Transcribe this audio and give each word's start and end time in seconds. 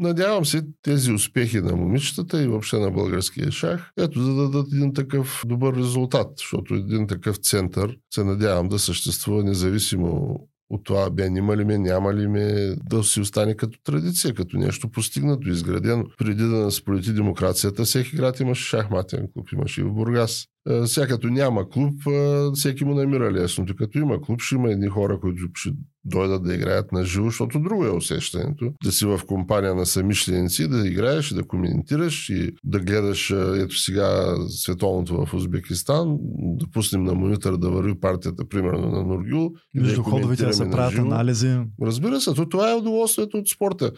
Надявам 0.00 0.44
се 0.44 0.62
тези 0.82 1.12
успехи 1.12 1.60
на 1.60 1.76
момичетата 1.76 2.42
и 2.42 2.46
въобще 2.46 2.78
на 2.78 2.90
българския 2.90 3.50
шах, 3.50 3.92
ето 3.98 4.20
да 4.20 4.34
дадат 4.34 4.66
един 4.72 4.94
такъв 4.94 5.42
добър 5.46 5.76
резултат, 5.76 6.28
защото 6.38 6.74
един 6.74 7.06
такъв 7.06 7.36
център 7.36 7.96
се 8.14 8.24
надявам 8.24 8.68
да 8.68 8.78
съществува 8.78 9.44
независимо 9.44 10.40
от 10.70 10.84
това 10.84 11.10
бе 11.10 11.26
има 11.26 11.56
ли 11.56 11.64
ме, 11.64 11.78
няма 11.78 12.14
ли 12.14 12.28
ме, 12.28 12.76
да 12.90 13.04
си 13.04 13.20
остане 13.20 13.54
като 13.54 13.78
традиция, 13.84 14.34
като 14.34 14.56
нещо 14.56 14.90
постигнато, 14.90 15.48
изградено. 15.48 16.04
Преди 16.18 16.42
да 16.42 16.56
насполети 16.56 17.12
демокрацията, 17.12 17.84
всеки 17.84 18.16
град 18.16 18.40
имаше 18.40 18.68
шахматен 18.68 19.28
клуб, 19.32 19.52
имаше 19.52 19.80
и 19.80 19.84
в 19.84 19.92
Бургас. 19.92 20.44
Е, 20.68 20.86
сега 20.86 21.06
като 21.06 21.26
няма 21.26 21.68
клуб, 21.68 22.06
е, 22.06 22.50
всеки 22.54 22.84
му 22.84 22.94
намира 22.94 23.32
лесното. 23.32 23.76
Като 23.76 23.98
има 23.98 24.20
клуб, 24.20 24.40
ще 24.40 24.54
има 24.54 24.72
едни 24.72 24.88
хора, 24.88 25.20
които 25.20 25.42
ще 25.54 25.70
дойдат 26.04 26.44
да 26.44 26.54
играят 26.54 26.92
на 26.92 27.04
живо, 27.04 27.26
защото 27.26 27.60
друго 27.60 27.84
е 27.84 27.90
усещането. 27.90 28.72
Да 28.84 28.92
си 28.92 29.06
в 29.06 29.20
компания 29.26 29.74
на 29.74 29.86
самишленици, 29.86 30.68
да 30.68 30.88
играеш, 30.88 31.30
да 31.30 31.42
коментираш 31.42 32.28
и 32.28 32.52
да 32.64 32.80
гледаш, 32.80 33.30
ето 33.56 33.78
сега 33.78 34.36
световното 34.48 35.26
в 35.26 35.34
Узбекистан, 35.34 36.18
да 36.38 36.66
пуснем 36.72 37.04
на 37.04 37.14
монитор 37.14 37.58
да 37.58 37.70
върви 37.70 38.00
партията, 38.00 38.48
примерно 38.48 38.88
на 38.88 39.02
Нургюл. 39.02 39.50
Между 39.74 40.02
да 40.02 40.10
ходовете 40.10 40.46
да 40.46 40.52
се 40.52 40.70
правят 40.70 40.98
анализи. 40.98 41.58
Разбира 41.82 42.20
се, 42.20 42.34
то 42.34 42.48
това 42.48 42.70
е 42.70 42.74
удоволствието 42.74 43.36
от 43.36 43.48
спорта. 43.48 43.92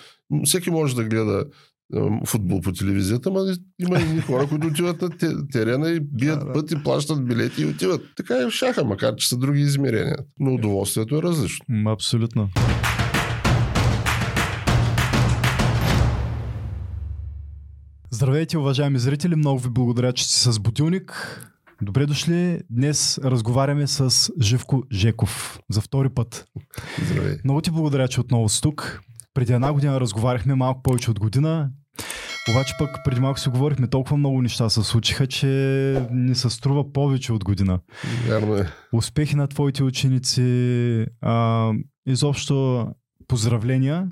Всеки 0.45 0.71
може 0.71 0.96
да 0.96 1.05
гледа 1.05 1.45
футбол 2.27 2.60
по 2.60 2.73
телевизията, 2.73 3.30
но 3.30 3.41
има 3.78 4.01
и 4.01 4.20
хора, 4.20 4.46
които 4.48 4.66
отиват 4.66 5.02
на 5.02 5.10
терена 5.52 5.91
и 5.91 6.01
бият 6.01 6.38
да, 6.38 6.45
да. 6.46 6.52
път 6.52 6.70
и 6.70 6.82
плащат 6.82 7.27
билети 7.27 7.62
и 7.62 7.66
отиват. 7.66 8.01
Така 8.16 8.34
е 8.34 8.46
в 8.46 8.51
шаха, 8.51 8.84
макар 8.84 9.16
че 9.16 9.28
са 9.28 9.37
други 9.37 9.60
измерения. 9.60 10.16
Но 10.38 10.55
удоволствието 10.55 11.16
е 11.16 11.23
различно. 11.23 11.65
Абсолютно. 11.87 12.48
Здравейте, 18.10 18.59
уважаеми 18.59 18.98
зрители! 18.98 19.37
Много 19.37 19.59
ви 19.59 19.70
благодаря, 19.70 20.13
че 20.13 20.24
сте 20.24 20.52
с 20.52 20.59
Бутилник. 20.59 21.38
Добре 21.82 22.07
дошли. 22.07 22.60
Днес 22.70 23.18
разговаряме 23.24 23.87
с 23.87 24.30
Живко 24.40 24.82
Жеков 24.93 25.60
за 25.70 25.80
втори 25.80 26.09
път. 26.09 26.46
Здравей. 27.07 27.37
Много 27.45 27.60
ти 27.60 27.70
благодаря, 27.70 28.09
че 28.09 28.20
отново 28.20 28.48
си 28.48 28.60
тук. 28.63 29.01
Преди 29.35 29.52
една 29.52 29.73
година 29.73 30.01
разговаряхме 30.01 30.54
малко 30.54 30.82
повече 30.82 31.10
от 31.10 31.20
година. 31.20 31.70
Обаче 32.51 32.74
пък 32.79 32.98
преди 33.04 33.21
малко 33.21 33.40
си 33.40 33.48
говорихме, 33.48 33.87
толкова 33.87 34.16
много 34.16 34.43
неща 34.43 34.71
се 34.71 34.82
случиха, 34.82 35.26
че 35.26 35.46
ни 36.10 36.35
се 36.35 36.51
струва 36.51 36.93
повече 36.93 37.32
от 37.32 37.45
година. 37.45 37.80
Вярно 38.26 38.57
е. 38.57 38.73
Успехи 38.93 39.37
на 39.37 39.48
твоите 39.48 39.82
ученици, 39.82 41.07
а, 41.20 41.70
изобщо 42.07 42.87
поздравления. 43.29 44.09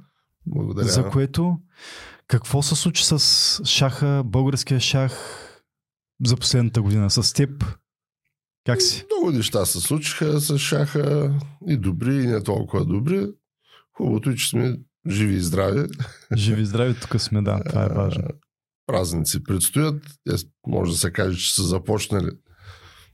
Благодаря. 0.47 0.86
За 0.86 1.08
което 1.08 1.56
какво 2.27 2.62
се 2.62 2.75
случи 2.75 3.05
с 3.05 3.64
шаха, 3.64 4.23
българския 4.25 4.81
шах 4.81 5.12
за 6.25 6.36
последната 6.36 6.83
година? 6.83 7.11
С 7.11 7.33
теб? 7.33 7.64
Как 8.67 8.83
си? 8.83 9.05
Много 9.11 9.36
неща 9.36 9.67
се 9.67 9.81
случиха 9.81 10.41
с 10.41 10.58
шаха 10.58 11.34
и 11.69 11.77
добри, 11.77 12.14
и 12.14 12.27
не 12.27 12.42
толкова 12.42 12.84
добри. 12.84 13.27
Хубавото 13.92 14.31
е, 14.31 14.34
че 14.34 14.48
сме 14.48 14.77
живи 15.09 15.34
и 15.34 15.41
здрави. 15.41 15.89
Живи 16.37 16.62
и 16.62 16.67
здрави, 16.67 16.95
тук 17.01 17.20
сме, 17.20 17.43
да, 17.43 17.61
това 17.69 17.84
е 17.84 17.89
важно. 17.89 18.29
Празници 18.87 19.45
предстоят. 19.45 20.03
Те 20.29 20.37
може 20.67 20.92
да 20.92 20.98
се 20.98 21.12
каже, 21.12 21.39
че 21.39 21.55
са 21.55 21.62
започнали 21.62 22.31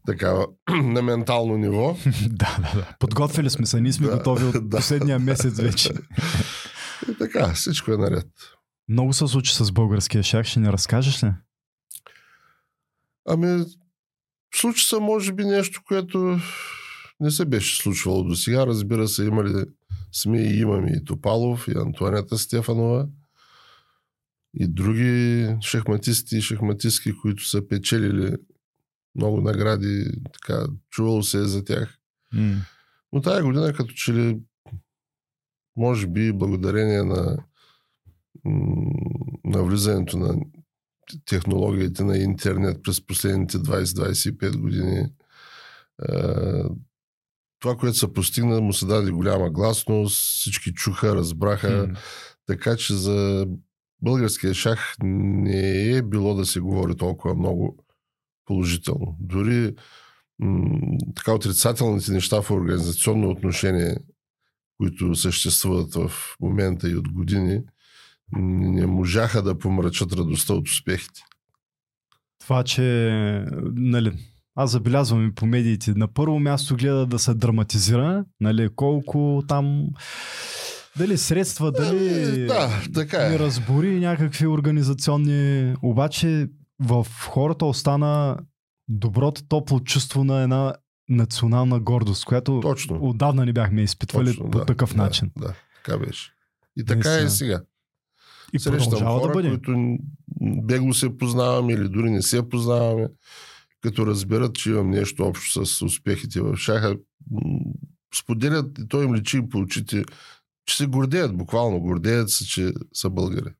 така 0.06 0.44
на 0.68 1.02
ментално 1.02 1.56
ниво. 1.56 1.96
да, 2.28 2.56
да, 2.58 2.80
да. 2.80 2.96
Подготвили 2.98 3.50
сме 3.50 3.66
се, 3.66 3.80
ние 3.80 3.92
сме 3.92 4.06
да, 4.06 4.16
готови 4.16 4.44
от 4.44 4.52
да. 4.70 4.76
последния 4.76 5.18
месец 5.18 5.60
вече. 5.60 5.92
и 7.10 7.14
така, 7.18 7.52
всичко 7.52 7.92
е 7.92 7.96
наред. 7.96 8.26
Много 8.88 9.12
се 9.12 9.26
случи 9.26 9.54
с 9.54 9.72
българския 9.72 10.22
шах, 10.22 10.46
ще 10.46 10.60
ни 10.60 10.72
разкажеш 10.72 11.24
ли? 11.24 11.32
Ами, 13.28 13.64
случи 14.54 14.84
се 14.84 14.98
може 14.98 15.32
би 15.32 15.44
нещо, 15.44 15.80
което 15.88 16.38
не 17.20 17.30
се 17.30 17.44
беше 17.44 17.82
случвало 17.82 18.24
до 18.24 18.34
сега. 18.34 18.66
Разбира 18.66 19.08
се, 19.08 19.24
имали 19.24 19.64
сме 20.16 20.40
и 20.40 20.58
имаме 20.60 20.92
и 20.96 21.04
Топалов, 21.04 21.68
и 21.68 21.78
Антуанета 21.78 22.38
Стефанова, 22.38 23.08
и 24.54 24.68
други 24.68 25.48
шахматисти 25.60 26.36
и 26.36 26.42
шахматистки, 26.42 27.12
които 27.22 27.48
са 27.48 27.68
печелили 27.68 28.36
много 29.14 29.40
награди, 29.40 30.10
така, 30.32 30.66
чувало 30.90 31.22
се 31.22 31.38
е 31.38 31.44
за 31.44 31.64
тях. 31.64 31.98
Mm. 32.34 32.56
Но 33.12 33.20
тая 33.20 33.42
година, 33.42 33.72
като 33.72 33.94
че 33.94 34.14
ли, 34.14 34.38
може 35.76 36.06
би, 36.06 36.32
благодарение 36.32 37.02
на, 37.02 37.36
на 39.44 39.62
влизането 39.62 40.18
на 40.18 40.40
технологиите 41.24 42.04
на 42.04 42.18
интернет 42.18 42.82
през 42.82 43.06
последните 43.06 43.58
20-25 43.58 44.56
години, 44.56 45.12
това, 47.60 47.76
което 47.76 47.98
се 47.98 48.12
постигна, 48.12 48.60
му 48.60 48.72
се 48.72 48.86
даде 48.86 49.10
голяма 49.10 49.50
гласност, 49.50 50.16
всички 50.16 50.72
чуха, 50.72 51.14
разбраха. 51.14 51.68
Mm. 51.68 51.98
Така 52.46 52.76
че 52.76 52.94
за 52.94 53.46
българския 54.02 54.54
шах 54.54 54.94
не 55.02 55.90
е 55.90 56.02
било 56.02 56.34
да 56.34 56.46
се 56.46 56.60
говори 56.60 56.96
толкова 56.96 57.34
много 57.34 57.84
положително. 58.44 59.16
Дори 59.20 59.74
м- 60.38 60.98
така 61.16 61.32
отрицателните 61.32 62.12
неща 62.12 62.42
в 62.42 62.50
организационно 62.50 63.30
отношение, 63.30 63.96
които 64.76 65.14
съществуват 65.14 65.94
в 65.94 66.12
момента 66.40 66.90
и 66.90 66.96
от 66.96 67.12
години, 67.12 67.60
не 68.32 68.86
можаха 68.86 69.42
да 69.42 69.58
помрачат 69.58 70.12
радостта 70.12 70.54
от 70.54 70.68
успехите. 70.68 71.20
Това, 72.40 72.64
че 72.64 72.82
нали, 73.74 74.12
аз 74.56 74.70
забелязвам 74.70 75.26
и 75.26 75.34
по 75.34 75.46
медиите. 75.46 75.92
На 75.96 76.08
първо 76.08 76.38
място 76.38 76.76
гледа 76.76 77.06
да 77.06 77.18
се 77.18 77.34
драматизира, 77.34 78.24
нали, 78.40 78.68
колко 78.76 79.42
там 79.48 79.86
дали 80.98 81.18
средства, 81.18 81.72
дали 81.72 82.08
е, 82.08 82.46
да, 82.46 82.82
така 82.94 83.34
е. 83.34 83.38
разбори 83.38 84.00
някакви 84.00 84.46
организационни. 84.46 85.74
Обаче 85.82 86.48
в 86.80 87.06
хората 87.28 87.66
остана 87.66 88.36
доброто 88.88 89.42
топло 89.48 89.80
чувство 89.80 90.24
на 90.24 90.42
една 90.42 90.74
национална 91.08 91.80
гордост, 91.80 92.24
която 92.24 92.60
Точно. 92.60 92.98
отдавна 93.02 93.44
не 93.44 93.52
бяхме 93.52 93.82
изпитвали 93.82 94.26
Точно, 94.26 94.50
по 94.50 94.58
да, 94.58 94.64
такъв 94.64 94.94
да, 94.94 95.02
начин. 95.02 95.30
Да, 95.38 95.54
така 95.76 95.98
беше. 95.98 96.32
И 96.76 96.84
така 96.84 97.14
е 97.14 97.28
сега. 97.28 97.62
И 98.52 98.58
Срещам 98.58 99.00
хора, 99.00 99.26
да 99.26 99.32
бъде. 99.32 99.48
които 99.48 99.96
бегло 100.40 100.92
се 100.92 101.18
познаваме 101.18 101.72
или 101.72 101.88
дори 101.88 102.10
не 102.10 102.22
се 102.22 102.48
познаваме 102.48 103.08
като 103.86 104.06
разберат, 104.06 104.54
че 104.54 104.70
имам 104.70 104.90
нещо 104.90 105.24
общо 105.24 105.66
с 105.66 105.82
успехите 105.82 106.40
в 106.40 106.56
шаха, 106.56 106.96
споделят 108.18 108.78
и 108.78 108.88
той 108.88 109.04
им 109.04 109.14
личи 109.14 109.48
по 109.50 109.58
очите, 109.58 110.04
че 110.66 110.76
се 110.76 110.86
гордеят, 110.86 111.36
буквално 111.36 111.80
гордеят 111.80 112.30
се, 112.30 112.46
че 112.46 112.72
са 112.94 113.10
българи. 113.10 113.50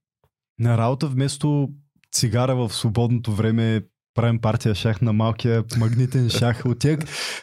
На 0.58 0.78
работа 0.78 1.08
вместо 1.08 1.68
цигара 2.12 2.56
в 2.56 2.74
свободното 2.74 3.32
време 3.32 3.82
правим 4.14 4.40
партия 4.40 4.74
шах 4.74 5.02
на 5.02 5.12
малкия 5.12 5.64
магнитен 5.78 6.30
шах. 6.30 6.62
От 6.64 6.78
тях 6.78 6.98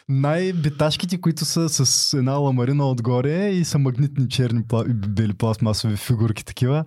най-биташките, 0.08 1.20
които 1.20 1.44
са 1.44 1.68
с 1.68 2.14
една 2.14 2.32
ламарина 2.32 2.90
отгоре 2.90 3.48
и 3.48 3.64
са 3.64 3.78
магнитни 3.78 4.28
черни 4.28 4.62
бели 4.88 5.34
пластмасови 5.34 5.96
фигурки 5.96 6.44
такива. 6.44 6.84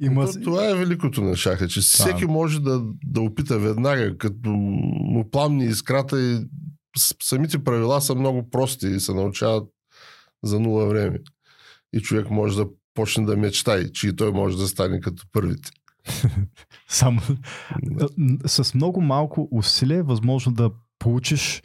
Има... 0.00 0.32
То, 0.32 0.40
това 0.40 0.70
е 0.70 0.74
великото 0.74 1.22
на 1.22 1.36
шаха, 1.36 1.68
че 1.68 1.80
всеки 1.80 2.26
може 2.26 2.60
да, 2.60 2.82
да 3.04 3.20
опита 3.20 3.58
веднага, 3.58 4.18
като 4.18 4.50
му 4.50 5.30
пламни 5.30 5.64
искрата 5.64 6.20
и 6.20 6.46
самите 7.22 7.64
правила 7.64 8.00
са 8.00 8.14
много 8.14 8.50
прости 8.50 8.86
и 8.86 9.00
се 9.00 9.14
научават 9.14 9.68
за 10.42 10.60
нула 10.60 10.86
време. 10.86 11.18
И 11.92 12.00
човек 12.00 12.30
може 12.30 12.56
да 12.56 12.66
почне 12.94 13.24
да 13.24 13.36
мечтай, 13.36 13.92
че 13.92 14.08
и 14.08 14.16
той 14.16 14.32
може 14.32 14.56
да 14.56 14.68
стане 14.68 15.00
като 15.00 15.22
първите. 15.32 15.70
Само 16.88 17.20
с 18.46 18.74
много 18.74 19.00
малко 19.00 19.48
усилие 19.50 19.96
е 19.96 20.02
възможно 20.02 20.52
да 20.52 20.70
получиш 20.98 21.62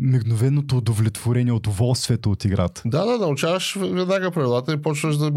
мигновеното 0.00 0.76
удовлетворение, 0.76 1.52
удоволствието 1.52 2.30
от 2.30 2.44
играта. 2.44 2.82
Да, 2.86 3.04
да, 3.04 3.18
научаваш 3.18 3.76
веднага 3.80 4.30
правилата 4.30 4.72
и 4.72 4.82
почваш 4.82 5.16
да 5.16 5.32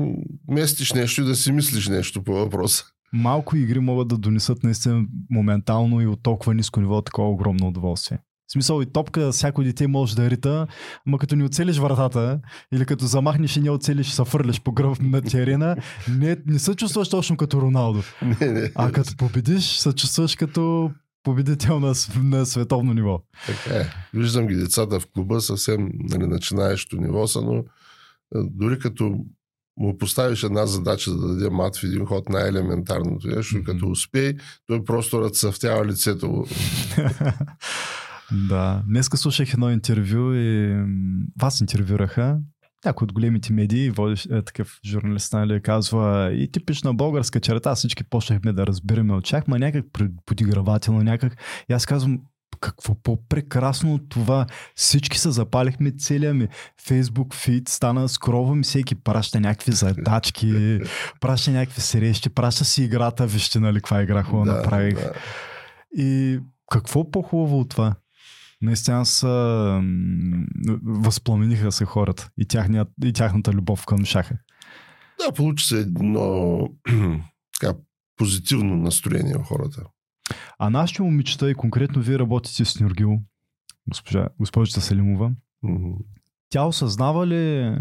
местиш 0.48 0.94
нещо 0.94 1.22
и 1.22 1.26
да 1.26 1.36
си 1.36 1.52
мислиш 1.52 1.88
нещо 1.88 2.24
по 2.24 2.34
въпроса. 2.34 2.84
Малко 3.14 3.58
игри 3.58 3.80
могат 3.80 4.08
да 4.08 4.18
донесат 4.18 4.64
наистина 4.64 5.06
моментално 5.30 6.02
и 6.02 6.08
от 6.08 6.24
толкова 6.24 6.54
ниско 6.54 6.80
ниво 6.80 7.02
такова 7.02 7.30
огромно 7.30 7.68
удоволствие. 7.68 8.20
В 8.48 8.52
смисъл 8.54 8.82
и 8.82 8.86
топка 8.86 9.32
всяко 9.32 9.64
дете 9.64 9.88
може 9.88 10.16
да 10.16 10.30
рита, 10.30 10.68
ама 11.08 11.18
като 11.18 11.36
ни 11.36 11.44
оцелиш 11.44 11.78
вратата 11.78 12.40
или 12.74 12.86
като 12.86 13.06
замахнеш 13.06 13.58
и 13.58 13.62
не 13.62 13.70
оцелиш, 13.70 14.10
се 14.10 14.24
фърляш 14.26 14.62
по 14.62 14.72
гръб 14.72 15.02
на 15.02 15.22
терена, 15.22 15.76
не, 16.10 16.38
не 16.48 16.60
се 16.60 16.76
чувстваш 16.76 17.10
точно 17.10 17.38
като 17.38 17.62
Роналдо. 17.62 18.04
Не, 18.22 18.48
не, 18.52 18.72
а 18.76 18.92
като 18.92 19.18
победиш, 19.18 19.78
се 19.78 19.94
чувстваш 19.94 20.36
като 20.36 20.92
победител 21.24 21.80
на, 21.80 21.94
на 22.24 22.46
световно 22.46 22.94
ниво. 22.94 23.24
Така 23.48 23.76
е. 23.76 23.90
Виждам 24.14 24.48
ги 24.48 24.56
децата 24.56 25.00
в 25.00 25.08
клуба, 25.14 25.42
съвсем 25.42 25.90
нали, 25.94 26.28
начинаещо 26.28 26.96
ниво 26.96 27.28
са, 27.28 27.42
но 27.42 27.64
дори 28.36 28.80
като 28.80 29.26
му 29.78 29.98
поставиш 29.98 30.44
една 30.44 30.66
задача 30.66 31.12
да 31.12 31.28
даде 31.28 31.50
мат 31.50 31.78
в 31.78 31.84
един 31.84 32.06
ход 32.06 32.30
най-елементарното 32.30 33.28
нещо, 33.28 33.56
mm-hmm. 33.56 33.64
като 33.64 33.90
успей, 33.90 34.34
той 34.68 34.84
просто 34.84 35.22
разцъфтява 35.22 35.86
лицето 35.86 36.46
да. 38.50 38.84
Днеска 38.88 39.18
слушах 39.18 39.54
едно 39.54 39.72
интервю 39.72 40.34
и 40.34 40.78
вас 41.42 41.62
интервюраха 41.62 42.40
някой 42.86 43.06
от 43.06 43.14
големите 43.14 43.54
медии, 43.54 43.90
водиш, 43.90 44.26
е, 44.26 44.42
такъв 44.42 44.80
журналист, 44.86 45.34
нали, 45.34 45.62
казва 45.62 46.32
и 46.34 46.52
типична 46.52 46.94
българска 46.94 47.40
черта, 47.40 47.76
всички 47.76 48.04
почнахме 48.04 48.54
да 48.54 48.68
разбираме 48.68 49.14
от 49.14 49.26
тях, 49.26 49.48
ма 49.48 49.60
някак 49.60 49.86
подигравателно, 50.26 51.02
някак. 51.02 51.38
И 51.70 51.74
аз 51.74 51.86
казвам, 51.86 52.20
какво 52.60 52.96
по-прекрасно 52.96 53.94
от 53.94 54.10
това. 54.10 54.46
Всички 54.76 55.20
се 55.20 55.32
запалихме 55.32 55.92
целия 55.92 56.34
ми 56.34 56.48
фейсбук 56.88 57.36
фит, 57.36 57.70
стана 57.70 58.10
скровам 58.10 58.64
всеки 58.64 58.96
праща 58.96 59.40
някакви 59.40 59.72
задачки, 59.72 60.80
праща 61.22 61.52
някакви 61.52 61.82
срещи, 61.82 62.30
праща 62.30 62.66
си 62.66 62.84
играта, 62.84 63.28
вижте 63.28 63.60
нали 63.60 63.76
каква 63.76 64.02
игра 64.02 64.24
хубаво 64.24 64.46
да, 64.46 64.54
направих. 64.54 64.96
Да. 64.96 65.14
И 65.98 66.40
какво 66.72 67.12
по-хубаво 67.12 67.60
от 67.60 67.70
това? 67.70 67.96
Наистина 68.64 69.06
са 69.06 69.82
възпламениха 70.84 71.72
се 71.72 71.86
хората 71.86 72.30
и, 72.38 72.46
тяхният, 72.46 72.88
и 73.06 73.14
тяхната 73.14 73.52
любов 73.52 73.86
към 73.86 74.06
шаха. 74.06 74.38
Да, 75.20 75.34
получи 75.34 75.66
се 75.66 75.80
едно 75.80 76.60
така, 77.60 77.78
позитивно 78.18 78.76
настроение 78.76 79.38
в 79.38 79.44
хората. 79.44 79.84
А 80.60 80.70
нашите 80.70 81.02
момичета 81.02 81.52
и 81.52 81.56
конкретно 81.56 82.02
вие 82.02 82.20
работите 82.20 82.66
с 82.66 82.80
Нюргил, 82.80 83.20
госпожа, 83.88 84.30
госпожица 84.40 84.82
Селимова, 84.82 85.32
mm-hmm. 85.66 85.96
тя 86.50 86.66
осъзнава 86.66 87.28
ли 87.28 87.76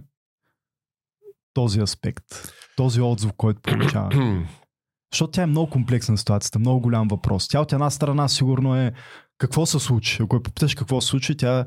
този 1.55 1.81
аспект, 1.81 2.25
този 2.77 3.01
отзвук, 3.01 3.37
който 3.37 3.61
получава? 3.63 4.11
Защото 5.13 5.31
тя 5.31 5.43
е 5.43 5.47
много 5.47 5.71
комплексна 5.71 6.19
ситуацията, 6.19 6.59
много 6.59 6.81
голям 6.81 7.09
въпрос. 7.09 7.49
Тя 7.49 7.61
от 7.61 7.73
една 7.73 7.91
страна 7.91 8.29
сигурно 8.29 8.77
е 8.77 8.93
какво 9.43 9.67
се 9.67 9.79
случи. 9.79 10.23
Ако 10.23 10.37
я 10.37 10.43
попиташ 10.43 10.75
какво 10.75 11.01
се 11.01 11.09
случи, 11.09 11.37
тя 11.37 11.65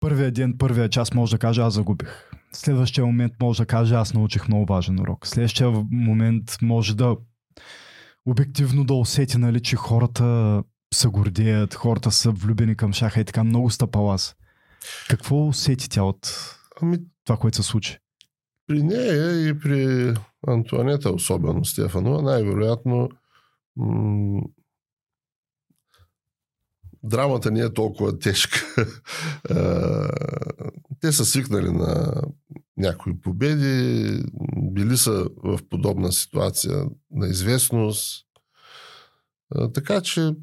първия 0.00 0.32
ден, 0.32 0.54
първия 0.58 0.88
час 0.88 1.14
може 1.14 1.32
да 1.32 1.38
каже 1.38 1.60
аз 1.60 1.74
загубих. 1.74 2.30
Следващия 2.52 3.06
момент 3.06 3.32
може 3.40 3.62
да 3.62 3.66
каже 3.66 3.94
аз 3.94 4.14
научих 4.14 4.48
много 4.48 4.66
важен 4.66 5.00
урок. 5.00 5.26
Следващия 5.26 5.70
момент 5.90 6.58
може 6.62 6.96
да 6.96 7.16
обективно 8.26 8.84
да 8.84 8.94
усети, 8.94 9.38
нали, 9.38 9.60
че 9.60 9.76
хората 9.76 10.62
се 10.94 11.08
гордеят, 11.08 11.74
хората 11.74 12.10
са 12.10 12.30
влюбени 12.30 12.76
към 12.76 12.92
шаха 12.92 13.20
и 13.20 13.24
така 13.24 13.44
много 13.44 13.70
стъпалас. 13.70 14.36
Какво 15.10 15.46
усети 15.48 15.88
тя 15.88 16.02
от 16.02 16.56
ами, 16.82 16.98
това, 17.24 17.36
което 17.36 17.56
се 17.56 17.62
случи? 17.62 17.98
При 18.66 18.82
нея 18.82 19.48
и 19.48 19.58
при 19.58 20.14
Антуанета, 20.46 21.10
особено 21.10 21.64
Стефанова, 21.64 22.22
най-вероятно 22.22 23.08
м- 23.76 24.42
драмата 27.04 27.50
не 27.50 27.60
е 27.60 27.72
толкова 27.72 28.18
тежка. 28.18 28.60
Те 31.00 31.12
са 31.12 31.24
свикнали 31.24 31.70
на 31.70 32.22
някои 32.76 33.20
победи, 33.20 34.22
били 34.56 34.96
са 34.96 35.28
в 35.44 35.58
подобна 35.70 36.12
ситуация 36.12 36.84
на 37.10 37.26
известност. 37.26 38.26
Така 39.74 40.00
че 40.00 40.34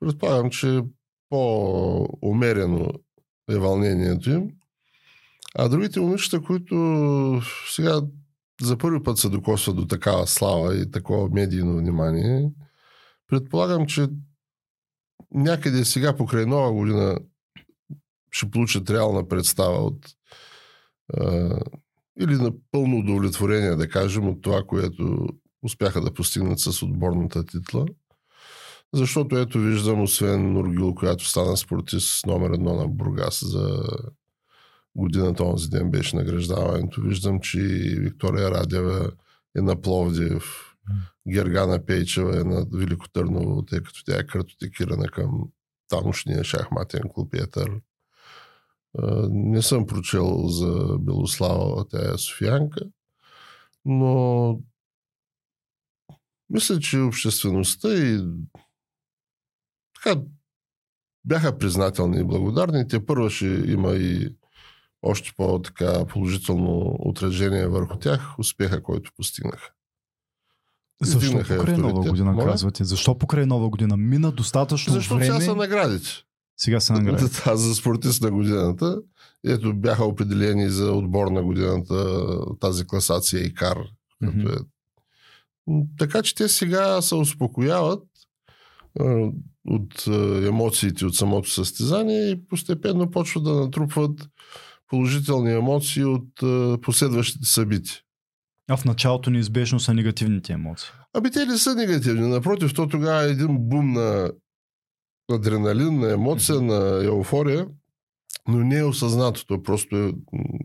предполагам, 0.00 0.50
че 0.50 0.82
по-умерено 1.28 2.88
е 3.50 3.58
вълнението 3.58 4.30
им. 4.30 4.50
А 5.54 5.68
другите 5.68 6.00
момичета, 6.00 6.42
които 6.42 7.40
сега 7.74 8.00
за 8.62 8.78
първи 8.78 9.02
път 9.02 9.18
се 9.18 9.28
докосват 9.28 9.76
до 9.76 9.86
такава 9.86 10.26
слава 10.26 10.76
и 10.76 10.90
такова 10.90 11.28
медийно 11.28 11.76
внимание, 11.76 12.50
предполагам, 13.26 13.86
че 13.86 14.08
някъде 15.34 15.84
сега 15.84 16.16
покрай 16.16 16.46
нова 16.46 16.72
година 16.72 17.18
ще 18.30 18.50
получат 18.50 18.90
реална 18.90 19.28
представа 19.28 19.76
от 19.76 20.06
а, 21.14 21.58
или 22.20 22.34
на 22.34 22.52
пълно 22.70 22.98
удовлетворение, 22.98 23.76
да 23.76 23.88
кажем, 23.88 24.28
от 24.28 24.42
това, 24.42 24.62
което 24.66 25.28
успяха 25.62 26.00
да 26.00 26.14
постигнат 26.14 26.58
с 26.58 26.82
отборната 26.82 27.44
титла. 27.46 27.86
Защото 28.94 29.38
ето 29.38 29.58
виждам, 29.58 30.02
освен 30.02 30.52
Нургил, 30.52 30.94
която 30.94 31.28
стана 31.28 31.56
спортист 31.56 32.26
номер 32.26 32.50
едно 32.50 32.76
на 32.76 32.88
Бургас 32.88 33.44
за 33.46 33.82
годината, 34.96 35.44
онзи 35.44 35.68
ден 35.68 35.90
беше 35.90 36.16
награждаването, 36.16 37.00
виждам, 37.00 37.40
че 37.40 37.58
Виктория 37.98 38.50
Радева 38.50 39.10
е 39.58 39.60
на 39.60 39.80
Пловдив, 39.80 40.69
Гергана 41.28 41.86
Пейчева 41.86 42.40
е 42.40 42.44
на 42.44 42.66
Велико 42.72 43.08
Търново, 43.08 43.62
тъй 43.62 43.82
като 43.82 44.04
тя 44.04 44.20
е 44.20 44.26
картотекирана 44.26 45.08
към 45.08 45.42
тамошния 45.88 46.44
шахматен 46.44 47.02
клуб 47.14 47.34
Етър. 47.34 47.80
Не 49.30 49.62
съм 49.62 49.86
прочел 49.86 50.48
за 50.48 50.98
Белослава, 50.98 51.88
тя 51.88 52.14
е 52.14 52.18
Софиянка, 52.18 52.80
но 53.84 54.60
мисля, 56.50 56.80
че 56.80 56.98
обществеността 56.98 57.94
и 57.94 58.24
така 59.94 60.20
бяха 61.24 61.58
признателни 61.58 62.20
и 62.20 62.24
благодарни. 62.24 62.88
Те 62.88 63.06
първо 63.06 63.30
ще 63.30 63.46
има 63.46 63.92
и 63.92 64.36
още 65.02 65.32
по-така 65.36 66.06
положително 66.06 66.96
отражение 66.98 67.66
върху 67.66 67.98
тях, 67.98 68.38
успеха, 68.38 68.82
който 68.82 69.12
постигнаха. 69.16 69.72
Защо 71.02 71.38
покрай 71.38 71.76
нова 71.76 72.10
година, 72.10 72.32
Моля? 72.32 72.46
казвате? 72.46 72.84
Защо 72.84 73.18
покрай 73.18 73.46
нова 73.46 73.68
година? 73.68 73.96
Мина 73.96 74.32
достатъчно 74.32 74.92
Защо 74.92 75.14
време... 75.14 75.26
сега 75.26 75.40
са 75.40 75.54
наградите. 75.56 76.08
Сега 76.56 76.80
са 76.80 76.92
наградите. 76.92 77.42
Да, 77.44 77.56
за 77.56 77.74
спортист 77.74 78.22
на 78.22 78.30
годината. 78.30 78.98
Ето 79.46 79.74
бяха 79.74 80.04
определени 80.04 80.70
за 80.70 80.92
отбор 80.92 81.26
на 81.26 81.42
годината 81.42 82.28
тази 82.60 82.86
класация 82.86 83.44
ИКАР. 83.44 83.78
Mm-hmm. 84.24 84.60
Е... 84.60 84.64
Така 85.98 86.22
че 86.22 86.34
те 86.34 86.48
сега 86.48 87.02
се 87.02 87.14
успокояват 87.14 88.02
от 89.66 90.06
емоциите 90.46 91.06
от 91.06 91.16
самото 91.16 91.50
състезание 91.50 92.30
и 92.30 92.46
постепенно 92.46 93.10
почват 93.10 93.44
да 93.44 93.54
натрупват 93.54 94.28
положителни 94.88 95.52
емоции 95.52 96.04
от 96.04 96.28
последващите 96.82 97.46
събития. 97.46 97.96
А 98.70 98.76
в 98.76 98.84
началото 98.84 99.30
неизбежно 99.30 99.80
са 99.80 99.94
негативните 99.94 100.52
емоции. 100.52 100.90
Аби 101.14 101.30
те 101.30 101.46
ли 101.46 101.58
са 101.58 101.74
негативни? 101.74 102.28
Напротив, 102.28 102.74
то 102.74 102.88
тогава 102.88 103.24
е 103.24 103.30
един 103.30 103.58
бум 103.58 103.92
на 103.92 104.32
адреналин, 105.32 105.98
на 105.98 106.12
емоция, 106.12 106.56
mm-hmm. 106.56 107.00
на 107.00 107.04
еуфория, 107.04 107.66
но 108.48 108.58
не 108.58 108.78
е 108.78 108.84
осъзнато. 108.84 109.46
То 109.46 109.62
просто 109.62 109.96
е... 109.96 110.12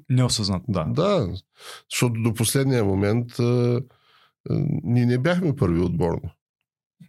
Неосъзнато, 0.10 0.66
да. 0.68 0.84
Да, 0.84 1.34
защото 1.92 2.22
до 2.22 2.34
последния 2.34 2.84
момент 2.84 3.40
а, 3.40 3.44
а, 3.44 3.82
ние 4.84 5.06
не 5.06 5.18
бяхме 5.18 5.56
първи 5.56 5.80
отборно. 5.80 6.30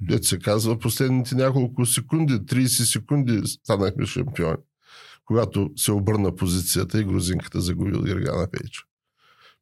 Дето 0.00 0.26
се 0.26 0.38
казва, 0.38 0.79
последните 0.79 1.35
няколко 1.35 1.87
секунди, 1.87 2.35
30 2.35 2.67
секунди 2.67 3.43
станахме 3.47 4.07
шампиони. 4.07 4.62
Когато 5.25 5.71
се 5.76 5.93
обърна 5.93 6.35
позицията 6.35 7.00
и 7.00 7.05
грузинката 7.05 7.61
загуби 7.61 7.97
от 7.97 8.07
Гергана 8.07 8.49
Пейча 8.50 8.86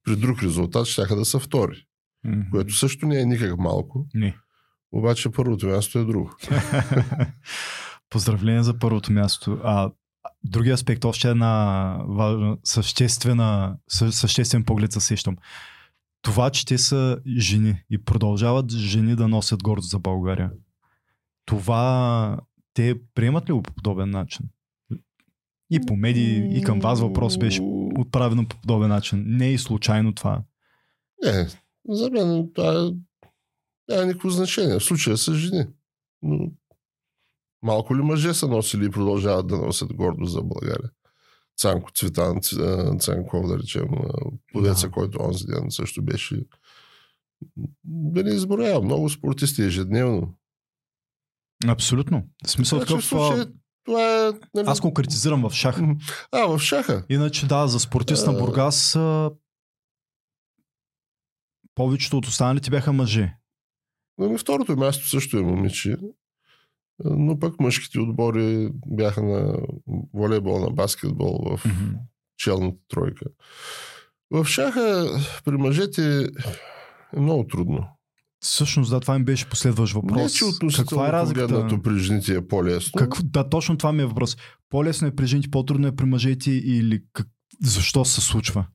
при 0.04 0.16
друг 0.16 0.42
резултат 0.42 0.86
ще 0.86 1.06
да 1.06 1.24
са 1.24 1.38
втори. 1.38 1.86
Mm-hmm. 2.26 2.50
Което 2.50 2.74
също 2.74 3.06
не 3.06 3.20
е 3.20 3.24
никак 3.24 3.58
малко. 3.58 4.06
Не. 4.14 4.36
Обаче 4.92 5.30
първото 5.30 5.66
място 5.66 5.98
е 5.98 6.04
друго. 6.04 6.30
Поздравление 8.10 8.62
за 8.62 8.78
първото 8.78 9.12
място. 9.12 9.60
А 9.64 9.90
другия 10.44 10.74
аспект, 10.74 11.04
още 11.04 11.30
една 11.30 11.98
важна, 12.08 12.56
съществена, 12.64 13.76
съществен 14.10 14.64
поглед 14.64 14.92
се 14.92 15.00
сещам. 15.00 15.36
Това, 16.22 16.50
че 16.50 16.66
те 16.66 16.78
са 16.78 17.18
жени 17.38 17.84
и 17.90 18.04
продължават 18.04 18.72
жени 18.72 19.16
да 19.16 19.28
носят 19.28 19.62
гордост 19.62 19.90
за 19.90 19.98
България. 19.98 20.50
Това 21.44 22.38
те 22.74 22.94
приемат 23.14 23.48
ли 23.48 23.52
го 23.52 23.62
по 23.62 23.72
подобен 23.72 24.10
начин? 24.10 24.46
И 25.70 25.80
по 25.86 25.96
медии, 25.96 26.58
и 26.58 26.62
към 26.62 26.80
вас 26.80 27.00
въпрос 27.00 27.38
беше 27.38 27.60
отправено 27.98 28.48
по 28.48 28.60
подобен 28.60 28.88
начин. 28.88 29.24
Не 29.26 29.46
е 29.46 29.52
и 29.52 29.58
случайно 29.58 30.14
това. 30.14 30.42
Не, 31.24 31.48
за 31.88 32.10
мен 32.10 32.50
това 32.54 32.92
няма 33.88 34.06
никакво 34.06 34.30
значение. 34.30 34.78
В 34.78 34.84
случая 34.84 35.16
са 35.16 35.34
жени. 35.34 35.66
Но 36.22 36.52
малко 37.62 37.96
ли 37.96 38.02
мъже 38.02 38.34
са 38.34 38.48
носили 38.48 38.86
и 38.86 38.90
продължават 38.90 39.46
да 39.46 39.56
носят 39.56 39.94
гордост 39.94 40.32
за 40.32 40.42
България? 40.42 40.90
Цанко 41.56 41.90
Цветан 41.90 42.40
Цанков, 42.98 43.48
да 43.48 43.58
речем, 43.58 43.88
плодеца, 44.52 44.86
да. 44.86 44.90
който 44.90 45.22
онзи 45.22 45.46
ден 45.46 45.70
също 45.70 46.02
беше. 46.02 46.46
Да 47.84 48.22
не 48.22 48.30
изброява. 48.30 48.82
Много 48.82 49.10
спортисти 49.10 49.62
ежедневно. 49.62 50.34
Абсолютно. 51.66 52.28
В 52.46 52.50
смисъл 52.50 52.78
така, 52.78 52.88
такъв... 52.88 53.04
Случай, 53.04 53.44
това 53.84 54.26
е... 54.26 54.32
Нали... 54.54 54.66
Аз 54.66 54.80
конкретизирам 54.80 55.48
в 55.48 55.54
шаха. 55.54 55.96
А, 56.32 56.46
в 56.46 56.58
шаха. 56.58 57.04
Иначе 57.08 57.46
да, 57.46 57.66
за 57.66 57.80
спортист 57.80 58.26
на 58.26 58.32
Бургас 58.32 58.96
повечето 61.74 62.18
от 62.18 62.26
останалите 62.26 62.70
бяха 62.70 62.92
мъже. 62.92 63.36
На 64.18 64.38
второто 64.38 64.76
място 64.76 65.08
също 65.08 65.38
е 65.38 65.42
момиче. 65.42 65.96
Но 67.04 67.38
пък 67.38 67.60
мъжките 67.60 68.00
отбори 68.00 68.70
бяха 68.86 69.22
на 69.22 69.58
волейбол, 70.14 70.58
на 70.58 70.70
баскетбол 70.70 71.56
в 71.56 71.64
mm-hmm. 71.64 71.98
челната 72.36 72.78
тройка. 72.88 73.26
В 74.30 74.44
шаха 74.44 75.06
при 75.44 75.56
мъжете 75.56 76.28
е 77.16 77.20
много 77.20 77.46
трудно. 77.46 77.88
Всъщност, 78.44 78.90
да, 78.90 79.00
това 79.00 79.18
ми 79.18 79.24
беше 79.24 79.48
последващ 79.48 79.94
въпрос. 79.94 80.22
Не, 80.22 80.28
че 80.28 80.44
Каква 80.76 81.08
е 81.08 81.12
разликата? 81.12 81.82
при 81.82 81.98
жените 81.98 82.34
е 82.34 82.46
по-лесно. 82.48 82.98
Как, 82.98 83.22
да, 83.22 83.48
точно 83.48 83.78
това 83.78 83.92
ми 83.92 84.02
е 84.02 84.06
въпрос. 84.06 84.36
По-лесно 84.70 85.08
е 85.08 85.14
при 85.14 85.26
жените, 85.26 85.50
по-трудно 85.50 85.86
е 85.86 85.96
при 85.96 86.04
мъжете 86.04 86.50
или 86.50 87.02
как, 87.12 87.26
защо 87.62 88.04
се 88.04 88.20
случва? 88.20 88.66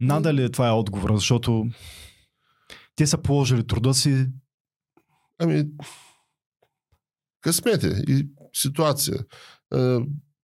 Надали 0.00 0.52
това 0.52 0.68
е 0.68 0.72
отговор, 0.72 1.14
защото 1.14 1.66
те 2.94 3.06
са 3.06 3.18
положили 3.18 3.66
труда 3.66 3.94
си. 3.94 4.26
Ами, 5.38 5.64
късмете 7.40 8.02
и 8.08 8.28
ситуация. 8.54 9.24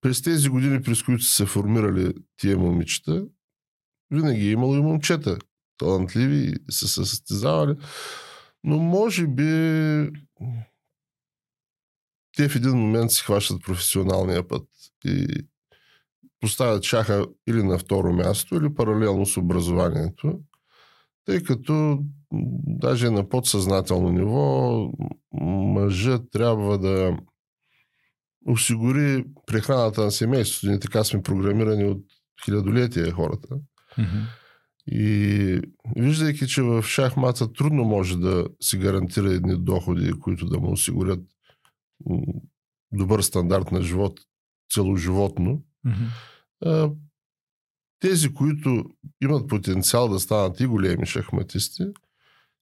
През 0.01 0.23
тези 0.23 0.49
години, 0.49 0.83
през 0.83 1.03
които 1.03 1.25
са 1.25 1.35
се 1.35 1.47
формирали 1.47 2.13
тия 2.37 2.59
момичета, 2.59 3.25
винаги 4.11 4.49
е 4.49 4.51
имало 4.51 4.77
и 4.77 4.81
момчета, 4.81 5.39
талантливи, 5.79 6.55
и 6.69 6.73
са 6.73 6.89
се 6.89 7.05
състезавали. 7.05 7.75
Но 8.65 8.79
може 8.79 9.27
би 9.27 9.45
те 12.37 12.49
в 12.49 12.57
един 12.57 12.77
момент 12.77 13.11
си 13.11 13.23
хващат 13.23 13.63
професионалния 13.63 14.49
път 14.49 14.69
и 15.05 15.27
поставят 16.41 16.85
шаха 16.85 17.27
или 17.49 17.63
на 17.63 17.79
второ 17.79 18.13
място, 18.13 18.55
или 18.55 18.75
паралелно 18.75 19.27
с 19.27 19.37
образованието, 19.37 20.41
тъй 21.25 21.43
като 21.43 21.99
даже 22.67 23.11
на 23.11 23.29
подсъзнателно 23.29 24.09
ниво 24.09 24.93
мъжът 25.33 26.31
трябва 26.31 26.79
да 26.79 27.19
осигури 28.47 29.25
прехраната 29.47 30.05
на 30.05 30.11
семейството. 30.11 30.67
Ние 30.67 30.81
така 30.81 31.05
сме 31.05 31.23
програмирани 31.23 31.85
от 31.85 32.05
хилядолетия 32.45 33.13
хората. 33.13 33.49
Mm-hmm. 33.99 34.25
И 34.91 35.61
виждайки, 35.97 36.47
че 36.47 36.63
в 36.63 36.83
шахмата 36.83 37.53
трудно 37.53 37.85
може 37.85 38.17
да 38.17 38.47
си 38.61 38.79
гарантира 38.79 39.33
едни 39.33 39.57
доходи, 39.57 40.13
които 40.13 40.47
да 40.47 40.59
му 40.59 40.73
осигурят 40.73 41.21
добър 42.93 43.23
стандарт 43.23 43.73
на 43.73 43.83
живот 43.83 44.21
целоживотно, 44.75 45.63
mm-hmm. 45.87 46.95
тези, 48.01 48.35
които 48.35 48.85
имат 49.23 49.49
потенциал 49.49 50.09
да 50.09 50.21
станат 50.21 50.61
и 50.61 50.67
големи 50.67 51.07
шахматисти, 51.07 51.85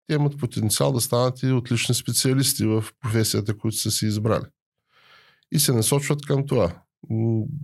те 0.06 0.14
имат 0.14 0.38
потенциал 0.38 0.92
да 0.92 1.00
станат 1.00 1.42
и 1.42 1.52
отлични 1.52 1.95
специалисти 1.95 2.64
в 2.64 2.85
професията, 3.00 3.59
които 3.59 3.76
са 3.76 3.90
си 3.90 4.06
избрали. 4.06 4.45
И 5.52 5.59
се 5.59 5.73
насочват 5.73 6.26
към 6.26 6.47
това. 6.47 6.83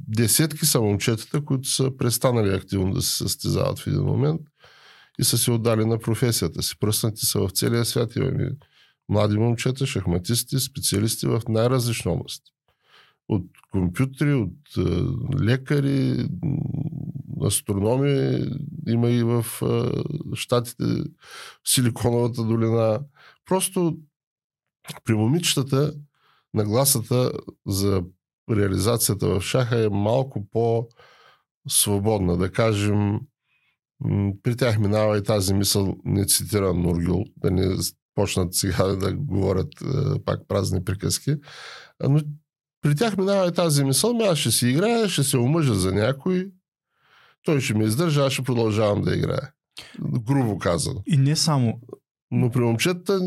Десетки 0.09 0.66
са 0.66 0.81
момчетата, 0.81 1.45
които 1.45 1.69
са 1.69 1.97
престанали 1.97 2.54
активно 2.54 2.95
да 2.95 3.02
се 3.02 3.16
състезават 3.16 3.78
в 3.78 3.87
един 3.87 4.02
момент 4.02 4.40
и 5.19 5.25
са 5.25 5.38
се 5.38 5.50
отдали 5.50 5.85
на 5.85 5.99
професията 5.99 6.62
си. 6.62 6.78
Пръснати 6.78 7.26
са 7.26 7.40
в 7.40 7.50
целия 7.50 7.85
свят. 7.85 8.16
Имаме 8.16 8.50
млади 9.09 9.38
момчета, 9.38 9.87
шахматисти, 9.87 10.61
специалисти 10.61 11.26
в 11.26 11.42
най-различни 11.49 12.11
области. 12.11 12.52
От 13.28 13.47
компютри, 13.71 14.35
от 14.35 14.57
е, 14.78 14.81
лекари, 15.45 16.28
астрономи, 17.47 18.45
има 18.88 19.11
и 19.11 19.23
в 19.23 19.47
е, 19.62 20.37
Штатите, 20.37 20.85
в 21.64 21.71
Силиконовата 21.71 22.45
долина. 22.45 23.00
Просто 23.47 23.99
при 25.04 25.14
момичетата 25.14 25.95
нагласата 26.54 27.33
за 27.66 28.02
реализацията 28.50 29.28
в 29.28 29.40
шаха 29.40 29.85
е 29.85 29.88
малко 29.88 30.47
по-свободна. 30.50 32.37
Да 32.37 32.52
кажем, 32.52 33.21
при 34.42 34.56
тях 34.56 34.78
минава 34.78 35.18
и 35.18 35.23
тази 35.23 35.54
мисъл, 35.54 35.97
не 36.04 36.26
цитирам 36.26 36.82
Нургил, 36.82 37.25
да 37.37 37.50
не 37.50 37.76
почнат 38.14 38.54
сега 38.54 38.85
да 38.85 39.14
говорят 39.14 39.68
е, 39.82 40.25
пак 40.25 40.40
празни 40.49 40.85
приказки, 40.85 41.35
но 42.09 42.21
при 42.82 42.97
тях 42.97 43.16
минава 43.16 43.49
и 43.49 43.52
тази 43.52 43.85
мисъл, 43.85 44.18
аз 44.23 44.38
ще 44.38 44.50
си 44.50 44.68
играя, 44.68 45.09
ще 45.09 45.23
се 45.23 45.37
омъжа 45.37 45.75
за 45.75 45.92
някой, 45.92 46.50
той 47.42 47.61
ще 47.61 47.75
ме 47.75 47.85
издържа, 47.85 48.25
аз 48.25 48.32
ще 48.32 48.42
продължавам 48.42 49.02
да 49.02 49.16
играя. 49.16 49.50
Грубо 50.00 50.59
казано. 50.59 51.02
И 51.06 51.16
не 51.16 51.37
само. 51.37 51.80
Но 52.30 52.50
при 52.50 52.61
момчета 52.61 53.21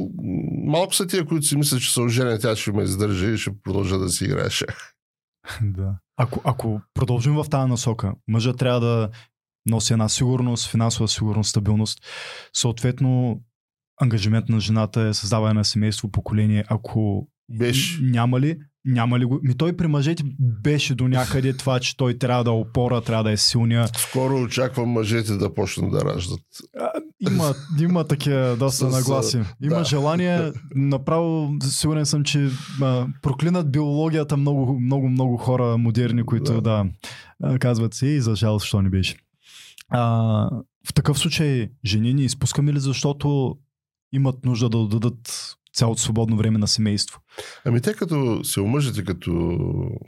малко 0.65 0.95
са 0.95 1.07
тия, 1.07 1.25
които 1.25 1.45
си 1.45 1.57
мислят, 1.57 1.81
че 1.81 1.93
са 1.93 2.01
оженени, 2.01 2.39
тя 2.39 2.55
ще 2.55 2.71
ме 2.71 2.83
издържа 2.83 3.31
и 3.31 3.37
ще 3.37 3.51
продължа 3.63 3.97
да 3.97 4.09
си 4.09 4.25
играе 4.25 4.49
Да. 5.61 5.95
Ако, 6.17 6.41
ако 6.43 6.81
продължим 6.93 7.33
в 7.35 7.45
тази 7.49 7.69
насока, 7.69 8.13
мъжът 8.27 8.57
трябва 8.57 8.79
да 8.79 9.09
носи 9.65 9.93
една 9.93 10.09
сигурност, 10.09 10.71
финансова 10.71 11.07
сигурност, 11.07 11.49
стабилност. 11.49 11.99
Съответно, 12.53 13.41
ангажимент 14.01 14.49
на 14.49 14.59
жената 14.59 15.01
е 15.01 15.13
създаване 15.13 15.53
на 15.53 15.65
семейство, 15.65 16.11
поколение. 16.11 16.63
Ако 16.67 17.27
Беше. 17.49 17.99
няма 18.03 18.39
ли, 18.39 18.57
няма 18.85 19.19
ли 19.19 19.25
го? 19.25 19.39
Ми 19.43 19.57
той 19.57 19.77
при 19.77 19.87
мъжете 19.87 20.23
беше 20.39 20.95
до 20.95 21.07
някъде 21.07 21.53
това, 21.53 21.79
че 21.79 21.97
той 21.97 22.17
трябва 22.17 22.43
да 22.43 22.49
е 22.49 22.53
опора, 22.53 23.01
трябва 23.01 23.23
да 23.23 23.31
е 23.31 23.37
силния. 23.37 23.87
Скоро 23.97 24.41
очаквам 24.41 24.89
мъжете 24.89 25.33
да 25.33 25.53
почнат 25.53 25.91
да 25.91 26.05
раждат. 26.05 26.41
А, 26.79 26.89
има, 27.31 27.53
има 27.79 28.07
такива 28.07 28.55
доста 28.59 28.87
нагласи. 28.89 29.41
Има 29.63 29.77
да. 29.77 29.83
желание, 29.83 30.51
направо 30.75 31.51
сигурен 31.63 32.05
съм, 32.05 32.23
че 32.23 32.49
а, 32.81 33.07
проклинат 33.21 33.71
биологията 33.71 34.37
много, 34.37 34.79
много, 34.79 35.09
много 35.09 35.37
хора 35.37 35.77
модерни, 35.77 36.23
които 36.23 36.61
да, 36.61 36.85
да 37.41 37.59
казват 37.59 37.93
си 37.93 38.07
и 38.07 38.21
за 38.21 38.35
жалост, 38.35 38.65
що 38.65 38.81
не 38.81 38.89
беше. 38.89 39.15
А, 39.89 40.49
в 40.87 40.93
такъв 40.93 41.19
случай 41.19 41.69
жени 41.85 42.13
ни 42.13 42.23
изпускаме 42.23 42.73
ли, 42.73 42.79
защото 42.79 43.57
имат 44.13 44.45
нужда 44.45 44.69
да 44.69 44.87
дадат 44.87 45.55
цялото 45.73 46.01
свободно 46.01 46.37
време 46.37 46.57
на 46.57 46.67
семейство. 46.67 47.19
Ами 47.65 47.81
те 47.81 47.93
като 47.93 48.43
се 48.43 48.61
омъжите, 48.61 49.03
като 49.03 49.59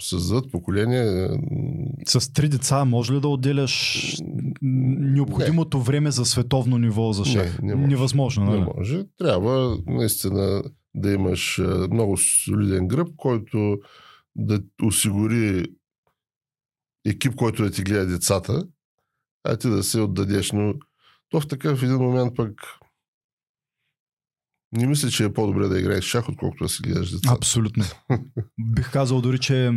създадат 0.01 0.51
поколение... 0.51 1.29
С 2.05 2.33
три 2.33 2.49
деца 2.49 2.85
може 2.85 3.13
ли 3.13 3.19
да 3.21 3.27
отделяш 3.27 4.15
необходимото 4.61 5.77
не. 5.77 5.83
време 5.83 6.11
за 6.11 6.25
световно 6.25 6.77
ниво 6.77 7.13
за 7.13 7.25
шеф? 7.25 7.59
Не, 7.61 7.67
не 7.67 7.75
може. 7.75 7.87
Невъзможно, 7.87 8.45
Не 8.45 8.51
нали? 8.51 8.69
може. 8.77 9.03
Трябва 9.17 9.77
наистина 9.87 10.63
да 10.95 11.11
имаш 11.13 11.61
много 11.91 12.17
солиден 12.17 12.87
гръб, 12.87 13.07
който 13.17 13.77
да 14.35 14.59
осигури 14.83 15.65
екип, 17.05 17.35
който 17.35 17.63
да 17.63 17.71
ти 17.71 17.83
гледа 17.83 18.05
децата, 18.05 18.67
а 19.47 19.57
ти 19.57 19.69
да 19.69 19.83
се 19.83 19.99
отдадеш. 19.99 20.51
Но 20.51 20.73
то 21.29 21.41
в 21.41 21.47
такъв 21.47 21.83
един 21.83 21.95
момент 21.95 22.35
пък 22.35 22.51
не 24.71 24.87
мисля, 24.87 25.09
че 25.09 25.23
е 25.23 25.33
по-добре 25.33 25.67
да 25.67 25.79
играеш 25.79 26.03
шах, 26.03 26.29
отколкото 26.29 26.63
да 26.63 26.69
си 26.69 26.81
гледаш 26.83 27.11
децата. 27.11 27.35
Абсолютно. 27.35 27.83
Бих 28.59 28.91
казал 28.91 29.21
дори, 29.21 29.39
че 29.39 29.67
е 29.67 29.71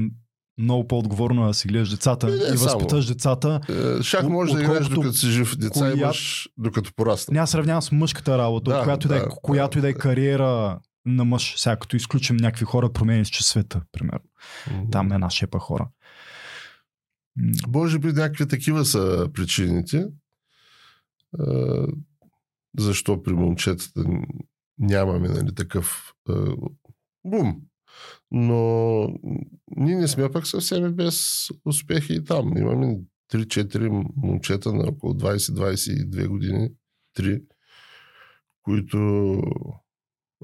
много 0.58 0.88
по-отговорно 0.88 1.46
да 1.46 1.54
си 1.54 1.68
гледаш 1.68 1.90
децата 1.90 2.26
не, 2.26 2.34
и 2.34 2.56
възпиташ 2.56 3.06
децата. 3.06 3.60
Е, 3.68 4.02
шах 4.02 4.28
може 4.28 4.54
да 4.54 4.62
играеш 4.62 4.88
докато 4.88 5.12
си 5.12 5.26
жив, 5.26 5.56
деца 5.56 5.80
коя... 5.80 5.92
имаш 5.92 6.48
докато 6.58 6.92
порасна. 6.96 7.34
Няма 7.34 7.46
сравнявам 7.46 7.82
с 7.82 7.92
мъжката 7.92 8.38
работа, 8.38 8.70
да, 8.70 8.82
която, 8.82 9.08
да, 9.08 9.14
да, 9.14 9.20
е, 9.20 9.26
която 9.42 9.78
и 9.78 9.80
да 9.80 9.88
е 9.88 9.92
кариера 9.92 10.78
на 11.06 11.24
мъж. 11.24 11.54
Сега 11.56 11.76
като 11.76 11.96
изключим 11.96 12.36
някакви 12.36 12.64
хора, 12.64 12.92
променят 12.92 13.32
че 13.32 13.44
света, 13.44 13.82
примерно. 13.92 14.20
Mm-hmm. 14.68 14.92
Там 14.92 15.12
е 15.12 15.14
една 15.14 15.30
шепа 15.30 15.58
хора. 15.58 15.88
Може 17.68 17.98
би 17.98 18.06
някакви 18.06 18.48
такива 18.48 18.84
са 18.84 19.28
причините. 19.34 20.06
Защо 22.78 23.22
при 23.22 23.32
момчетата 23.32 24.04
нямаме 24.78 25.28
нали, 25.28 25.54
такъв 25.54 26.12
е, 26.30 26.32
бум. 27.24 27.62
Но 28.30 29.02
ние 29.76 29.96
не 29.96 30.08
сме 30.08 30.32
пък 30.32 30.46
съвсем 30.46 30.92
без 30.92 31.48
успехи 31.64 32.14
и 32.14 32.24
там. 32.24 32.56
Имаме 32.56 33.00
3-4 33.32 34.04
момчета 34.16 34.72
на 34.72 34.88
около 34.88 35.14
20-22 35.14 36.26
години, 36.26 36.70
3, 37.18 37.42
които 38.62 39.40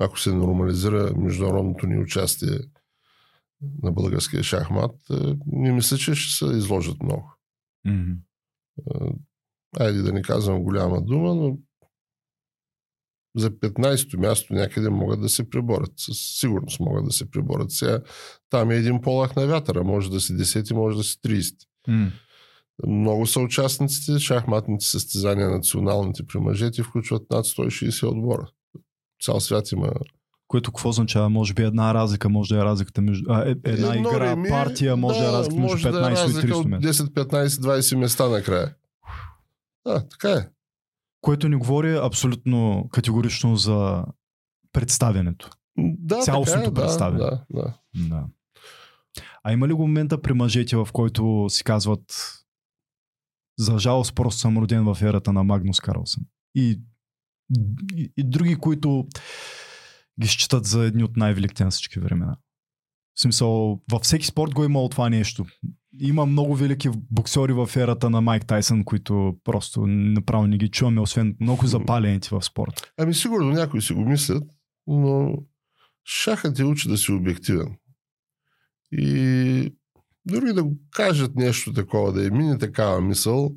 ако 0.01 0.21
се 0.21 0.33
нормализира 0.33 1.15
международното 1.17 1.87
ни 1.87 1.99
участие 1.99 2.59
на 3.83 3.93
българския 3.93 4.43
шахмат, 4.43 4.95
не 5.47 5.73
мисля, 5.73 5.97
че 5.97 6.15
ще 6.15 6.45
се 6.45 6.57
изложат 6.57 7.03
много. 7.03 7.35
Mm-hmm. 7.87 8.19
Айде 9.79 10.03
да 10.03 10.13
не 10.13 10.23
казвам 10.23 10.63
голяма 10.63 11.03
дума, 11.03 11.35
но 11.35 11.59
за 13.37 13.51
15-то 13.51 14.19
място 14.19 14.55
някъде 14.55 14.91
могат 14.91 15.21
да 15.21 15.29
се 15.29 15.51
преборят. 15.51 15.93
Със 15.97 16.19
сигурност 16.41 16.81
могат 16.81 17.05
да 17.05 17.13
се 17.13 17.31
преборят. 17.31 17.71
Сега 17.71 18.01
там 18.51 18.71
е 18.71 18.77
един 18.77 19.01
полах 19.01 19.37
на 19.37 19.47
вятъра. 19.47 19.85
Може 19.85 20.11
да 20.11 20.21
си 20.21 20.33
10, 20.33 20.75
може 20.75 20.97
да 20.97 21.05
си 21.05 21.19
30. 21.19 21.55
Mm. 21.89 22.11
Много 22.87 23.27
са 23.27 23.41
участниците. 23.41 24.19
Шахматните 24.19 24.85
състезания 24.85 25.51
националните 25.51 26.27
при 26.27 26.39
мъжете 26.39 26.83
включват 26.83 27.31
над 27.31 27.47
160 27.47 28.09
отбора. 28.09 28.51
Цял 29.23 29.41
свят 29.41 29.73
има 29.73 29.93
което 30.49 30.73
какво 30.73 30.89
означава? 30.89 31.31
Може 31.31 31.55
би 31.55 31.63
една 31.63 31.95
разлика, 31.95 32.29
може 32.29 32.55
да 32.55 32.61
е 32.61 32.65
разликата 32.65 33.03
между... 33.03 33.33
А, 33.33 33.49
е, 33.49 33.55
една 33.65 33.95
Едно 33.95 34.11
игра, 34.11 34.31
реми, 34.31 34.49
партия, 34.49 34.97
може 34.97 35.21
да, 35.21 35.25
да 35.25 35.31
е 35.31 35.33
разлика 35.33 35.61
между 35.61 35.89
15 35.89 35.93
да 35.93 35.99
е 35.99 36.11
разлика 36.11 36.47
и 36.47 36.51
300 36.51 36.67
места. 36.67 37.05
10, 37.05 37.09
15, 37.09 37.47
20 37.47 37.97
места 37.97 38.29
накрая. 38.29 38.75
Да, 39.87 40.09
така 40.09 40.31
е. 40.31 40.49
Което 41.21 41.49
ни 41.49 41.57
говори 41.57 41.97
абсолютно 41.97 42.89
категорично 42.93 43.57
за 43.57 44.05
представянето. 44.73 45.51
Да, 45.79 46.21
Цялостното 46.21 46.71
така 46.71 46.81
е, 46.81 46.85
представяне. 46.85 47.19
Да, 47.19 47.45
да, 47.51 47.75
да. 47.95 48.25
А 49.43 49.53
има 49.53 49.69
ли 49.69 49.73
го 49.73 49.83
момента 49.83 50.23
при 50.23 50.33
мъжете, 50.33 50.77
в 50.77 50.89
който 50.93 51.47
си 51.49 51.65
казват 51.65 52.33
за 53.59 53.79
жалост 53.79 54.15
просто 54.15 54.41
съм 54.41 54.59
роден 54.59 54.95
в 54.95 55.03
ерата 55.03 55.33
на 55.33 55.45
Магнус 55.45 55.81
Карлсън? 55.81 56.25
И, 56.55 56.81
и, 57.97 58.13
и 58.17 58.25
други, 58.25 58.57
които 58.57 59.07
ги 60.21 60.29
считат 60.29 60.65
за 60.65 60.85
едни 60.85 61.05
от 61.05 61.17
най-великите 61.17 61.65
на 61.65 61.71
всички 61.71 62.01
времена. 62.01 62.37
В 63.15 63.21
смисъл, 63.21 63.81
във 63.91 64.03
всеки 64.03 64.27
спорт 64.27 64.55
го 64.55 64.63
е 64.63 64.67
имало 64.67 64.89
това 64.89 65.09
нещо. 65.09 65.45
Има 66.01 66.27
много 66.27 66.57
велики 66.57 66.91
боксери 67.11 67.53
в 67.53 67.71
ерата 67.77 68.11
на 68.11 68.21
Майк 68.21 68.47
Тайсън, 68.47 68.85
които 68.85 69.37
просто 69.45 69.87
направо 69.87 70.47
не 70.47 70.59
ги 70.59 70.69
чуваме, 70.69 71.01
освен 71.01 71.37
много 71.41 71.67
запалените 71.67 72.29
в 72.33 72.43
спорта. 72.43 72.93
Ами 72.99 73.15
сигурно 73.15 73.51
някои 73.51 73.83
си 73.83 73.93
го 73.93 74.05
мислят, 74.05 74.45
но 74.87 75.37
шахът 76.05 76.59
е 76.59 76.65
учи 76.65 76.89
да 76.89 76.99
си 76.99 77.13
обективен. 77.13 77.77
И 78.93 79.75
дори 80.25 80.53
да 80.53 80.65
го 80.65 80.77
кажат 80.91 81.37
нещо 81.37 81.73
такова, 81.73 82.13
да 82.13 82.27
е 82.27 82.31
мини 82.31 82.59
такава 82.59 83.01
мисъл, 83.01 83.57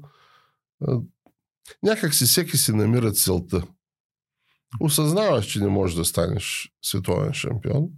някак 1.84 2.14
си 2.14 2.26
всеки 2.26 2.58
си 2.58 2.74
намира 2.74 3.12
целта 3.12 3.64
осъзнаваш, 4.80 5.46
че 5.46 5.60
не 5.60 5.68
можеш 5.68 5.96
да 5.96 6.06
станеш 6.06 6.72
световен 6.82 7.34
шампион 7.34 7.90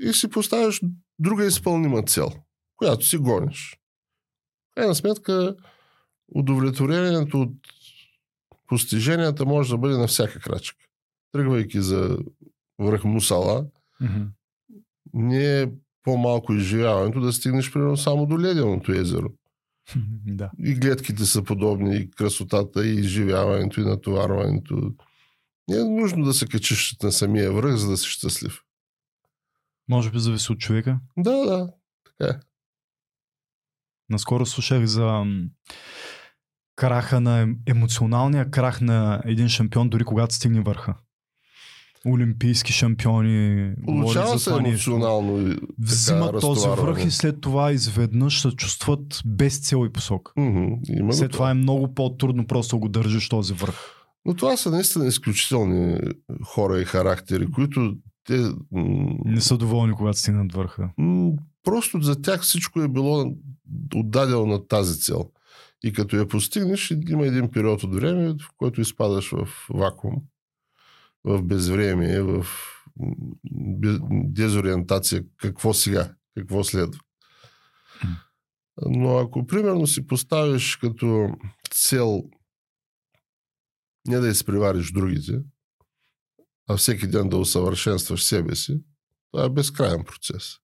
и 0.00 0.12
си 0.12 0.30
поставяш 0.30 0.80
друга 1.18 1.46
изпълнима 1.46 2.02
цел, 2.02 2.30
която 2.76 3.06
си 3.06 3.16
гониш. 3.16 3.78
Крайна 4.74 4.94
сметка, 4.94 5.56
удовлетворението 6.28 7.40
от 7.40 7.52
постиженията 8.66 9.46
може 9.46 9.70
да 9.70 9.78
бъде 9.78 9.96
на 9.96 10.06
всяка 10.06 10.40
крачка. 10.40 10.86
Тръгвайки 11.32 11.80
за 11.80 12.18
връх 12.78 13.04
Мусала, 13.04 13.66
mm-hmm. 14.02 14.28
не 15.12 15.62
е 15.62 15.70
по-малко 16.02 16.54
изживяването 16.54 17.20
да 17.20 17.32
стигнеш 17.32 17.72
примерно 17.72 17.96
само 17.96 18.26
до 18.26 18.40
Леденото 18.40 18.92
езеро. 18.92 19.28
да. 20.26 20.50
И 20.58 20.74
гледките 20.74 21.24
са 21.24 21.44
подобни, 21.44 21.96
и 21.96 22.10
красотата, 22.10 22.86
и 22.86 22.94
изживяването, 22.94 23.80
и 23.80 23.84
натоварването. 23.84 24.94
Не 25.68 25.76
е 25.76 25.84
нужно 25.84 26.24
да 26.24 26.32
се 26.32 26.46
качиш 26.46 26.96
на 27.02 27.12
самия 27.12 27.52
връх, 27.52 27.76
за 27.76 27.90
да 27.90 27.96
си 27.96 28.08
щастлив. 28.08 28.62
Може 29.88 30.10
би 30.10 30.18
зависи 30.18 30.52
от 30.52 30.58
човека. 30.58 31.00
Да, 31.16 31.36
да. 31.36 31.72
Така 32.04 32.34
е. 32.34 32.40
Наскоро 34.10 34.46
слушах 34.46 34.84
за 34.84 35.24
краха 36.76 37.20
на 37.20 37.48
емоционалния 37.66 38.50
крах 38.50 38.80
на 38.80 39.22
един 39.24 39.48
шампион, 39.48 39.88
дори 39.88 40.04
когато 40.04 40.34
стигне 40.34 40.60
върха 40.60 40.94
олимпийски 42.06 42.72
шампиони. 42.72 43.72
Получава 43.86 44.38
се 44.38 44.50
емоционално. 44.50 45.56
Взимат 45.78 46.40
този 46.40 46.68
връх 46.68 47.04
и 47.04 47.10
след 47.10 47.40
това 47.40 47.72
изведнъж 47.72 48.40
се 48.40 48.50
чувстват 48.50 49.20
без 49.26 49.58
цел 49.58 49.86
и 49.86 49.92
посока. 49.92 50.32
Mm-hmm, 50.38 51.10
след 51.12 51.30
това. 51.30 51.38
това 51.38 51.50
е 51.50 51.54
много 51.54 51.94
по-трудно 51.94 52.46
просто 52.46 52.78
го 52.78 52.88
държиш 52.88 53.28
този 53.28 53.54
връх. 53.54 53.94
Но 54.24 54.34
това 54.34 54.56
са 54.56 54.70
наистина 54.70 55.06
изключителни 55.06 55.98
хора 56.44 56.80
и 56.80 56.84
характери, 56.84 57.50
които 57.50 57.94
те... 58.24 58.50
Не 59.24 59.40
са 59.40 59.56
доволни, 59.56 59.92
когато 59.92 60.18
стигнат 60.18 60.52
върха. 60.52 60.90
Просто 61.64 62.00
за 62.00 62.22
тях 62.22 62.42
всичко 62.42 62.80
е 62.80 62.88
било 62.88 63.32
отдадено 63.94 64.46
на 64.46 64.66
тази 64.66 65.00
цел. 65.00 65.24
И 65.84 65.92
като 65.92 66.16
я 66.16 66.28
постигнеш, 66.28 66.94
има 67.08 67.26
един 67.26 67.50
период 67.50 67.82
от 67.82 67.94
време, 67.94 68.28
в 68.28 68.48
който 68.56 68.80
изпадаш 68.80 69.30
в 69.30 69.48
вакуум 69.74 70.14
в 71.28 71.42
безвремие, 71.42 72.22
в 72.22 72.46
дезориентация, 74.10 75.24
какво 75.36 75.74
сега, 75.74 76.14
какво 76.36 76.64
следва. 76.64 77.00
Но 78.86 79.18
ако 79.18 79.46
примерно 79.46 79.86
си 79.86 80.06
поставиш 80.06 80.76
като 80.76 81.28
цел 81.70 82.22
не 84.08 84.18
да 84.18 84.28
изпревариш 84.28 84.92
другите, 84.92 85.40
а 86.68 86.76
всеки 86.76 87.06
ден 87.06 87.28
да 87.28 87.36
усъвършенстваш 87.36 88.24
себе 88.24 88.54
си, 88.54 88.82
това 89.32 89.44
е 89.44 89.50
безкрайен 89.50 90.04
процес. 90.04 90.56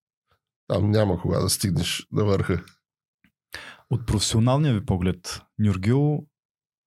Там 0.66 0.90
няма 0.90 1.20
кога 1.20 1.40
да 1.40 1.50
стигнеш 1.50 2.07
на 2.12 2.24
върха. 2.24 2.64
От 3.90 4.07
професионалния 4.07 4.74
ви 4.74 4.85
поглед, 4.85 5.40
Нюргил 5.59 6.27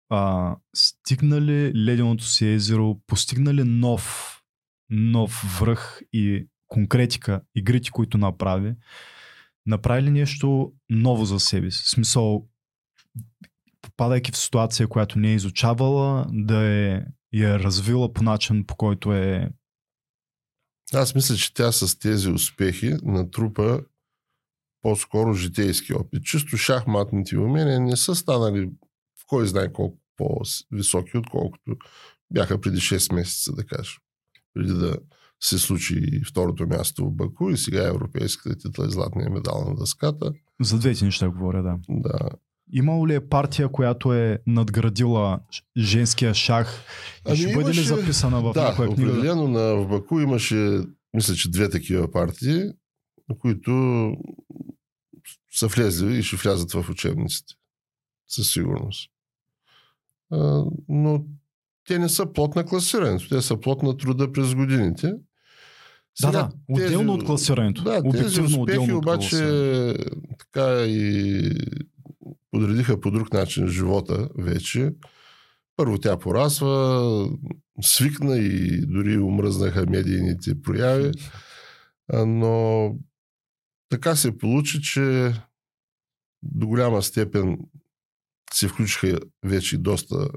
а, 0.10 0.56
стигнали 0.76 1.86
леденото 1.86 2.24
си 2.24 2.48
езеро, 2.48 3.00
постигнали 3.08 3.64
нов, 3.64 4.34
нов 4.90 5.60
връх 5.60 6.02
и 6.14 6.48
конкретика, 6.68 7.42
игрите, 7.56 7.92
които 7.92 8.18
направи, 8.18 8.76
направи 9.66 10.02
ли 10.02 10.10
нещо 10.10 10.74
ново 10.90 11.26
за 11.26 11.40
себе 11.40 11.72
си? 11.72 11.90
Смисъл, 11.90 12.48
попадайки 13.82 14.32
в 14.32 14.38
ситуация, 14.38 14.88
която 14.88 15.20
не 15.20 15.32
е 15.32 15.36
изучавала, 15.36 16.26
да 16.30 16.66
е, 16.66 17.02
я 17.34 17.60
развила 17.60 18.14
по 18.14 18.24
начин, 18.24 18.66
по 18.66 18.76
който 18.76 19.14
е 19.14 19.50
аз 20.94 21.16
мисля, 21.16 21.36
че 21.36 21.54
тя 21.54 21.72
с 21.72 22.00
тези 22.00 22.30
успехи 22.30 22.94
натрупа 23.04 23.82
по-скоро 24.82 25.34
житейски 25.34 25.94
опит. 25.94 26.24
Чисто 26.24 26.58
шахматните 26.58 27.38
умения 27.38 27.80
не 27.80 27.96
са 27.96 28.16
станали 28.16 28.70
кой 29.28 29.48
знае 29.48 29.74
колко 29.74 29.98
по-високи, 30.18 31.18
отколкото 31.18 31.76
бяха 32.32 32.62
преди 32.62 32.78
6 32.78 33.14
месеца, 33.14 33.54
да 33.54 33.66
кажем. 33.66 34.02
Преди 34.54 34.74
да 34.74 34.98
се 35.40 35.60
случи 35.60 36.22
второто 36.28 36.68
място 36.68 37.06
в 37.06 37.12
Баку 37.12 37.50
и 37.50 37.58
сега 37.58 37.88
европейската 37.88 38.58
титла 38.58 38.88
и 38.88 38.92
златния 38.92 39.30
медал 39.30 39.66
на 39.70 39.76
дъската. 39.76 40.34
За 40.62 40.80
двете 40.80 41.06
неща 41.06 41.30
говоря, 41.30 41.64
да. 41.64 41.78
Да. 41.90 42.30
Имало 42.74 43.08
ли 43.08 43.16
е 43.16 43.28
партия, 43.30 43.70
която 43.70 44.14
е 44.14 44.40
надградила 44.48 45.40
женския 45.78 46.34
шах 46.34 46.84
и 47.18 47.22
ами 47.26 47.38
ще 47.38 47.54
бъде 47.54 47.60
имаше, 47.60 47.82
ли 47.82 47.86
записана 47.86 48.42
в 48.42 48.54
да, 48.54 48.64
някоя 48.64 48.90
книга? 48.90 49.12
определено 49.12 49.48
на, 49.48 49.76
в 49.76 49.88
Баку 49.88 50.20
имаше, 50.20 50.80
мисля, 51.14 51.34
че 51.34 51.52
две 51.52 51.70
такива 51.70 52.12
партии, 52.12 52.64
които 53.40 53.72
са 55.52 55.68
влезли 55.68 56.18
и 56.18 56.24
ще 56.24 56.36
влязат 56.36 56.72
в 56.72 56.90
учебниците. 56.90 57.54
Със 58.28 58.52
сигурност 58.52 59.10
но 60.90 61.26
те 61.88 62.00
не 62.00 62.10
са 62.10 62.34
плод 62.34 62.56
на 62.56 62.66
класирането. 62.66 63.30
Те 63.30 63.42
са 63.42 63.60
плод 63.60 63.84
на 63.84 63.98
труда 63.98 64.32
през 64.32 64.56
годините. 64.56 65.14
Сега, 66.16 66.32
да, 66.32 66.38
да, 66.38 66.52
отделно 66.70 67.14
тези, 67.14 67.22
от 67.22 67.26
класирането. 67.26 67.84
Да, 67.84 68.04
тези 68.12 68.42
успехи 68.42 68.92
обаче 68.92 69.38
така 70.40 70.86
и 70.86 71.52
подредиха 72.52 73.00
по 73.00 73.12
друг 73.12 73.34
начин 73.34 73.68
живота 73.68 74.30
вече. 74.38 74.92
Първо 75.76 75.98
тя 75.98 76.20
порасва, 76.20 77.30
свикна 77.82 78.38
и 78.38 78.82
дори 78.86 79.18
умръзнаха 79.18 79.86
медийните 79.90 80.62
прояви, 80.62 81.12
но 82.14 82.92
така 83.90 84.16
се 84.16 84.38
получи, 84.38 84.82
че 84.82 85.34
до 86.44 86.68
голяма 86.68 87.02
степен 87.04 87.58
се 88.54 88.68
включиха 88.68 89.20
вече 89.44 89.78
доста 89.78 90.30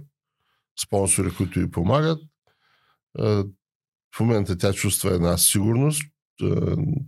спонсори, 0.82 1.30
които 1.36 1.60
й 1.60 1.70
помагат. 1.70 2.18
В 4.16 4.20
момента 4.20 4.58
тя 4.58 4.72
чувства 4.72 5.14
една 5.14 5.38
сигурност, 5.38 6.02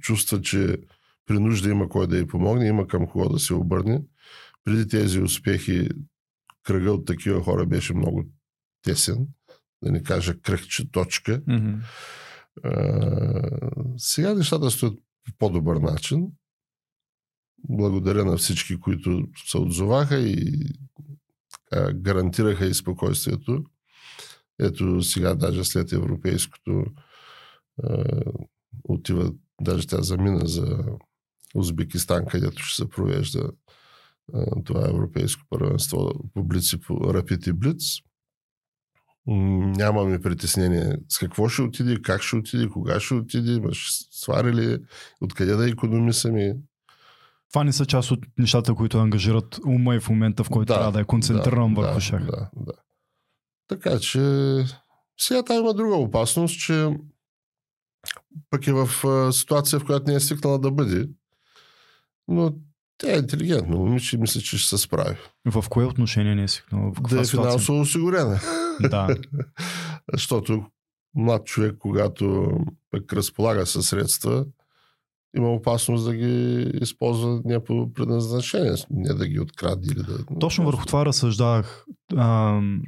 чувства, 0.01 0.41
че 0.41 0.79
при 1.27 1.39
нужда 1.39 1.71
има 1.71 1.89
кой 1.89 2.07
да 2.07 2.19
й 2.19 2.27
помогне, 2.27 2.67
има 2.67 2.87
към 2.87 3.07
кого 3.07 3.29
да 3.29 3.39
се 3.39 3.55
обърне. 3.55 4.03
Преди 4.65 4.89
тези 4.89 5.21
успехи 5.21 5.89
кръга 6.63 6.93
от 6.93 7.07
такива 7.07 7.43
хора 7.43 7.67
беше 7.67 7.95
много 7.95 8.25
тесен, 8.83 9.27
да 9.83 9.93
не 9.93 10.03
кажа 10.03 10.41
кръгче 10.41 10.91
точка. 10.91 11.41
Mm-hmm. 11.41 11.79
сега 13.97 14.35
нещата 14.35 14.71
стоят 14.71 14.99
по 15.25 15.33
по-добър 15.39 15.77
начин. 15.77 16.27
Благодаря 17.69 18.25
на 18.25 18.37
всички, 18.37 18.81
които 18.81 19.23
се 19.47 19.59
отзоваха 19.59 20.19
и 20.19 20.67
така, 21.71 21.93
гарантираха 21.93 22.67
и 22.67 22.75
спокойствието. 22.75 23.65
Ето 24.61 25.03
сега, 25.03 25.35
даже 25.35 25.65
след 25.65 25.93
европейското, 25.93 26.85
е, 27.85 28.05
отива, 28.85 29.33
даже 29.61 29.87
тя 29.87 30.03
замина 30.03 30.47
за 30.47 30.85
Узбекистан, 31.55 32.27
където 32.27 32.63
ще 32.63 32.83
се 32.83 32.89
провежда 32.89 33.51
А, 34.35 34.63
Това 34.65 34.87
е 34.87 34.91
европейско 34.91 35.43
първенство 35.51 36.11
по 36.35 36.45
блици, 36.45 36.81
по 36.81 37.15
рапид 37.15 37.47
и 37.47 37.53
блиц. 37.53 37.83
Нямаме 39.27 40.21
притеснение 40.21 40.97
с 41.09 41.19
какво 41.19 41.49
ще 41.49 41.63
отиде, 41.63 42.03
как 42.03 42.23
ще 42.23 42.37
отиде, 42.37 42.69
кога 42.69 43.01
ще 43.01 43.15
отиде, 43.15 43.61
ще 43.73 44.07
свари 44.11 44.53
ли, 44.53 44.79
откъде 45.21 45.55
да 45.55 45.71
економисаме. 45.71 46.57
Това 47.53 47.65
не 47.65 47.73
са 47.73 47.87
част 47.87 48.11
от 48.11 48.21
нещата, 48.39 48.75
които 48.75 48.99
ангажират 48.99 49.61
ума 49.67 49.95
и 49.95 50.01
в 50.01 50.09
момента, 50.09 50.45
в 50.45 50.51
който 50.51 50.73
трябва 50.73 50.93
да 50.93 51.01
е 51.01 51.05
концентриран 51.05 51.75
върху 51.75 51.95
да, 51.95 52.01
шах. 52.01 52.25
Да, 52.25 52.51
да. 52.57 52.73
Така 53.69 53.99
че 53.99 54.21
сега 55.21 55.43
там 55.43 55.57
има 55.57 55.75
друга 55.75 55.95
опасност, 55.95 56.61
че 56.61 56.97
пък 58.51 58.67
е 58.67 58.73
в 58.73 59.07
а, 59.07 59.33
ситуация, 59.33 59.81
в 59.81 59.85
която 59.85 60.11
не 60.11 60.15
е 60.15 60.21
свикнала 60.21 60.59
да 60.59 60.71
бъде. 60.71 61.09
Но 62.29 62.55
тя 62.99 63.15
е 63.15 63.19
интелигентна 63.19 63.77
момиче 63.77 64.19
мисля, 64.19 64.41
че 64.41 64.59
ще 64.59 64.69
се 64.69 64.79
справи. 64.79 65.17
В 65.47 65.65
кое 65.69 65.85
отношение 65.85 66.35
не 66.35 66.43
е 66.43 66.49
свикнал? 66.49 66.93
В 66.93 67.01
Да 67.01 67.21
е 67.21 67.25
ситуация? 67.25 67.29
финансово 67.29 67.81
осигурена. 67.81 68.41
Да. 68.81 69.17
Защото 70.13 70.65
млад 71.15 71.47
човек, 71.47 71.77
когато 71.79 72.51
пък 72.91 73.13
разполага 73.13 73.67
със 73.67 73.89
средства, 73.89 74.47
има 75.37 75.53
опасност 75.53 76.05
да 76.05 76.15
ги 76.15 76.63
използва 76.81 77.65
по 77.65 77.93
предназначение, 77.93 78.73
не 78.91 79.15
да 79.15 79.29
ги 79.29 79.41
откради 79.41 79.89
или 79.89 80.03
да... 80.03 80.39
Точно 80.41 80.65
върху 80.65 80.87
това 80.87 81.07
разсъждавах. 81.07 81.87
Ам... 82.17 82.83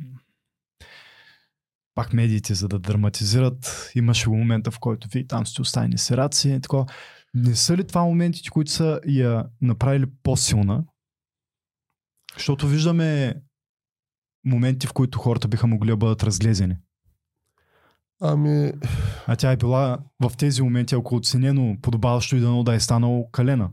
Пак 1.95 2.13
медиите, 2.13 2.55
за 2.55 2.69
да 2.69 2.79
драматизират, 2.79 3.91
имаше 3.95 4.29
момента, 4.29 4.71
в 4.71 4.79
който 4.79 5.09
вие 5.13 5.27
там 5.27 5.47
сте 5.47 5.63
оставени 5.63 5.99
сираци. 5.99 6.59
Тако. 6.63 6.87
Не 7.35 7.57
са 7.57 7.77
ли 7.77 7.87
това 7.87 8.05
моментите, 8.05 8.51
които 8.51 8.71
са 8.71 9.01
я 9.07 9.45
направили 9.61 10.07
по-силна? 10.23 10.85
Защото 12.35 12.69
виждаме 12.69 13.35
моменти, 14.45 14.87
в 14.87 14.93
които 14.93 15.19
хората 15.19 15.49
биха 15.49 15.67
могли 15.67 15.89
да 15.89 15.97
бъдат 15.97 16.23
разглезени. 16.23 16.77
Ами, 18.27 18.73
А 19.27 19.37
тя 19.37 19.53
е 19.53 19.57
била 19.57 19.99
в 20.23 20.37
тези 20.37 20.63
моменти, 20.63 20.95
ако 20.95 21.17
оценено 21.17 21.77
подобаващо 21.83 22.37
и 22.37 22.41
дано 22.41 22.63
да 22.63 22.75
е 22.75 22.81
станало 22.81 23.31
калена. 23.31 23.71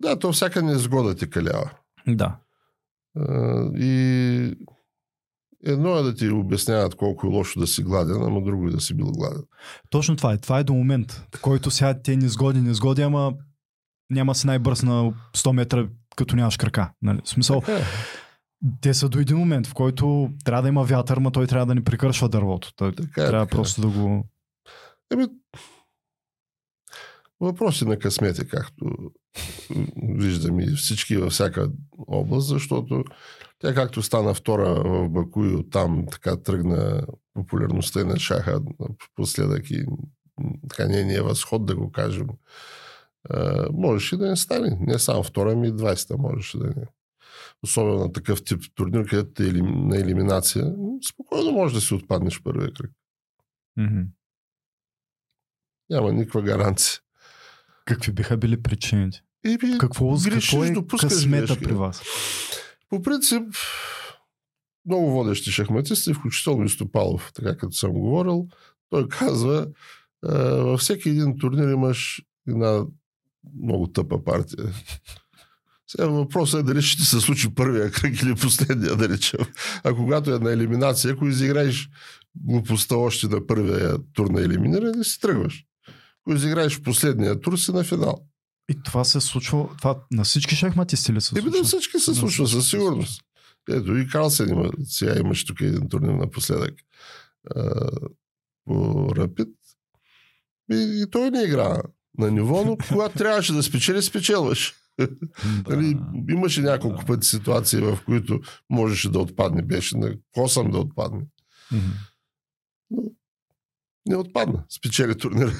да, 0.00 0.18
то 0.18 0.32
всяка 0.32 0.62
незгода 0.62 1.14
ти 1.14 1.30
калява. 1.30 1.70
Да. 2.08 2.36
А, 3.18 3.64
И 3.74 4.54
едно 5.64 5.96
е 5.96 6.02
да 6.02 6.14
ти 6.14 6.28
обясняват 6.28 6.94
колко 6.94 7.26
е 7.26 7.30
лошо 7.30 7.60
да 7.60 7.66
си 7.66 7.82
гладен, 7.82 8.22
ама 8.22 8.42
друго 8.42 8.68
е 8.68 8.70
да 8.70 8.80
си 8.80 8.94
бил 8.94 9.06
гладен. 9.06 9.42
Точно 9.90 10.16
това 10.16 10.32
е. 10.32 10.38
Това 10.38 10.58
е 10.58 10.64
до 10.64 10.74
момент, 10.74 11.12
в 11.36 11.40
който 11.42 11.70
сега 11.70 12.02
те 12.02 12.16
незгоди, 12.16 12.60
незгоди, 12.60 13.02
ама 13.02 13.32
няма 14.10 14.34
си 14.34 14.46
най-бърз 14.46 14.82
на 14.82 15.12
100 15.36 15.52
метра, 15.52 15.88
като 16.16 16.36
нямаш 16.36 16.56
крака. 16.56 16.92
Нали? 17.02 17.20
В 17.24 17.28
смисъл, 17.28 17.60
Така 17.60 17.78
е. 17.78 17.82
Те 18.80 18.94
са 18.94 19.08
до 19.08 19.18
един 19.18 19.36
момент, 19.36 19.66
в 19.66 19.74
който 19.74 20.30
трябва 20.44 20.62
да 20.62 20.68
има 20.68 20.84
вятър, 20.84 21.18
ма 21.18 21.30
той 21.30 21.46
трябва 21.46 21.66
да 21.66 21.74
ни 21.74 21.84
прекършва 21.84 22.28
дървото. 22.28 22.74
Той 22.76 22.94
Така 22.94 23.24
е, 23.24 23.26
трябва 23.26 23.46
така 23.46 23.56
е. 23.56 23.58
просто 23.58 23.80
да 23.80 23.88
го... 23.88 24.24
Еми, 25.12 25.26
въпроси 27.40 27.84
на 27.84 27.98
късмете, 27.98 28.48
както 28.48 28.84
м, 28.84 29.86
виждам 30.02 30.60
и 30.60 30.66
всички 30.66 31.16
във 31.16 31.32
всяка 31.32 31.70
област, 32.08 32.48
защото 32.48 33.04
тя 33.58 33.74
както 33.74 34.02
стана 34.02 34.34
втора 34.34 34.82
в 34.84 35.08
Баку 35.08 35.44
и 35.44 35.54
оттам 35.54 36.06
така 36.10 36.36
тръгна 36.36 37.06
популярността 37.34 38.00
и 38.00 38.04
на 38.04 38.18
шаха 38.18 38.60
последък 39.14 39.70
и 39.70 39.84
така 40.68 40.88
нейния 40.88 41.24
възход, 41.24 41.66
да 41.66 41.76
го 41.76 41.92
кажем. 41.92 42.26
Можеше 43.72 44.16
да 44.16 44.28
не 44.28 44.36
стане. 44.36 44.78
Не 44.80 44.98
само 44.98 45.22
втора, 45.22 45.52
ами 45.52 45.68
и 45.68 45.72
20-та 45.72 46.16
можеше 46.16 46.58
да 46.58 46.66
не. 46.66 46.86
Особено 47.62 47.98
на 47.98 48.12
такъв 48.12 48.44
тип 48.44 48.62
турнир, 48.74 49.06
където 49.06 49.42
е 49.42 49.46
елим- 49.46 49.88
на 49.88 49.96
елиминация. 49.96 50.64
Спокойно 51.12 51.52
може 51.52 51.74
да 51.74 51.80
си 51.80 51.94
отпаднеш 51.94 52.42
първия 52.42 52.72
кръг. 52.72 52.90
Мгм. 53.76 54.00
Няма 55.90 56.12
никаква 56.12 56.42
гаранция. 56.42 57.00
Какви 57.84 58.12
биха 58.12 58.36
били 58.36 58.62
причините? 58.62 59.22
И 59.44 59.58
би, 59.58 59.78
Какво, 59.78 60.10
грешиш, 60.10 60.50
какво 60.50 60.64
е 60.64 60.70
допускаш 60.70 61.12
късмета 61.12 61.46
грешки. 61.46 61.64
при 61.64 61.72
вас? 61.72 62.02
По 62.88 63.02
принцип, 63.02 63.42
много 64.86 65.10
водещи 65.10 65.50
шахматисти, 65.50 66.14
включително 66.14 66.64
и 66.64 66.68
Стопалов, 66.68 67.32
така 67.34 67.56
като 67.56 67.72
съм 67.72 67.92
говорил, 67.92 68.48
той 68.90 69.08
казва, 69.08 69.66
а, 70.24 70.32
във 70.42 70.80
всеки 70.80 71.08
един 71.08 71.38
турнир 71.38 71.68
имаш 71.68 72.22
една 72.48 72.84
много 73.62 73.86
тъпа 73.86 74.24
партия. 74.24 74.64
Сега 75.90 76.06
въпросът 76.06 76.60
е 76.60 76.62
дали 76.62 76.82
ще 76.82 77.02
се 77.02 77.20
случи 77.20 77.54
първия 77.54 77.90
кръг 77.90 78.22
или 78.22 78.34
последния, 78.34 78.96
да 78.96 79.08
речем. 79.08 79.40
А 79.84 79.94
когато 79.94 80.34
е 80.34 80.38
на 80.38 80.52
елиминация, 80.52 81.12
ако 81.12 81.26
изиграеш 81.26 81.88
глупостта 82.34 82.96
още 82.96 83.26
на 83.26 83.46
първия 83.46 83.96
тур 84.12 84.30
на 84.30 84.40
елиминиране, 84.40 85.04
си 85.04 85.20
тръгваш. 85.20 85.64
Ако 86.22 86.36
изиграеш 86.36 86.80
последния 86.80 87.40
тур, 87.40 87.56
си 87.56 87.72
на 87.72 87.84
финал. 87.84 88.24
И 88.70 88.82
това 88.84 89.04
се 89.04 89.20
случва, 89.20 89.68
това 89.78 90.02
на 90.10 90.24
всички 90.24 90.56
шахматисти 90.56 91.12
ли 91.12 91.20
се 91.20 91.38
Еми 91.38 91.50
да 91.50 91.56
случва? 91.56 91.66
всички 91.66 91.98
се 91.98 92.10
На 92.10 92.16
случва, 92.16 92.48
със 92.48 92.70
сигурност. 92.70 93.22
Ето 93.70 93.96
и 93.96 94.06
Карлсен 94.06 94.48
има, 94.48 94.70
сега 94.84 95.18
имаше 95.18 95.46
тук 95.46 95.60
един 95.60 95.88
турнир 95.88 96.14
напоследък 96.14 96.74
а, 97.56 97.90
по 98.64 99.08
Рапид. 99.16 99.48
И, 100.72 101.02
и 101.02 101.10
той 101.10 101.30
не 101.30 101.42
игра 101.42 101.82
на 102.18 102.30
ниво, 102.30 102.64
но 102.64 102.76
когато 102.88 103.18
трябваше 103.18 103.52
да 103.52 103.62
спечели, 103.62 104.02
спечелваш. 104.02 104.74
Да. 104.98 105.76
Нали, 105.76 105.98
имаше 106.30 106.60
няколко 106.60 107.04
пъти 107.04 107.26
ситуации, 107.26 107.80
в 107.80 107.98
които 108.04 108.40
можеше 108.70 109.10
да 109.10 109.18
отпадне. 109.18 109.62
Беше 109.62 109.96
на 109.96 110.14
косъм 110.32 110.70
да 110.70 110.78
отпадне. 110.78 111.26
Мгм. 111.72 111.90
Не 114.06 114.16
отпадна. 114.16 114.64
Спечели 114.68 115.18
турнира. 115.18 115.52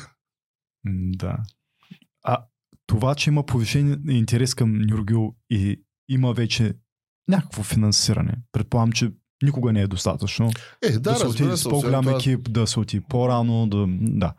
Да. 0.85 1.39
А 2.23 2.45
това, 2.87 3.15
че 3.15 3.31
има 3.31 3.47
повишен 3.47 4.03
интерес 4.09 4.55
към 4.55 4.79
Нюргил 4.79 5.35
и 5.51 5.83
има 6.09 6.33
вече 6.33 6.75
някакво 7.29 7.63
финансиране, 7.63 8.35
предполагам, 8.53 8.93
че 8.93 9.13
никога 9.43 9.73
не 9.73 9.81
е 9.81 9.87
достатъчно. 9.87 10.51
Е, 10.83 10.93
да, 10.93 11.01
да 11.01 11.17
се 11.17 11.27
отиде 11.27 11.57
с 11.57 11.69
по-голям 11.69 12.05
това- 12.05 12.17
екип, 12.17 12.53
да 12.53 12.67
се 12.67 12.81
отиде 12.81 13.05
по-рано, 13.09 13.67
да... 13.67 13.87
да. 14.01 14.35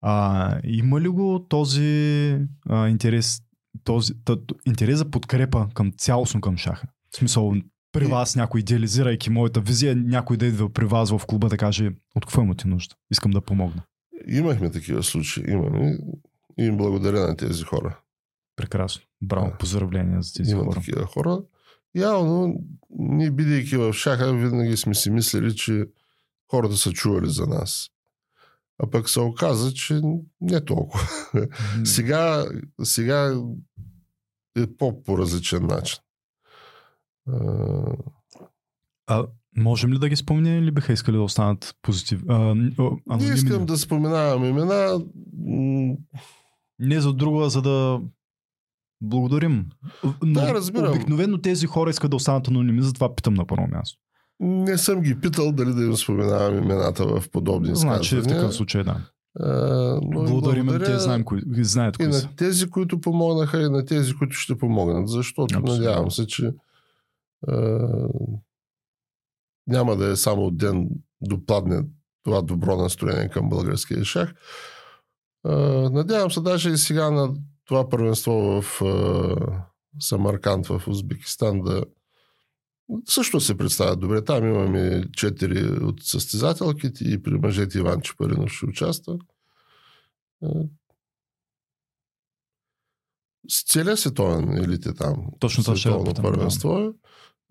А, 0.00 0.60
има 0.64 1.00
ли 1.00 1.08
го 1.08 1.46
този 1.48 2.38
а, 2.68 2.88
интерес, 2.88 3.42
този 3.84 4.12
тът, 4.24 4.40
интерес 4.66 4.98
за 4.98 5.10
подкрепа 5.10 5.68
към 5.74 5.92
цялостно 5.98 6.40
към 6.40 6.56
шаха? 6.56 6.86
В 7.10 7.16
смисъл, 7.16 7.52
при 7.92 8.06
вас 8.06 8.36
някой 8.36 8.60
идеализирайки 8.60 9.30
моята 9.30 9.60
визия, 9.60 9.96
някой 9.96 10.36
да 10.36 10.46
идва 10.46 10.72
при 10.72 10.84
вас 10.84 11.10
в 11.10 11.20
клуба 11.26 11.48
да 11.48 11.56
каже 11.56 11.90
от 12.14 12.26
какво 12.26 12.42
имате 12.42 12.68
нужда? 12.68 12.94
Искам 13.10 13.30
да 13.30 13.40
помогна. 13.40 13.82
Имахме 14.28 14.70
такива 14.70 15.02
случаи. 15.02 15.44
Имаме. 15.48 15.98
И 16.58 16.64
им 16.64 16.76
благодаря 16.76 17.20
на 17.20 17.36
тези 17.36 17.62
хора. 17.62 18.00
Прекрасно. 18.56 19.02
Браво, 19.22 19.46
Да. 19.50 19.58
поздравления 19.58 20.22
за 20.22 20.32
тези 20.32 20.50
Има 20.52 20.64
хора. 20.64 20.74
такива 20.74 21.06
хора. 21.06 21.38
Явно, 21.94 22.54
ние 22.90 23.30
бидейки 23.30 23.76
в 23.76 23.92
шаха, 23.92 24.34
винаги 24.34 24.76
сме 24.76 24.94
си 24.94 25.10
мислили, 25.10 25.56
че 25.56 25.84
хората 26.50 26.76
са 26.76 26.92
чували 26.92 27.30
за 27.30 27.46
нас. 27.46 27.88
А 28.78 28.90
пък 28.90 29.10
се 29.10 29.20
оказа, 29.20 29.72
че 29.72 30.00
не 30.40 30.60
толкова. 30.60 31.08
М, 31.34 31.86
Сега, 31.86 32.46
сега 32.82 33.40
е 34.56 34.66
по, 34.68 35.02
по 35.02 35.18
различен 35.18 35.66
начин. 35.66 35.98
А, 37.28 37.96
А 39.06 39.26
можем 39.56 39.92
ли 39.92 39.98
да 39.98 40.08
ги 40.08 40.16
спомним 40.16 40.58
или 40.58 40.70
биха 40.70 40.92
искали 40.92 41.16
да 41.16 41.22
останат 41.22 41.76
позитив? 41.82 42.22
А, 42.28 42.38
н- 42.54 42.72
а, 43.10 43.16
не 43.16 43.24
искам 43.26 43.66
да 43.66 43.78
споменавам 43.78 44.44
имена. 44.44 45.00
Не 46.78 47.00
за 47.00 47.12
друго, 47.12 47.42
а 47.42 47.50
за 47.50 47.62
да 47.62 48.00
благодарим. 49.00 49.66
Но 50.22 50.32
Да, 50.32 50.54
разбирам. 50.54 50.90
Обикновено 50.90 51.38
тези 51.38 51.66
хора 51.66 51.90
искат 51.90 52.10
да 52.10 52.16
останат 52.16 52.48
анонимни, 52.48 52.82
затова 52.82 53.14
питам 53.14 53.34
на 53.34 53.46
първо 53.46 53.66
място. 53.66 53.98
Не 54.40 54.78
съм 54.78 55.00
ги 55.00 55.20
питал 55.20 55.52
дали 55.52 55.72
да 55.72 55.84
им 55.84 55.96
споменавам 55.96 56.58
имената 56.58 57.06
в 57.06 57.30
подобни 57.30 57.76
Значи 57.76 58.14
в 58.14 58.18
изказвания. 58.18 58.40
такъв 58.40 58.54
случай 58.56 58.84
да. 58.84 58.96
А, 59.40 59.46
но 60.02 60.20
им 60.20 60.26
Благодарим 60.26 60.66
на 60.66 60.78
те, 60.78 60.98
знаем 60.98 61.24
кои, 61.24 61.42
знаят 61.58 61.94
И 61.94 62.04
кои 62.04 62.12
са. 62.12 62.26
на 62.26 62.36
тези, 62.36 62.70
които 62.70 63.00
помогнаха, 63.00 63.62
и 63.62 63.68
на 63.68 63.84
тези, 63.84 64.14
които 64.14 64.36
ще 64.36 64.58
помогнат. 64.58 65.08
Защото 65.08 65.42
Абсолютно. 65.58 65.74
надявам 65.74 66.10
се, 66.10 66.26
че 66.26 66.52
а, 67.48 67.78
няма 69.66 69.96
да 69.96 70.10
е 70.10 70.16
само 70.16 70.42
от 70.42 70.56
ден 70.56 70.88
допладне 71.20 71.82
това 72.24 72.42
добро 72.42 72.76
настроение 72.76 73.28
към 73.28 73.48
българския 73.48 74.04
шах. 74.04 74.34
А, 75.44 75.56
надявам 75.90 76.30
се 76.30 76.40
даже 76.40 76.70
и 76.70 76.76
сега 76.76 77.10
на 77.10 77.34
това 77.64 77.88
първенство 77.88 78.32
в 78.62 78.82
а, 78.82 79.36
Самарканд 80.00 80.66
в 80.66 80.82
Узбекистан 80.86 81.60
да 81.60 81.82
също 83.08 83.40
се 83.40 83.56
представят 83.56 84.00
добре. 84.00 84.24
Там 84.24 84.44
имаме 84.44 85.04
четири 85.12 85.64
от 85.64 86.02
състезателките 86.02 87.04
и 87.04 87.22
при 87.22 87.38
мъжете 87.38 87.78
Иван 87.78 88.00
Чепаринов 88.00 88.50
ще 88.50 88.66
участва. 88.66 89.18
С 93.48 93.64
целият 93.64 93.98
световен 93.98 94.64
елит 94.64 94.86
е 94.86 94.94
там. 94.94 95.26
Точно 95.38 95.64
това 95.64 95.76
ще 95.76 95.88
Световно 95.88 96.10
питам, 96.10 96.24
първенство 96.24 96.78
е. 96.78 96.92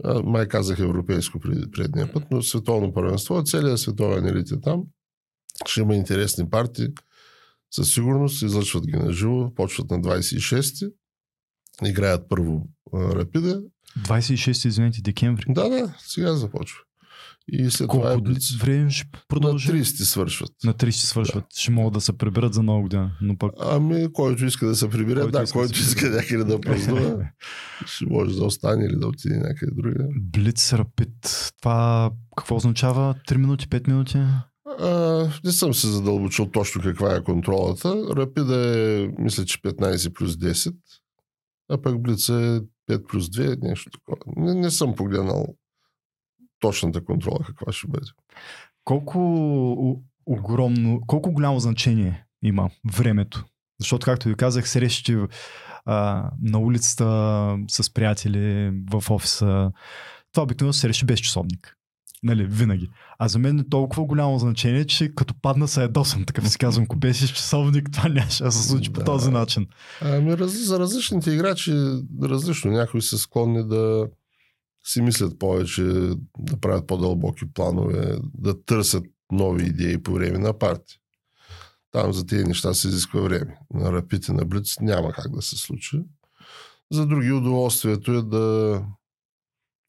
А, 0.04 0.24
Май 0.24 0.48
казах 0.48 0.80
европейско 0.80 1.40
пред, 1.40 1.72
предния 1.72 2.14
път, 2.14 2.24
но 2.32 2.42
световно 2.42 2.94
първенство, 2.94 3.44
целият 3.44 3.80
световен 3.80 4.26
елит 4.26 4.52
е 4.52 4.62
там. 4.62 4.84
Ще 5.66 5.82
има 5.82 5.96
интересни 5.96 6.50
партии. 6.50 6.88
Със 7.72 7.94
сигурност 7.94 8.42
излъчват 8.42 8.88
ги 8.88 8.98
на 8.98 9.12
живо, 9.12 9.54
почват 9.56 9.92
на 9.92 10.02
26-ти. 10.02 10.86
Играят 11.86 12.30
първо 12.30 12.68
Рапида. 12.94 13.62
26, 14.04 14.68
извинете, 14.68 15.02
декември. 15.02 15.46
Да, 15.50 15.70
да, 15.70 15.96
сега 16.00 16.34
започва. 16.34 16.80
И 17.52 17.72
след 17.72 17.90
това 17.90 18.10
е 18.10 18.14
Колко 18.14 18.24
Блиц. 18.24 18.52
време 18.52 18.90
ще 18.92 19.08
На 19.14 19.20
продължи? 19.28 19.72
30 19.72 19.84
свършват. 20.04 20.52
На 20.64 20.74
30 20.74 20.92
свършват. 20.92 21.46
Ще 21.56 21.72
могат 21.72 21.94
да 21.94 22.02
се 22.02 22.18
приберат 22.18 22.54
за 22.54 22.64
нова 22.64 22.82
година. 22.82 23.12
Но 23.22 23.38
пък 23.38 23.52
Ами, 23.62 24.14
който 24.14 24.46
иска 24.46 24.68
да 24.68 24.76
се 24.76 24.90
прибере, 24.90 25.20
Който 25.20 25.38
да, 25.38 25.44
иска 25.44 25.60
да 25.60 25.66
който 25.66 25.80
иска 25.80 26.10
някъде 26.10 26.44
да 26.44 26.62
празнува, 26.62 27.30
ще 27.86 28.06
може 28.06 28.36
да 28.36 28.46
остане 28.46 28.86
или 28.86 28.96
да 28.96 29.08
отиде 29.08 29.38
някъде 29.38 29.72
друга. 29.76 30.08
Блиц 30.22 30.74
Рапид. 30.74 31.52
Това 31.62 32.12
какво 32.38 32.56
означава? 32.56 33.16
3 33.30 33.38
минути, 33.38 33.68
5 33.68 33.88
минути? 33.88 34.18
А, 34.80 35.30
не 35.44 35.52
съм 35.52 35.74
се 35.74 35.88
задълбочил 35.88 36.46
точно 36.46 36.82
каква 36.82 37.16
е 37.16 37.24
контролата. 37.24 37.96
Рапида 38.16 38.80
е, 38.80 39.08
мисля, 39.20 39.46
че 39.46 39.58
15 39.58 40.14
плюс 40.14 40.34
10, 40.36 40.76
а 41.70 41.82
пък 41.82 42.02
Блица 42.02 42.34
е 42.34 42.60
5 42.90 43.08
плюс 43.08 43.30
2, 43.30 43.62
нещо 43.62 43.90
такова. 43.92 44.18
Не, 44.36 44.54
не 44.54 44.72
съм 44.72 44.96
погледнал 44.96 45.56
точната 46.60 47.06
контрола 47.06 47.40
каква 47.46 47.72
ще 47.72 47.88
бъде. 47.88 48.08
Колко 48.84 50.04
огромно, 50.26 51.02
колко 51.08 51.32
голямо 51.32 51.60
значение 51.60 52.26
има 52.44 52.70
времето? 52.98 53.46
Защото, 53.80 54.06
както 54.06 54.28
ви 54.28 54.36
казах, 54.36 54.70
срещи 54.70 55.18
а, 55.86 56.30
на 56.42 56.60
улицата 56.60 57.58
с 57.68 57.94
приятели, 57.94 58.72
в 58.92 59.12
офиса, 59.12 59.72
това 60.34 60.44
обикновено 60.44 60.74
се 60.74 60.80
срещи 60.80 61.06
без 61.06 61.20
часовник. 61.20 61.77
Нали, 62.24 62.46
винаги. 62.46 62.90
А 63.20 63.28
за 63.28 63.40
мен 63.40 63.60
е 63.60 63.70
толкова 63.70 64.06
голямо 64.06 64.40
значение, 64.40 64.86
че 64.86 65.16
като 65.16 65.34
падна 65.42 65.68
се 65.68 65.82
ядосам, 65.82 66.26
така 66.26 66.42
си 66.42 66.58
казвам, 66.58 66.84
ако 66.84 66.96
беше 66.96 67.34
часовник, 67.34 67.90
това 67.94 68.10
нямаше 68.10 68.44
да 68.44 68.52
се 68.52 68.68
случи 68.68 68.94
по 68.94 69.04
този 69.04 69.32
начин. 69.32 69.68
Ами 70.02 70.38
раз, 70.38 70.66
за 70.66 70.80
различните 70.80 71.32
играчи 71.32 71.74
различно. 72.24 72.72
Някои 72.72 73.02
са 73.02 73.18
склонни 73.18 73.68
да 73.68 74.08
си 74.86 75.02
мислят 75.02 75.40
повече, 75.40 75.84
да 76.40 76.58
правят 76.62 76.88
по-дълбоки 76.88 77.54
планове, 77.54 78.18
да 78.38 78.64
търсят 78.64 79.06
нови 79.32 79.66
идеи 79.66 80.04
по 80.04 80.14
време 80.14 80.38
на 80.38 80.58
парти. 80.58 81.00
Там 81.92 82.14
за 82.14 82.26
тези 82.26 82.44
неща 82.44 82.74
се 82.74 82.88
изисква 82.88 83.22
време. 83.22 83.58
На 83.74 83.94
рапите 83.94 84.34
на 84.34 84.46
Блиц 84.46 84.80
няма 84.82 85.12
как 85.12 85.36
да 85.36 85.42
се 85.42 85.56
случи. 85.56 86.00
За 86.92 87.06
други 87.06 87.32
удоволствието 87.32 88.12
е 88.12 88.22
да 88.22 88.84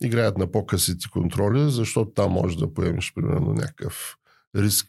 играят 0.03 0.39
на 0.39 0.51
по-късите 0.51 1.07
контроли, 1.13 1.71
защото 1.71 2.11
там 2.11 2.33
може 2.33 2.59
да 2.59 2.75
поемеш 2.75 3.13
примерно 3.15 3.53
някакъв 3.53 4.17
риск 4.57 4.87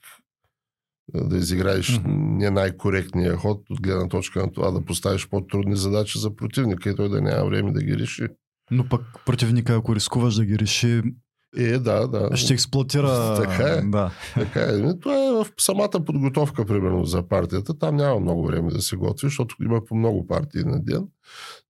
да 1.13 1.37
изиграеш 1.37 1.99
Мгм. 1.99 2.11
не 2.37 2.49
най-коректния 2.49 3.35
ход 3.35 3.69
от 3.69 3.81
гледна 3.81 4.07
точка 4.07 4.39
на 4.41 4.51
това 4.51 4.71
да 4.71 4.85
поставиш 4.85 5.27
по-трудни 5.29 5.75
задачи 5.75 6.19
за 6.19 6.35
противника 6.35 6.89
и 6.89 6.95
той 6.95 7.09
да 7.09 7.21
няма 7.21 7.49
време 7.49 7.71
да 7.71 7.83
ги 7.83 7.97
реши. 7.97 8.27
Но 8.71 8.89
пък 8.89 9.01
противника, 9.25 9.75
ако 9.75 9.95
рискуваш 9.95 10.35
да 10.35 10.45
ги 10.45 10.59
реши, 10.59 11.01
Е, 11.57 11.77
да, 11.79 12.07
да. 12.07 12.37
ще 12.37 12.53
експлуатира. 12.53 13.35
Така 13.35 13.63
е. 13.63 13.81
Да. 13.81 14.11
Така 14.33 14.59
е. 14.61 14.99
Това 14.99 15.15
е 15.27 15.31
в 15.31 15.47
самата 15.59 16.05
подготовка, 16.05 16.65
примерно, 16.65 17.05
за 17.05 17.27
партията. 17.27 17.77
Там 17.77 17.95
няма 17.95 18.19
много 18.19 18.47
време 18.47 18.71
да 18.71 18.81
се 18.81 18.95
готвиш, 18.95 19.31
защото 19.31 19.55
има 19.63 19.85
по 19.85 19.95
много 19.95 20.27
партии 20.27 20.63
на 20.63 20.83
ден. 20.83 21.07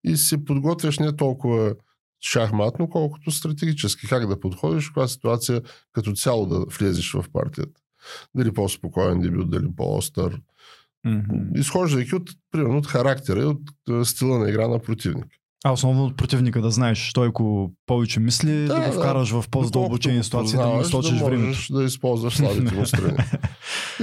И 0.04 0.17
се 0.17 0.45
подготвяш 0.45 0.99
не 0.99 1.15
толкова 1.15 1.75
шахматно, 2.21 2.89
колкото 2.89 3.32
стратегически. 3.32 4.08
Как 4.08 4.27
да 4.27 4.39
подходиш 4.39 4.86
в 4.86 4.88
каква 4.88 5.08
ситуация 5.08 5.62
като 5.91 6.13
цяло 6.13 6.45
да 6.45 6.65
влезеш 6.65 7.13
в 7.13 7.25
партията. 7.34 7.82
Дали 8.36 8.53
по-спокоен 8.53 9.19
дебют, 9.19 9.49
дали 9.49 9.67
по-остър. 9.77 10.41
Мгм. 11.05 11.38
Изхождайки 11.55 12.15
от, 12.15 12.29
примерно, 12.51 12.77
от 12.77 12.88
характера 12.88 13.41
и 13.41 13.45
от 13.45 13.62
е, 13.89 14.05
стила 14.05 14.39
на 14.39 14.49
игра 14.49 14.67
на 14.67 14.79
противник. 14.79 15.27
А 15.65 15.71
основно 15.71 16.05
от 16.05 16.17
противника 16.17 16.62
да 16.62 16.71
знаеш, 16.71 17.13
той 17.13 17.27
ако 17.27 17.71
повече 17.86 18.19
мисли, 18.19 18.51
да, 18.51 18.67
Да, 18.67 18.79
го 18.79 18.86
да. 18.86 18.91
вкараш 18.91 19.32
в 19.32 19.45
по-задълбочени 19.51 20.23
ситуации, 20.23 20.58
да 20.58 20.67
му 20.67 20.82
източиш 20.82 21.17
да 21.17 21.25
времето. 21.25 21.73
да 21.73 21.84
използваш 21.84 22.38
слабите 22.38 22.75
му 22.75 22.86
страни. 22.86 23.17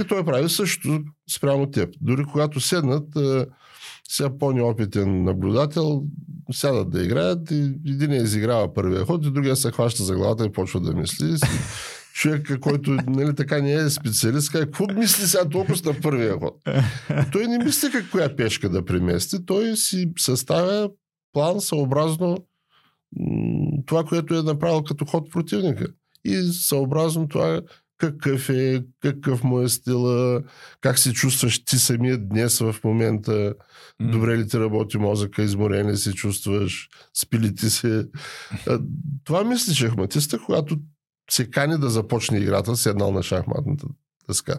И 0.01 0.03
той 0.07 0.25
прави 0.25 0.49
също 0.49 0.99
спрямо 1.35 1.71
теб. 1.71 1.89
Дори 2.01 2.25
когато 2.31 2.61
седнат, 2.61 3.15
е, 3.15 3.45
сега 4.09 4.37
по-неопитен 4.37 5.23
наблюдател, 5.23 6.03
сядат 6.51 6.89
да 6.89 7.03
играят 7.03 7.51
и 7.51 7.73
един 7.85 8.13
я 8.13 8.23
изиграва 8.23 8.73
първия 8.73 9.05
ход 9.05 9.25
и 9.25 9.31
другия 9.31 9.55
се 9.55 9.71
хваща 9.71 10.03
за 10.03 10.15
главата 10.15 10.45
и 10.45 10.51
почва 10.51 10.79
да 10.79 10.93
мисли. 10.93 11.35
Човек, 12.13 12.59
който 12.61 12.91
нали, 13.07 13.35
така 13.35 13.61
не 13.61 13.73
е 13.73 13.89
специалист, 13.89 14.51
казва, 14.51 14.65
какво 14.65 14.85
мисли 14.93 15.27
сега 15.27 15.49
толкова 15.49 15.75
на 15.85 16.01
първия 16.01 16.39
ход? 16.39 16.61
И 17.09 17.21
той 17.31 17.47
не 17.47 17.63
мисли 17.63 17.91
как 17.91 18.09
коя 18.11 18.35
пешка 18.35 18.69
да 18.69 18.85
премести, 18.85 19.45
той 19.45 19.75
си 19.75 20.11
съставя 20.17 20.89
план 21.33 21.61
съобразно 21.61 22.37
това, 23.85 24.03
което 24.03 24.35
е 24.35 24.43
направил 24.43 24.83
като 24.83 25.05
ход 25.05 25.31
противника. 25.31 25.87
И 26.25 26.35
съобразно 26.41 27.27
това 27.27 27.61
какъв 27.97 28.49
е, 28.49 28.83
какъв 29.01 29.43
му 29.43 29.61
е 29.61 29.69
стила, 29.69 30.43
как 30.81 30.99
се 30.99 31.13
чувстваш 31.13 31.65
ти 31.65 31.77
самия 31.79 32.17
днес 32.17 32.59
в 32.59 32.75
момента, 32.83 33.53
добре 34.01 34.37
ли 34.37 34.47
ти 34.47 34.59
работи 34.59 34.97
мозъка, 34.97 35.43
изморен 35.43 35.89
ли 35.89 35.97
се 35.97 36.13
чувстваш, 36.13 36.89
спи 37.13 37.39
ли 37.39 37.55
ти 37.55 37.69
се. 37.69 38.07
Това 39.23 39.43
мисли 39.43 39.73
шахматиста, 39.73 40.39
когато 40.45 40.77
се 41.31 41.49
кани 41.49 41.77
да 41.77 41.89
започне 41.89 42.37
играта, 42.37 42.75
седнал 42.75 43.11
на 43.11 43.23
шахматната 43.23 43.87
дъска. 44.27 44.57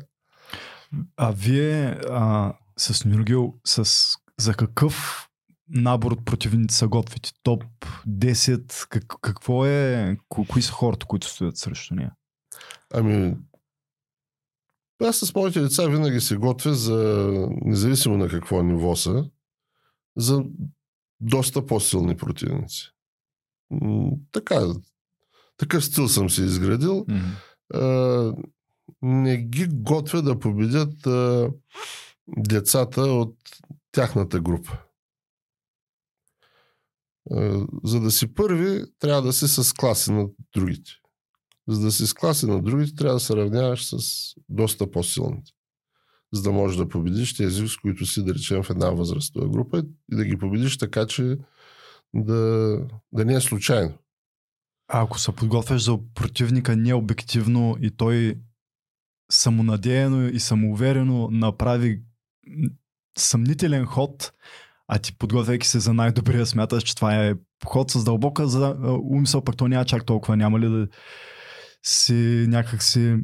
А 1.16 1.30
вие 1.30 1.98
а, 2.10 2.52
с 2.76 3.04
Нюргил, 3.04 3.54
с, 3.64 4.04
за 4.38 4.54
какъв 4.54 5.24
набор 5.68 6.12
от 6.12 6.24
противници 6.24 6.76
са 6.76 6.88
готвите? 6.88 7.30
Топ 7.42 7.64
10? 8.08 8.88
Как, 8.88 9.04
какво 9.22 9.66
е? 9.66 10.16
ко- 10.28 10.46
Кои 10.48 10.62
са 10.62 10.72
хората, 10.72 11.06
които 11.06 11.26
стоят 11.28 11.56
срещу 11.56 11.94
нея? 11.94 12.12
Ами, 12.94 13.36
аз 15.02 15.16
с 15.18 15.34
моите 15.34 15.60
деца 15.60 15.86
винаги 15.86 16.20
се 16.20 16.36
готвя 16.36 16.74
за, 16.74 16.96
независимо 17.50 18.16
на 18.16 18.28
какво 18.28 18.62
ниво 18.62 18.96
са, 18.96 19.30
за 20.16 20.44
доста 21.20 21.66
по-силни 21.66 22.16
противници. 22.16 22.92
Така, 24.32 24.66
такъв 25.56 25.84
стил 25.84 26.08
съм 26.08 26.30
се 26.30 26.42
изградил. 26.42 27.06
А, 27.74 28.32
не 29.02 29.36
ги 29.36 29.66
готвя 29.70 30.22
да 30.22 30.38
победят 30.38 31.06
а, 31.06 31.50
децата 32.36 33.00
от 33.00 33.36
тяхната 33.92 34.40
група. 34.40 34.78
А, 37.30 37.66
за 37.84 38.00
да 38.00 38.10
си 38.10 38.34
първи, 38.34 38.84
трябва 38.98 39.22
да 39.22 39.32
си 39.32 39.48
с 39.48 39.72
класи 39.72 40.12
на 40.12 40.28
другите. 40.54 40.90
За 41.68 41.80
да 41.80 41.92
си 41.92 42.06
с 42.06 42.46
на 42.46 42.62
другите, 42.62 42.94
трябва 42.94 43.14
да 43.14 43.20
се 43.20 43.36
равняваш 43.36 43.86
с 43.86 43.96
доста 44.48 44.90
по-силните. 44.90 45.52
За 46.32 46.42
да 46.42 46.52
можеш 46.52 46.76
да 46.76 46.88
победиш 46.88 47.36
тези, 47.36 47.68
с 47.68 47.76
които 47.76 48.06
си, 48.06 48.24
да 48.24 48.34
речем, 48.34 48.62
в 48.62 48.70
една 48.70 48.90
възрастова 48.90 49.48
група 49.48 49.78
и 50.12 50.16
да 50.16 50.24
ги 50.24 50.38
победиш 50.38 50.78
така, 50.78 51.06
че 51.06 51.38
да, 52.14 52.36
да 53.12 53.24
не 53.24 53.34
е 53.34 53.40
случайно. 53.40 53.94
А 54.88 55.02
ако 55.02 55.18
се 55.18 55.32
подготвяш 55.32 55.82
за 55.82 55.98
противника 56.14 56.76
необективно 56.76 57.76
и 57.80 57.90
той 57.90 58.38
самонадеяно 59.30 60.28
и 60.28 60.40
самоуверено 60.40 61.28
направи 61.30 62.02
съмнителен 63.18 63.86
ход, 63.86 64.32
а 64.86 64.98
ти 64.98 65.18
подготвяйки 65.18 65.66
се 65.66 65.80
за 65.80 65.94
най-добрия 65.94 66.46
смяташ, 66.46 66.82
че 66.82 66.96
това 66.96 67.26
е 67.26 67.34
ход 67.66 67.90
с 67.90 68.04
дълбока 68.04 68.48
за, 68.48 68.76
умисъл, 69.02 69.44
пък 69.44 69.56
то 69.56 69.68
няма 69.68 69.84
чак 69.84 70.06
толкова, 70.06 70.36
няма 70.36 70.60
ли 70.60 70.68
да 70.68 70.88
си 71.86 72.46
някак 72.48 72.82
си... 72.82 73.16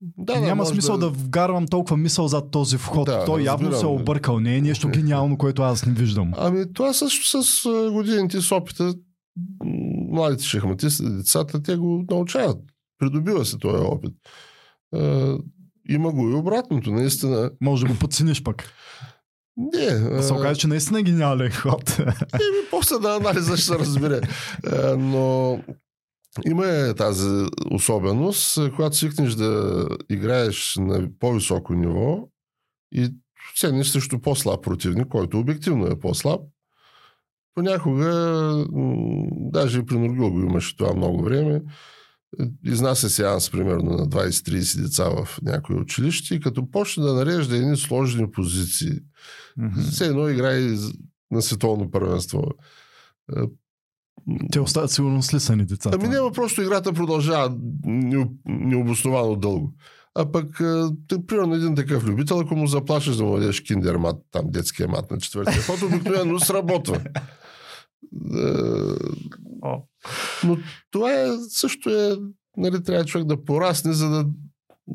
Да, 0.00 0.40
няма 0.40 0.66
смисъл 0.66 0.98
да... 0.98 1.08
вгарвам 1.08 1.66
толкова 1.66 1.96
мисъл 1.96 2.28
зад 2.28 2.50
този 2.50 2.76
вход. 2.76 3.06
Да, 3.06 3.24
той 3.24 3.42
явно 3.42 3.70
разбирам. 3.70 3.80
се 3.80 3.86
е 3.86 4.00
объркал. 4.00 4.40
Не 4.40 4.56
е 4.56 4.60
нещо 4.60 4.88
гениално, 4.88 5.38
което 5.38 5.62
аз 5.62 5.86
не 5.86 5.92
виждам. 5.92 6.32
Ами 6.36 6.72
това 6.72 6.92
също 6.92 7.42
с 7.42 7.68
годините, 7.92 8.40
с 8.40 8.52
опита, 8.52 8.94
младите 10.10 10.44
шахматисти, 10.44 11.10
децата, 11.10 11.62
те 11.62 11.76
го 11.76 12.04
научават. 12.10 12.58
Придобива 12.98 13.44
се 13.44 13.58
този 13.58 13.84
опит. 13.84 14.12
А, 14.94 15.36
има 15.88 16.12
го 16.12 16.30
и 16.30 16.34
обратното, 16.34 16.90
наистина. 16.90 17.50
Може 17.60 17.86
да 17.86 17.92
го 17.92 17.98
подцениш 17.98 18.42
пък. 18.42 18.64
Не, 19.56 19.86
Да 19.86 20.22
се 20.22 20.32
окаже, 20.32 20.60
че 20.60 20.66
наистина 20.66 21.00
е 21.00 21.02
гениален 21.02 21.50
ход. 21.52 21.98
Еми, 21.98 22.62
после 22.70 22.96
на 23.00 23.16
анализа 23.16 23.56
ще 23.56 23.66
се 23.66 23.78
разбере. 23.78 24.20
Но 24.98 25.58
има 26.46 26.66
е 26.66 26.94
тази 26.94 27.46
особеност, 27.70 28.70
когато 28.74 28.96
свикнеш 28.96 29.34
да 29.34 29.86
играеш 30.10 30.76
на 30.76 31.08
по-високо 31.18 31.74
ниво 31.74 32.28
и 32.92 33.14
седнеш 33.56 33.88
срещу 33.88 34.20
по-слаб 34.20 34.64
противник, 34.64 35.08
който 35.08 35.38
обективно 35.38 35.86
е 35.86 35.98
по-слаб, 35.98 36.40
понякога, 37.54 38.10
даже 39.52 39.78
и 39.78 39.86
при 39.86 39.98
Нургил 39.98 40.30
го 40.30 40.40
имаше 40.40 40.76
това 40.76 40.94
много 40.94 41.24
време, 41.24 41.62
е, 42.40 42.44
изнася 42.64 43.10
сеанс 43.10 43.50
примерно 43.50 43.90
на 43.90 44.06
20-30 44.06 44.82
деца 44.82 45.08
в 45.08 45.38
някои 45.42 45.76
училище 45.76 46.34
и 46.34 46.40
като 46.40 46.70
почне 46.70 47.04
да 47.04 47.14
нарежда 47.14 47.56
едни 47.56 47.76
сложни 47.76 48.30
позиции, 48.30 49.00
Мгм. 49.56 49.80
все 49.80 50.06
едно 50.06 50.28
играе 50.28 50.76
на 51.30 51.42
световно 51.42 51.90
първенство. 51.90 52.42
Е, 54.30 54.48
Те 54.52 54.60
остават 54.60 54.90
сигурно 54.90 55.22
слисани 55.22 55.64
децата. 55.64 55.98
Ами 56.00 56.08
няма, 56.08 56.32
просто 56.32 56.62
играта 56.62 56.92
продължава 56.92 57.50
нео- 57.86 58.32
необосновано 58.46 59.36
дълго. 59.36 59.72
А 60.14 60.32
пък, 60.32 60.60
е, 61.12 61.26
примерно, 61.26 61.54
един 61.54 61.76
такъв 61.76 62.04
любител, 62.04 62.40
ако 62.40 62.56
му 62.56 62.66
заплашиш 62.66 63.16
да 63.16 63.24
му 63.24 63.36
дадеш 63.36 63.60
киндермат, 63.60 64.16
там 64.30 64.44
детския 64.48 64.88
мат 64.88 65.10
на 65.10 65.18
четвъртия 65.18 65.62
ход, 65.62 65.82
обикновено 65.82 66.40
сработва. 66.40 66.96
Е. 66.96 67.02
Но 70.44 70.58
това 70.90 71.12
е, 71.12 71.26
също 71.48 71.90
е, 71.90 72.16
нали, 72.56 72.82
трябва 72.82 73.04
човек 73.04 73.26
да 73.26 73.44
порасне, 73.44 73.92
за 73.92 74.08
да 74.08 74.26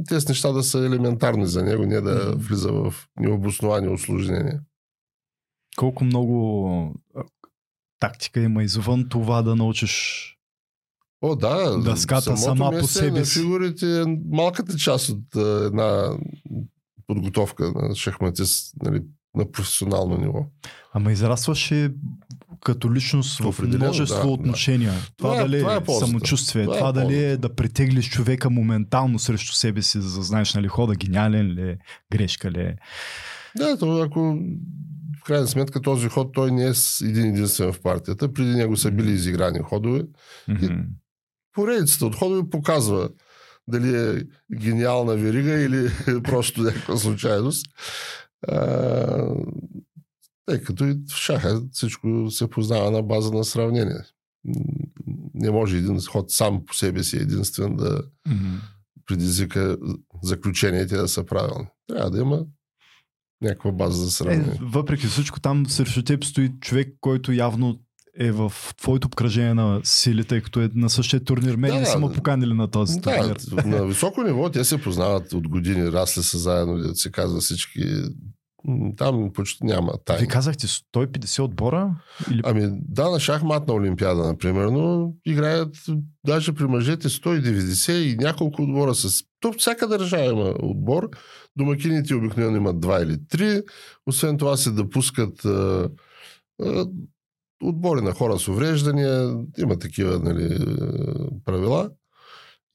тези 0.07 0.25
неща 0.29 0.51
да 0.51 0.63
са 0.63 0.79
елементарни 0.79 1.47
за 1.47 1.63
него, 1.63 1.85
не 1.85 2.01
да 2.01 2.35
влиза 2.35 2.71
в 2.71 2.93
необосновани 3.19 3.87
осложнения. 3.87 4.59
Колко 5.77 6.03
много 6.03 6.95
тактика 7.99 8.39
има 8.39 8.63
извън 8.63 9.09
това 9.09 9.41
да 9.41 9.55
научиш 9.55 10.23
О, 11.21 11.35
да. 11.35 11.77
Дъската 11.77 12.37
сама 12.37 12.71
по 12.79 12.87
себе 12.87 13.25
си. 13.25 13.39
фигурите 13.39 14.01
е 14.01 14.05
малката 14.31 14.77
част 14.77 15.09
от 15.09 15.35
а, 15.35 15.65
една 15.65 16.17
подготовка 17.07 17.71
на 17.75 17.95
шахматист 17.95 18.73
нали, 18.83 19.01
на 19.35 19.51
професионално 19.51 20.17
ниво. 20.17 20.45
Ама 20.93 21.11
израстваше 21.11 21.91
като 22.63 22.93
личност 22.93 23.39
в 23.39 23.61
множество 23.63 24.17
да, 24.21 24.27
да. 24.27 24.31
отношения. 24.33 24.91
Това, 24.91 25.07
Това 25.17 25.35
е- 25.35 25.43
дали 25.43 25.59
това 25.59 25.73
е 25.73 25.77
е 25.77 25.83
ползата. 25.83 26.05
самочувствие, 26.07 26.63
Това 26.63 26.77
това, 26.77 26.89
е 26.89 26.93
дали 26.93 27.15
е 27.15 27.27
ползата. 27.27 27.47
да 27.47 27.55
притеглиш 27.55 28.09
човека 28.09 28.49
моментално 28.49 29.19
срещу 29.19 29.53
себе 29.53 29.81
си, 29.81 30.01
за 30.01 30.17
да 30.17 30.23
знаеш 30.23 30.53
нали 30.53 30.67
хода 30.67 30.95
гениален 30.95 31.47
ли 31.47 31.69
е, 31.69 31.77
грешка 32.11 32.51
ли 32.51 32.59
е. 32.61 32.75
Да, 33.57 33.77
то 33.77 34.01
ако 34.01 34.39
крайна 35.27 35.47
сметка 35.47 35.81
този 35.81 36.09
ход 36.09 36.33
той 36.33 36.51
не 36.51 36.65
е 36.67 36.73
един 37.01 37.25
единствен 37.25 37.73
в 37.73 37.81
партията. 37.81 38.33
Преди 38.33 38.55
него 38.55 38.77
са 38.77 38.91
били 38.91 39.11
изиграни 39.11 39.59
ходове. 39.59 40.03
Мгм. 40.47 40.73
Поредицата 41.53 42.05
от 42.05 42.15
ходове 42.15 42.49
показва 42.49 43.09
дали 43.67 43.97
е 43.97 44.23
гениална 44.55 45.15
верига 45.15 45.53
или 45.53 45.89
просто 46.23 46.61
някаква 46.61 46.97
случайност. 46.97 47.65
А, 48.47 49.35
тъй 50.45 50.61
като 50.63 50.85
и 50.85 50.97
в 51.11 51.15
шаха 51.15 51.61
всичко 51.71 52.31
се 52.31 52.49
познава 52.49 52.91
на 52.91 53.03
база 53.03 53.31
на 53.31 53.43
сравнение. 53.43 54.01
Не 55.33 55.51
може 55.51 55.77
един 55.77 56.01
ход 56.01 56.31
сам 56.31 56.65
по 56.65 56.73
себе 56.73 57.03
си 57.03 57.17
единствен 57.17 57.75
да 57.75 58.01
Мгм. 58.27 58.55
предизвика 59.05 59.77
заключенията 60.23 60.97
да 60.97 61.07
са 61.07 61.25
правилни. 61.25 61.67
Трябва 61.87 62.11
да 62.11 62.19
има 62.19 62.45
някаква 63.41 63.71
база 63.71 63.97
за 63.97 64.07
Е, 64.07 64.11
сравнение. 64.11 64.59
въпреки 64.61 65.07
всичко, 65.07 65.39
там 65.39 65.67
срещу 65.67 66.03
теб 66.03 66.23
стои 66.23 66.51
човек, 66.61 66.87
който 67.01 67.31
явно 67.31 67.79
е 68.19 68.31
в 68.31 68.53
твоето 68.77 69.05
обкръжение 69.05 69.53
на 69.53 69.81
сили, 69.83 70.23
тъй 70.23 70.41
като 70.41 70.61
е 70.61 70.69
на 70.75 70.89
същия 70.89 71.23
турнир. 71.23 71.55
Мен 71.55 71.71
Да, 71.71 71.79
не 71.79 71.85
са 71.85 71.99
ме 71.99 72.11
поканили 72.13 72.53
на 72.53 72.67
този 72.67 72.99
Да, 72.99 73.33
турнир. 73.41 73.65
на 73.67 73.85
високо 73.87 74.23
ниво 74.23 74.49
те 74.49 74.63
се 74.63 74.81
познават 74.81 75.33
от 75.33 75.47
години, 75.47 75.91
расли 75.91 76.23
са 76.23 76.37
заедно, 76.37 76.77
да 76.77 76.95
се 76.95 77.11
казва 77.11 77.39
всички. 77.39 77.81
Там 78.97 79.31
почти 79.33 79.65
няма 79.65 79.91
тайна. 80.05 80.27
казахте 80.27 80.67
150 80.67 81.39
отбора? 81.41 81.95
Или... 82.31 82.41
Ами 82.45 82.69
да, 82.81 83.09
на 83.09 83.19
шахматна 83.19 83.73
олимпиада, 83.73 84.23
например, 84.23 84.65
но 84.65 85.13
играят 85.25 85.75
даже 86.25 86.53
при 86.53 86.63
мъжете 86.65 87.09
190 87.09 87.91
и 87.93 88.15
няколко 88.15 88.61
отбора 88.61 88.95
с... 88.95 89.09
То 89.39 89.53
всяка 89.53 89.87
държава 89.87 90.25
има 90.25 90.53
отбор. 90.59 91.09
Домакините 91.57 92.15
обикновено 92.15 92.57
имат 92.57 92.79
два 92.79 93.01
или 93.01 93.27
три. 93.27 93.61
Освен 94.05 94.37
това 94.37 94.57
се 94.57 94.71
допускат 94.71 95.45
а, 95.45 95.89
отбори 97.63 98.01
на 98.01 98.11
хора 98.11 98.39
с 98.39 98.47
увреждания. 98.47 99.35
Има 99.57 99.79
такива 99.79 100.19
нали, 100.19 100.57
правила. 101.45 101.89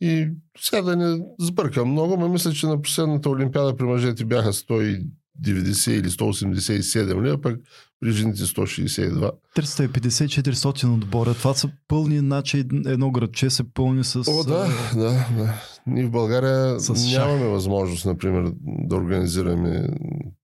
И 0.00 0.30
сега 0.58 0.82
да 0.82 0.96
не 0.96 1.26
сбъркам 1.40 1.90
много, 1.90 2.16
но 2.16 2.28
мисля, 2.28 2.52
че 2.52 2.66
на 2.66 2.82
последната 2.82 3.30
олимпиада 3.30 3.76
при 3.76 3.84
мъжете 3.84 4.24
бяха 4.24 4.52
190 5.40 5.90
или 5.90 6.10
187 6.10 7.24
ли, 7.24 7.30
а 7.30 7.40
пък 7.40 7.60
при 8.00 8.12
жените 8.12 8.42
162. 8.42 9.30
350-400 9.56 10.94
отбора. 10.94 11.34
Това 11.34 11.54
са 11.54 11.70
пълни, 11.88 12.18
значи 12.18 12.58
едно 12.86 13.10
градче 13.10 13.50
се 13.50 13.72
пълни 13.74 14.04
с... 14.04 14.24
О, 14.28 14.44
да, 14.44 14.68
да, 14.94 15.26
да. 15.36 15.54
Ние 15.86 16.06
в 16.06 16.10
България 16.10 16.76
нямаме 17.10 17.46
възможност, 17.46 18.06
например, 18.06 18.52
да 18.60 18.96
организираме 18.96 19.88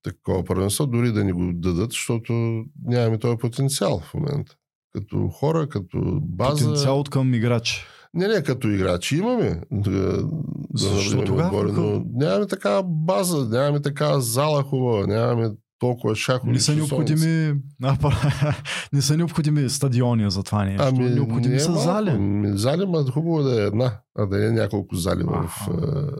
такова 0.03 0.43
първенство, 0.43 0.87
дори 0.87 1.11
да 1.11 1.23
ни 1.23 1.31
го 1.31 1.51
дадат, 1.53 1.91
защото 1.91 2.63
нямаме 2.85 3.19
този 3.19 3.37
потенциал 3.37 3.99
в 3.99 4.13
момента. 4.13 4.55
Като 4.93 5.27
хора, 5.27 5.69
като 5.69 6.19
база. 6.21 6.65
Потенциал 6.65 6.99
от 6.99 7.09
към 7.09 7.33
играч. 7.33 7.85
Не, 8.13 8.27
не, 8.27 8.43
като 8.43 8.67
играчи 8.69 9.17
имаме. 9.17 9.61
Да, 9.71 9.91
да 9.91 10.27
Защо 10.73 10.95
навлизаме 10.95 11.25
тогава? 11.25 11.57
отбори, 11.57 11.71
но 11.71 12.05
нямаме 12.13 12.47
такава 12.47 12.83
база, 12.83 13.47
нямаме 13.49 13.81
такава 13.81 14.21
зала 14.21 14.63
хубава, 14.63 15.07
нямаме 15.07 15.51
толкова 15.79 16.15
шахови. 16.15 16.51
Не 16.51 16.59
са 16.59 16.75
необходими, 16.75 17.55
а, 17.83 17.97
не 18.93 19.01
са 19.01 19.17
необходими 19.17 19.69
стадиони 19.69 20.31
за 20.31 20.43
това 20.43 20.65
нещо. 20.65 20.83
Ами, 20.87 21.09
необходими 21.09 21.49
не 21.49 21.55
е 21.55 21.59
са 21.59 21.71
малко. 21.71 21.83
зали. 21.83 22.09
Ами, 22.09 22.57
Зали, 22.57 22.85
ма 22.85 23.05
хубаво 23.05 23.43
да 23.43 23.61
е 23.61 23.65
една, 23.65 23.99
а 24.15 24.25
да 24.25 24.47
е 24.47 24.51
няколко 24.51 24.95
зали 24.95 25.23
в 25.23 25.33
Аха. 25.33 25.71
е, 25.71 26.19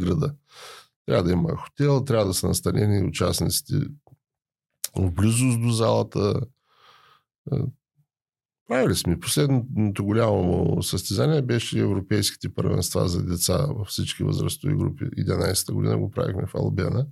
града. 0.00 0.34
Трябва 1.06 1.24
да 1.24 1.32
има 1.32 1.56
хотел, 1.56 2.04
трябва 2.04 2.26
да 2.26 2.34
са 2.34 2.48
настанени 2.48 3.08
участниците 3.08 3.86
в 4.96 5.10
близост 5.10 5.60
до 5.62 5.70
залата. 5.70 6.40
Правили 8.72 8.94
сме. 8.94 9.20
Последното 9.20 10.04
голямо 10.04 10.82
състезание 10.82 11.42
беше 11.42 11.80
европейските 11.80 12.54
първенства 12.54 13.08
за 13.08 13.24
деца 13.24 13.66
във 13.68 13.88
всички 13.88 14.22
възрастови 14.22 14.76
групи. 14.76 15.04
11-та 15.04 15.72
година 15.72 15.98
го 15.98 16.10
правихме 16.10 16.46
в 16.46 16.54
Албена. 16.54 17.06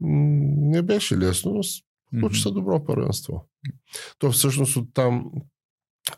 Не 0.00 0.82
беше 0.82 1.18
лесно, 1.18 1.52
но 1.52 1.62
Получи 2.20 2.40
се 2.40 2.50
добро 2.50 2.84
първенство. 2.84 3.48
То 4.18 4.32
всъщност 4.32 4.76
оттам 4.76 5.32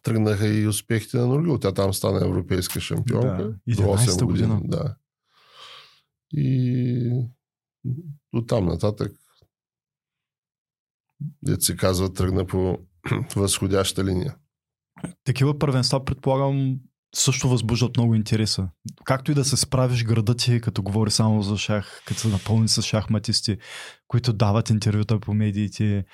тръгнаха 0.03 0.49
и 0.49 0.67
успехите 0.67 1.17
на 1.17 1.27
Нургил. 1.27 1.59
Тя 1.59 1.73
там 1.73 1.95
стана 1.95 2.27
европейска 2.27 2.81
шампионка. 2.81 3.37
Да, 3.37 3.75
До 3.77 3.83
11-та 3.83 4.13
8 4.13 4.25
години. 4.25 4.49
година. 4.49 4.61
Да. 4.65 4.97
И 6.33 7.29
от 8.33 8.47
там 8.47 8.67
нататък 8.67 9.13
се 11.61 11.77
казва, 11.77 12.13
тръгна 12.13 12.47
по 12.47 12.79
възходяща 13.37 14.05
линия. 14.05 14.37
Такива 15.25 15.59
първенства, 15.59 16.05
предполагам, 16.05 16.77
също 17.14 17.49
възбуждат 17.49 17.97
много 17.97 18.14
интереса. 18.14 18.69
Както 19.05 19.33
и 19.33 19.35
да 19.35 19.45
се 19.45 19.57
справиш 19.57 20.05
града 20.05 20.35
ти, 20.35 20.61
като 20.61 20.83
говори 20.83 21.11
само 21.11 21.42
за 21.42 21.57
шах, 21.57 22.03
като 22.07 22.21
се 22.21 22.29
напълни 22.29 22.69
с 22.69 22.83
шахматисти, 22.83 23.57
които 24.09 24.33
дават 24.33 24.71
интервюта 24.71 25.21
по 25.21 25.35
медиите. 25.35 26.05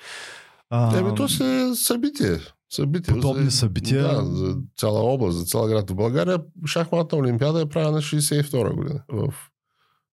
А, 0.69 0.97
Еми, 0.97 1.15
то 1.15 1.29
се 1.29 1.71
събитие. 1.75 2.37
събитие 2.69 3.13
Подобни 3.13 3.45
за, 3.45 3.51
събития. 3.51 4.03
Да, 4.03 4.25
за 4.25 4.57
цяла 4.77 4.99
област, 4.99 5.37
за 5.37 5.45
цяла 5.45 5.67
град 5.67 5.89
в 5.89 5.95
България. 5.95 6.39
Шахматна 6.65 7.17
олимпиада 7.17 7.61
е 7.61 7.69
правена 7.69 8.01
62 8.01 8.75
година 8.75 9.03
в 9.09 9.33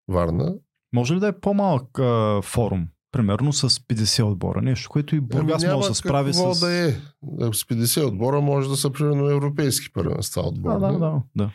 Варна. 0.08 0.54
Може 0.94 1.16
ли 1.16 1.20
да 1.20 1.28
е 1.28 1.40
по-малък 1.40 2.00
а, 2.00 2.42
форум? 2.44 2.88
Примерно 3.12 3.54
с 3.54 3.70
50 3.70 4.24
отбора. 4.24 4.62
Нещо, 4.62 4.90
което 4.90 5.16
и 5.16 5.20
Бургас 5.20 5.64
Ами 5.64 5.74
може 5.74 5.88
да 5.88 5.96
се 5.96 6.00
справи 6.00 6.34
с... 6.34 6.60
да 6.60 6.88
е. 6.88 6.92
С 7.54 7.64
50 7.64 8.08
отбора 8.08 8.42
може 8.42 8.70
да 8.70 8.76
са 8.76 8.92
примерно 8.92 9.30
европейски 9.30 9.94
първенства 9.94 10.42
отбора. 10.42 10.80
Да, 10.80 10.92
да, 10.92 11.00
да, 11.00 11.22
да. 11.36 11.52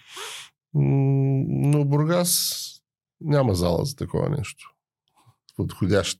Но 0.75 1.85
Бургас 1.85 2.61
няма 3.21 3.55
зала 3.55 3.85
за 3.85 3.97
такова 3.97 4.29
нещо. 4.29 4.75
Подходящ. 5.57 6.19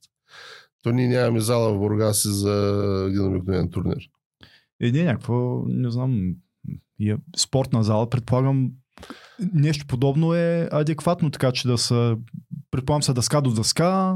То 0.83 0.91
ние 0.91 1.07
нямаме 1.07 1.39
зала 1.39 1.73
в 1.73 1.77
Бургас 1.77 2.25
и 2.25 2.33
за 2.33 3.05
един 3.09 3.27
обикновен 3.27 3.69
турнир. 3.69 4.09
Е, 4.81 4.91
не, 4.91 5.03
някаква, 5.03 5.35
не 5.67 5.91
знам, 5.91 6.35
е 7.01 7.15
спортна 7.37 7.83
зала, 7.83 8.09
предполагам, 8.09 8.71
нещо 9.53 9.85
подобно 9.87 10.33
е 10.33 10.69
адекватно, 10.71 11.31
така 11.31 11.51
че 11.51 11.67
да 11.67 11.77
са, 11.77 12.17
предполагам 12.71 13.03
са 13.03 13.13
дъска 13.13 13.41
до 13.41 13.49
дъска 13.51 14.15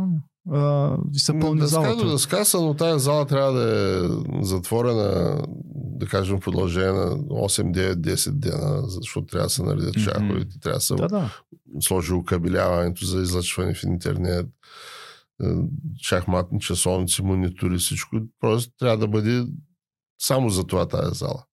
а, 0.52 0.98
и 1.14 1.20
са 1.20 1.34
пълни 1.42 1.60
Дъска 1.60 1.68
залата. 1.72 1.96
до 1.98 2.12
дъска 2.12 2.46
са, 2.46 2.62
но 2.62 2.74
тази 2.74 3.04
зала 3.04 3.26
трябва 3.26 3.52
да 3.52 3.64
е 3.96 4.10
затворена, 4.42 5.42
да 5.76 6.06
кажем, 6.08 6.38
в 6.38 6.42
продължение 6.42 6.92
на 6.92 7.12
8, 7.18 7.72
9, 7.94 7.94
10 7.96 8.32
дена, 8.32 8.84
защото 8.86 9.28
трябва 9.28 9.46
да 9.46 9.50
се 9.50 9.64
наредят 9.64 9.96
Мгм. 9.96 10.04
шаховете, 10.04 10.60
трябва 10.60 10.78
да 10.78 10.82
се 10.82 10.96
Да, 10.96 11.08
да. 11.08 11.30
сложи 11.82 12.14
окабеляването 12.14 13.06
за 13.06 13.22
излъчване 13.22 13.74
в 13.74 13.84
интернет. 13.84 14.48
шахматни 16.02 16.60
часовници, 16.60 17.22
монитори, 17.22 17.78
всичко. 17.78 18.18
Просто 18.40 18.72
трябва 18.80 18.98
да 18.98 19.08
бъде 19.08 19.46
само 20.22 20.50
за 20.50 20.64
това 20.64 20.88
тази 20.88 21.18
зала. 21.18 21.44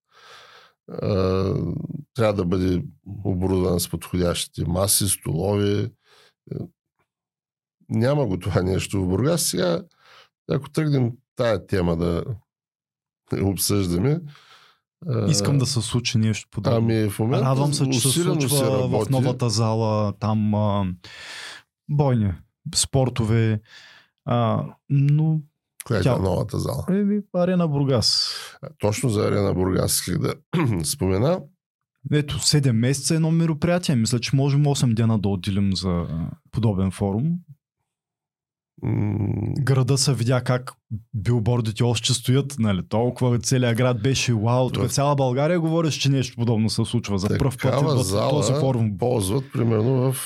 Трябва 2.13 2.33
да 2.33 2.45
бъде 2.45 2.83
оборудвана 3.23 3.79
с 3.79 3.89
подходящите 3.89 4.65
маси, 4.67 5.09
столови. 5.09 5.89
Няма 7.89 8.25
го 8.25 8.39
това 8.39 8.61
нещо 8.61 9.01
в 9.01 9.07
Бургас. 9.07 9.43
Сега, 9.43 9.81
ако 10.51 10.69
тръгнем 10.69 11.11
тая 11.35 11.67
тема 11.67 11.97
да 11.97 12.23
обсъждаме, 13.41 14.19
Искам 15.29 15.57
да 15.57 15.65
се 15.65 15.81
случи 15.81 16.17
нещо 16.17 16.47
подобно. 16.51 16.77
Ами 16.77 17.09
в 17.09 17.19
момента 17.19 17.45
Радвам 17.45 17.73
се, 17.73 17.89
че 17.89 17.99
се 17.99 18.09
случва 18.11 18.49
се 18.49 18.65
работи. 18.65 19.07
в 19.07 19.09
новата 19.09 19.49
зала, 19.49 20.13
там 20.19 20.55
а, 20.55 20.85
бойни, 21.89 22.33
спортове, 22.75 23.61
а, 24.25 24.65
но 24.89 25.39
Коя 25.85 25.99
е 25.99 26.03
Тя- 26.03 26.15
Тя... 26.15 26.21
новата 26.21 26.59
зала? 26.59 26.85
еми, 26.89 27.19
арена 27.35 27.67
Бургас. 27.67 28.35
Точно 28.79 29.09
за 29.09 29.27
Арена 29.27 29.53
Бургас 29.53 29.93
исках 29.93 30.17
да 30.17 30.33
спомена. 30.83 31.41
Ето, 32.11 32.35
7 32.35 32.71
месеца 32.71 33.13
е 33.13 33.15
едно 33.15 33.31
мероприятие. 33.31 33.95
Мисля, 33.95 34.19
че 34.19 34.35
можем 34.35 34.63
8 34.63 34.93
дена 34.93 35.19
да 35.19 35.29
отделим 35.29 35.75
за 35.75 36.05
подобен 36.51 36.91
форум. 36.91 37.33
Града 39.59 39.97
се 39.97 40.13
видя 40.13 40.41
как 40.43 40.71
билбордите 41.13 41.83
още 41.83 42.13
стоят, 42.13 42.55
нали, 42.59 42.81
толкова 42.89 43.39
целият 43.39 43.77
град 43.77 44.01
беше 44.01 44.33
вау. 44.33 44.69
Тук 44.69 44.83
В- 44.85 44.93
цяла 44.93 45.15
България 45.15 45.59
говориш, 45.59 45.95
че 45.95 46.09
нещо 46.09 46.35
подобно 46.35 46.69
се 46.69 46.85
случва. 46.85 47.19
За 47.19 47.27
първ 47.27 47.57
път 47.61 47.81
в 47.81 48.03
зала 48.03 48.29
този 48.29 48.53
форум. 48.53 48.97
ползват 48.97 49.43
примерно 49.53 50.11
в 50.11 50.17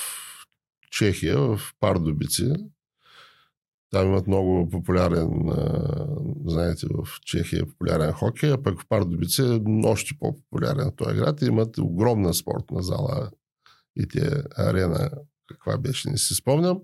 Чехия, 0.92 1.38
в 1.40 1.60
Пардубици. 1.80 2.54
Там 3.92 4.08
имат 4.08 4.28
много 4.28 4.70
популярен, 4.70 5.30
знаете, 6.46 6.88
в 6.90 7.08
Чехия 7.26 7.60
е 7.62 7.66
популярен 7.66 8.12
хокей, 8.12 8.52
а 8.52 8.64
пък 8.64 8.82
в 8.82 8.86
Пардубици 8.90 9.42
е 9.42 9.60
още 9.86 10.12
по-популярен 10.20 10.92
този 10.96 11.16
град. 11.16 11.42
И 11.42 11.46
имат 11.46 11.78
огромна 11.78 12.34
спортна 12.34 12.82
зала 12.82 13.30
и 13.96 14.08
тя 14.08 14.44
арена, 14.58 15.10
каква 15.48 15.78
беше, 15.78 16.10
не 16.10 16.18
си 16.18 16.34
спомням. 16.36 16.78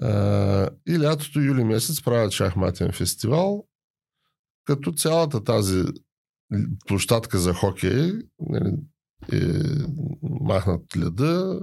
А, 0.00 0.68
и 0.88 0.98
лятото, 0.98 1.40
юли 1.40 1.64
месец 1.64 2.02
правят 2.02 2.32
шахматен 2.32 2.92
фестивал, 2.92 3.66
като 4.64 4.92
цялата 4.92 5.44
тази 5.44 5.84
площадка 6.86 7.38
за 7.38 7.54
хокей 7.54 8.12
нали, 8.40 8.74
е 9.32 9.38
махнат 10.22 10.96
леда, 10.96 11.60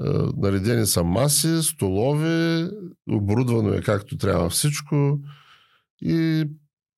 е, 0.00 0.04
наредени 0.36 0.86
са 0.86 1.04
маси, 1.04 1.62
столове, 1.62 2.70
оборудвано 3.10 3.72
е 3.72 3.82
както 3.82 4.16
трябва 4.16 4.50
всичко 4.50 5.18
и 6.02 6.44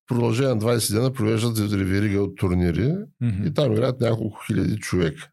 продължение 0.07 0.55
на 0.55 0.61
20 0.61 0.93
дена 0.93 1.13
провеждат 1.13 1.57
верига 1.57 2.21
от 2.21 2.37
турнири 2.37 2.93
Мгм. 3.21 3.47
и 3.47 3.53
там 3.53 3.71
играят 3.71 4.01
няколко 4.01 4.39
хиляди 4.47 4.77
човека. 4.79 5.29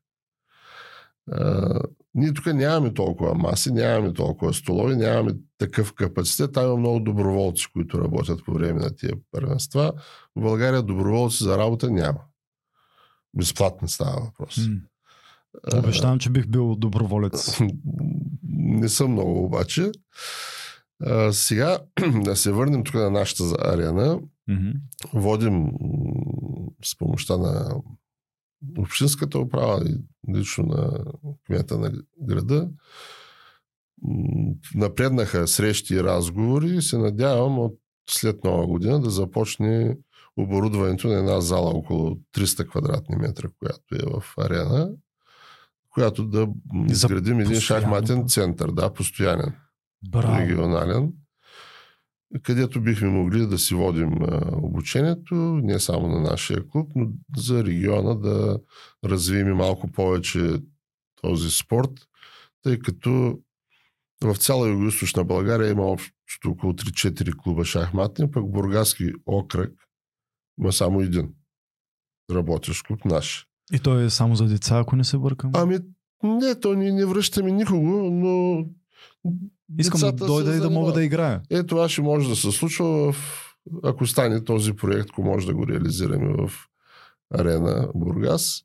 Ние 2.14 2.34
тук 2.34 2.46
нямаме 2.46 2.94
толкова 2.94 3.34
маси, 3.34 3.72
нямаме 3.72 4.12
толкова 4.12 4.54
столови, 4.54 4.96
нямаме 4.96 5.32
такъв 5.58 5.94
капацитет. 5.94 6.52
Там 6.52 6.64
има 6.64 6.76
много 6.76 7.00
доброволци, 7.00 7.66
които 7.72 8.00
работят 8.00 8.44
по 8.44 8.52
време 8.52 8.80
на 8.80 8.96
тия 8.96 9.12
първенства. 9.32 9.92
В 10.36 10.40
България 10.40 10.82
доброволци 10.82 11.44
за 11.44 11.58
работа 11.58 11.90
няма. 11.90 12.20
Безплатно 13.36 13.88
става 13.88 14.20
въпрос. 14.20 14.58
А, 15.72 15.78
Обещавам, 15.78 16.18
че 16.18 16.30
бих 16.30 16.46
бил 16.46 16.76
доброволец. 16.76 17.60
Не 18.52 18.88
съм 18.88 19.12
много 19.12 19.44
обаче. 19.44 19.90
А, 21.04 21.32
сега 21.32 21.78
да 22.24 22.36
се 22.36 22.52
върнем 22.52 22.84
тук 22.84 22.94
на 22.94 23.10
нашата 23.10 23.44
арена. 23.60 24.20
Мгм. 24.48 24.70
Водим 25.12 25.70
с 26.84 26.98
помощта 26.98 27.36
на 27.36 27.74
общинската 28.78 29.38
управа 29.38 29.84
и 29.86 29.96
лично 30.34 30.64
на 30.64 31.04
кмета 31.46 31.78
на 31.78 31.92
града. 32.22 32.68
Напреднаха 34.74 35.48
срещи 35.48 35.94
и 35.94 36.02
разговори 36.02 36.76
и 36.76 36.82
се 36.82 36.98
надявам 36.98 37.58
от 37.58 37.78
след 38.10 38.44
нова 38.44 38.66
година 38.66 39.00
да 39.00 39.10
започне 39.10 39.98
оборудването 40.36 41.08
на 41.08 41.14
една 41.14 41.40
зала 41.40 41.70
около 41.70 42.10
300 42.36 42.68
квадратни 42.68 43.16
метра, 43.16 43.48
която 43.58 43.94
е 43.94 44.20
в 44.20 44.34
арена, 44.38 44.90
която 45.90 46.24
да 46.24 46.48
изградим 46.88 47.40
един 47.40 47.60
шахматен 47.60 48.28
център, 48.28 48.70
да, 48.70 48.92
постоянен 48.92 49.54
Браво. 50.10 50.38
регионален, 50.38 51.12
където 52.42 52.80
бихме 52.80 53.08
могли 53.08 53.46
да 53.46 53.58
си 53.58 53.74
водим 53.74 54.12
обучението, 54.52 55.34
не 55.34 55.80
само 55.80 56.08
на 56.08 56.20
нашия 56.20 56.68
клуб, 56.68 56.92
но 56.96 57.08
за 57.36 57.64
региона 57.64 58.14
да 58.14 58.58
развием 59.04 59.56
малко 59.56 59.90
повече 59.90 60.62
този 61.22 61.50
спорт, 61.50 61.92
тъй 62.62 62.78
като 62.78 63.38
в 64.24 64.36
цяла 64.36 64.68
Юго-Источна 64.68 65.24
България 65.24 65.70
има 65.70 65.82
общо 65.82 66.50
около 66.50 66.72
3-4 66.72 67.36
клуба 67.36 67.64
шахматни, 67.64 68.30
пък 68.30 68.50
Бургаски 68.50 69.12
окръг 69.26 69.72
има 70.60 70.72
само 70.72 71.00
един 71.00 71.34
работещ 72.30 72.86
клуб 72.86 73.04
наш. 73.04 73.46
И 73.72 73.78
той 73.78 74.04
е 74.04 74.10
само 74.10 74.36
за 74.36 74.46
деца, 74.46 74.78
ако 74.78 74.96
не 74.96 75.04
се 75.04 75.18
бъркам. 75.18 75.50
Ами, 75.54 75.78
не, 76.22 76.60
то 76.60 76.74
ние 76.74 76.92
не 76.92 77.06
връщаме 77.06 77.50
никого, 77.52 78.10
но 78.10 78.64
Искам 79.78 80.00
да 80.00 80.12
дойда 80.12 80.56
и 80.56 80.60
да 80.60 80.70
мога 80.70 80.92
да 80.92 81.04
играя. 81.04 81.40
Е, 81.50 81.62
това 81.62 81.88
ще 81.88 82.02
може 82.02 82.28
да 82.28 82.36
се 82.36 82.50
случва, 82.50 83.12
в, 83.12 83.16
ако 83.84 84.06
стане 84.06 84.44
този 84.44 84.72
проект, 84.72 85.10
ако 85.10 85.22
може 85.22 85.46
да 85.46 85.54
го 85.54 85.66
реализираме 85.66 86.34
в 86.38 86.52
арена 87.34 87.88
Бургас. 87.94 88.62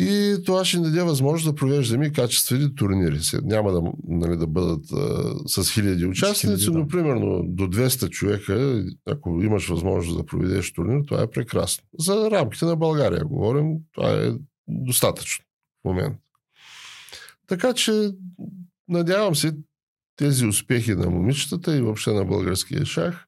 И 0.00 0.36
това 0.46 0.64
ще 0.64 0.78
ни 0.78 0.84
даде 0.84 1.02
възможност 1.02 1.54
да 1.54 1.54
провеждаме 1.54 2.06
и 2.06 2.12
качествени 2.12 2.74
турнири. 2.74 3.18
Няма 3.42 3.72
да, 3.72 3.82
нали, 4.08 4.36
да 4.36 4.46
бъдат 4.46 4.84
а, 4.92 5.34
с 5.46 5.72
хиляди 5.72 6.06
участници, 6.06 6.46
хиляди, 6.46 6.64
да. 6.64 6.78
но 6.78 6.88
примерно 6.88 7.42
до 7.46 7.64
200 7.64 8.10
човека, 8.10 8.84
ако 9.06 9.42
имаш 9.42 9.68
възможност 9.68 10.18
да 10.18 10.26
проведеш 10.26 10.72
турнир, 10.72 11.00
това 11.06 11.22
е 11.22 11.30
прекрасно. 11.30 11.84
За 11.98 12.30
рамките 12.30 12.64
на 12.64 12.76
България 12.76 13.24
говорим, 13.24 13.76
това 13.92 14.10
е 14.10 14.32
достатъчно 14.68 15.44
в 15.44 15.88
момента. 15.88 16.18
Така 17.46 17.74
че, 17.74 18.10
надявам 18.88 19.34
се, 19.34 19.56
тези 20.16 20.46
успехи 20.46 20.94
на 20.94 21.10
момичетата 21.10 21.76
и 21.76 21.80
въобще 21.80 22.12
на 22.12 22.24
българския 22.24 22.84
шах, 22.84 23.26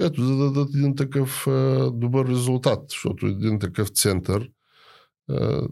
ето 0.00 0.26
да 0.26 0.36
дадат 0.36 0.74
един 0.74 0.96
такъв 0.96 1.46
а, 1.46 1.90
добър 1.90 2.28
резултат, 2.28 2.84
защото 2.88 3.26
един 3.26 3.58
такъв 3.58 3.88
център 3.88 4.50
а, 5.30 5.68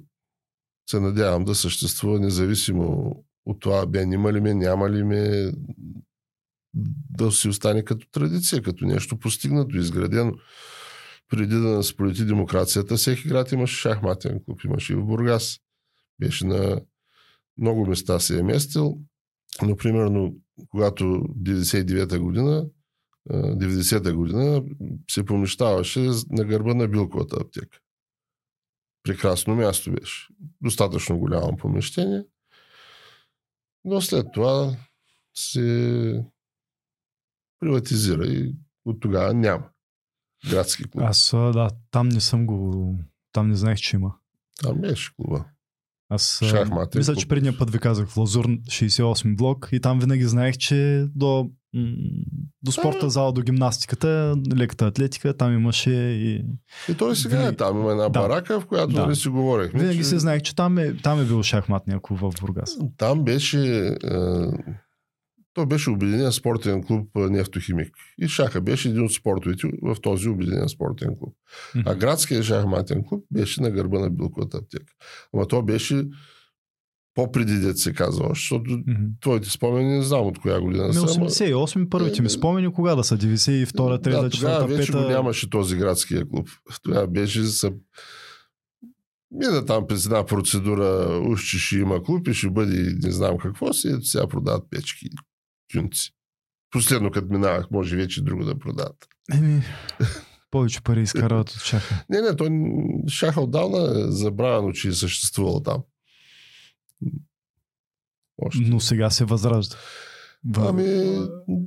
се 0.90 1.00
надявам 1.00 1.44
да 1.44 1.54
съществува 1.54 2.20
независимо 2.20 3.16
от 3.46 3.60
това 3.60 3.86
бе 3.86 4.02
има 4.02 4.32
ли 4.32 4.40
ме, 4.40 4.54
няма 4.54 4.90
ли 4.90 5.04
ме, 5.04 5.52
да 7.10 7.32
си 7.32 7.48
остане 7.48 7.84
като 7.84 8.10
традиция, 8.10 8.62
като 8.62 8.84
нещо 8.84 9.18
постигнато, 9.18 9.76
изградено. 9.76 10.32
Преди 11.28 11.54
да 11.54 11.60
нас 11.60 11.94
демокрацията, 12.18 12.96
всеки 12.96 13.28
град 13.28 13.52
имаше 13.52 13.80
шахматен 13.80 14.40
клуб, 14.44 14.64
имаше 14.64 14.92
и 14.92 14.96
в 14.96 15.04
Бургас. 15.04 15.58
Беше 16.20 16.46
на 16.46 16.80
много 17.58 17.86
места 17.86 18.20
се 18.20 18.38
е 18.38 18.42
местил, 18.42 18.98
но 19.62 19.76
примерно 19.76 20.34
когато 20.68 21.04
99-та 21.04 22.18
година, 22.18 22.66
а, 23.30 23.36
90-та 23.36 24.12
година 24.12 24.62
се 25.10 25.24
помещаваше 25.24 26.00
на 26.30 26.44
гърба 26.44 26.74
на 26.74 26.88
Билковата 26.88 27.36
аптека. 27.40 27.78
Прекрасно 29.02 29.54
място 29.54 29.92
беше. 29.92 30.28
Достатъчно 30.60 31.18
голямо 31.18 31.56
помещение. 31.56 32.24
Но 33.84 34.00
след 34.00 34.26
това 34.32 34.76
се 35.34 36.24
приватизира 37.60 38.26
и 38.26 38.54
от 38.84 39.00
тогава 39.00 39.34
няма 39.34 39.68
градски 40.50 40.84
клуб. 40.84 41.04
Аз, 41.06 41.30
да, 41.32 41.70
там 41.90 42.08
не 42.08 42.20
съм 42.20 42.46
го... 42.46 42.94
Там 43.32 43.48
не 43.48 43.56
знаех, 43.56 43.78
че 43.78 43.96
има. 43.96 44.14
Там 44.62 44.80
беше 44.80 45.14
клуба. 45.16 45.44
Аз 46.08 46.42
а, 46.42 46.46
Шахматен 46.46 46.98
мисля, 46.98 47.16
че 47.16 47.28
предния 47.28 47.58
път 47.58 47.70
ви 47.70 47.78
казах 47.78 48.08
в 48.08 48.16
Лазур 48.16 48.46
68 48.48 49.36
блок 49.36 49.68
и 49.72 49.80
там 49.80 50.00
винаги 50.00 50.24
знаех, 50.24 50.56
че 50.56 51.06
до, 51.14 51.50
до 52.62 52.72
спорта 52.72 53.10
зала, 53.10 53.32
до 53.32 53.42
гимнастиката, 53.42 54.34
леката 54.56 54.86
атлетика, 54.86 55.36
там 55.36 55.52
имаше 55.54 55.90
и... 55.90 56.44
И 56.88 56.94
той 56.94 57.16
сега 57.16 57.36
Винаги- 57.36 57.48
е 57.48 57.56
там. 57.56 57.80
Има 57.80 57.90
една 57.90 58.02
Да. 58.04 58.20
барака, 58.20 58.60
в 58.60 58.66
която 58.66 58.92
Да. 58.92 59.00
нали 59.00 59.16
си 59.16 59.28
говорихме. 59.28 59.80
Винаги 59.80 59.98
че 59.98 60.04
се 60.04 60.18
знаех, 60.18 60.42
че 60.42 60.56
там 60.56 60.78
е, 60.78 60.96
там 60.96 61.20
е 61.20 61.24
бил 61.24 61.42
шахматния 61.42 62.00
клуб 62.00 62.18
в 62.20 62.32
Бургас. 62.40 62.76
Там 62.96 63.24
беше... 63.24 63.86
Е, 63.86 63.96
той 65.56 65.66
беше 65.66 65.90
обединен 65.90 66.32
спортен 66.32 66.82
клуб 66.82 67.08
Нефтохимик. 67.14 67.88
И 68.18 68.28
шаха 68.28 68.60
беше 68.60 68.88
един 68.88 69.04
от 69.04 69.12
спортовете 69.12 69.68
в 69.82 69.96
този 70.02 70.28
обединен 70.28 70.68
спортен 70.68 71.08
клуб. 71.18 71.34
А 71.86 71.94
градският 71.94 72.44
шахматен 72.44 73.04
клуб 73.04 73.24
беше 73.30 73.62
на 73.62 73.70
гърба 73.70 73.98
на 73.98 74.10
Билковата 74.10 74.56
аптека. 74.58 74.92
Ама 75.34 75.48
то 75.48 75.62
беше 75.62 76.04
по-преди 77.14 77.54
дет 77.54 77.78
се 77.78 77.92
казва 77.92 78.26
защото 78.28 78.70
Мгм. 78.70 79.04
твоите 79.20 79.50
спомени 79.50 79.88
не 79.88 80.02
знам 80.02 80.20
от 80.20 80.38
коя 80.38 80.60
година 80.60 80.94
са. 80.94 81.00
ама- 81.00 81.08
88 81.26 81.88
първите 81.88 82.22
ми 82.22 82.26
Е, 82.26 82.30
спомени 82.30 82.72
кога 82.72 82.94
да 82.94 83.04
са? 83.04 83.16
92, 83.16 83.66
3, 83.98 84.10
да, 84.12 84.30
тогава 84.30 84.64
4, 84.64 84.66
вече 84.68 84.92
го 84.92 84.98
5. 84.98 85.08
нямаше 85.08 85.50
този 85.50 85.76
градския 85.76 86.28
клуб. 86.28 86.48
Тогава 86.82 87.06
беше 87.06 87.44
са... 87.44 87.72
Мина 89.30 89.64
там 89.64 89.86
през 89.86 90.04
една 90.04 90.26
процедура, 90.26 91.20
уж 91.22 91.44
че 91.44 91.58
ще 91.58 91.76
има 91.76 92.02
клуб 92.02 92.28
и 92.28 92.34
ще 92.34 92.50
бъде 92.50 92.96
не 93.02 93.10
знам 93.10 93.38
какво 93.38 93.72
си, 93.72 93.88
ето 93.88 94.04
сега 94.04 94.26
продават 94.26 94.64
печки, 94.70 95.08
тюнци. 95.72 96.10
Последно, 96.70 97.10
като 97.10 97.26
минавах, 97.26 97.70
може 97.70 97.96
вече 97.96 98.22
друго 98.22 98.44
да 98.44 98.58
продават. 98.58 99.08
Еми, 99.34 99.62
повече 100.50 100.80
пари 100.80 101.02
изкарват 101.02 101.50
от 101.50 101.60
шаха. 101.62 102.04
Не, 102.10 102.20
не, 102.20 102.36
той 102.36 102.50
шаха 103.08 103.40
отдавна 103.40 103.78
е 104.00 104.10
забравено, 104.10 104.72
че 104.72 104.88
е 104.88 104.92
съществувал 104.92 105.62
там. 105.62 105.82
Още. 108.38 108.62
Но 108.62 108.80
сега 108.80 109.10
се 109.10 109.24
възражда. 109.24 109.76
В- 110.46 110.68
Ами, 110.68 111.18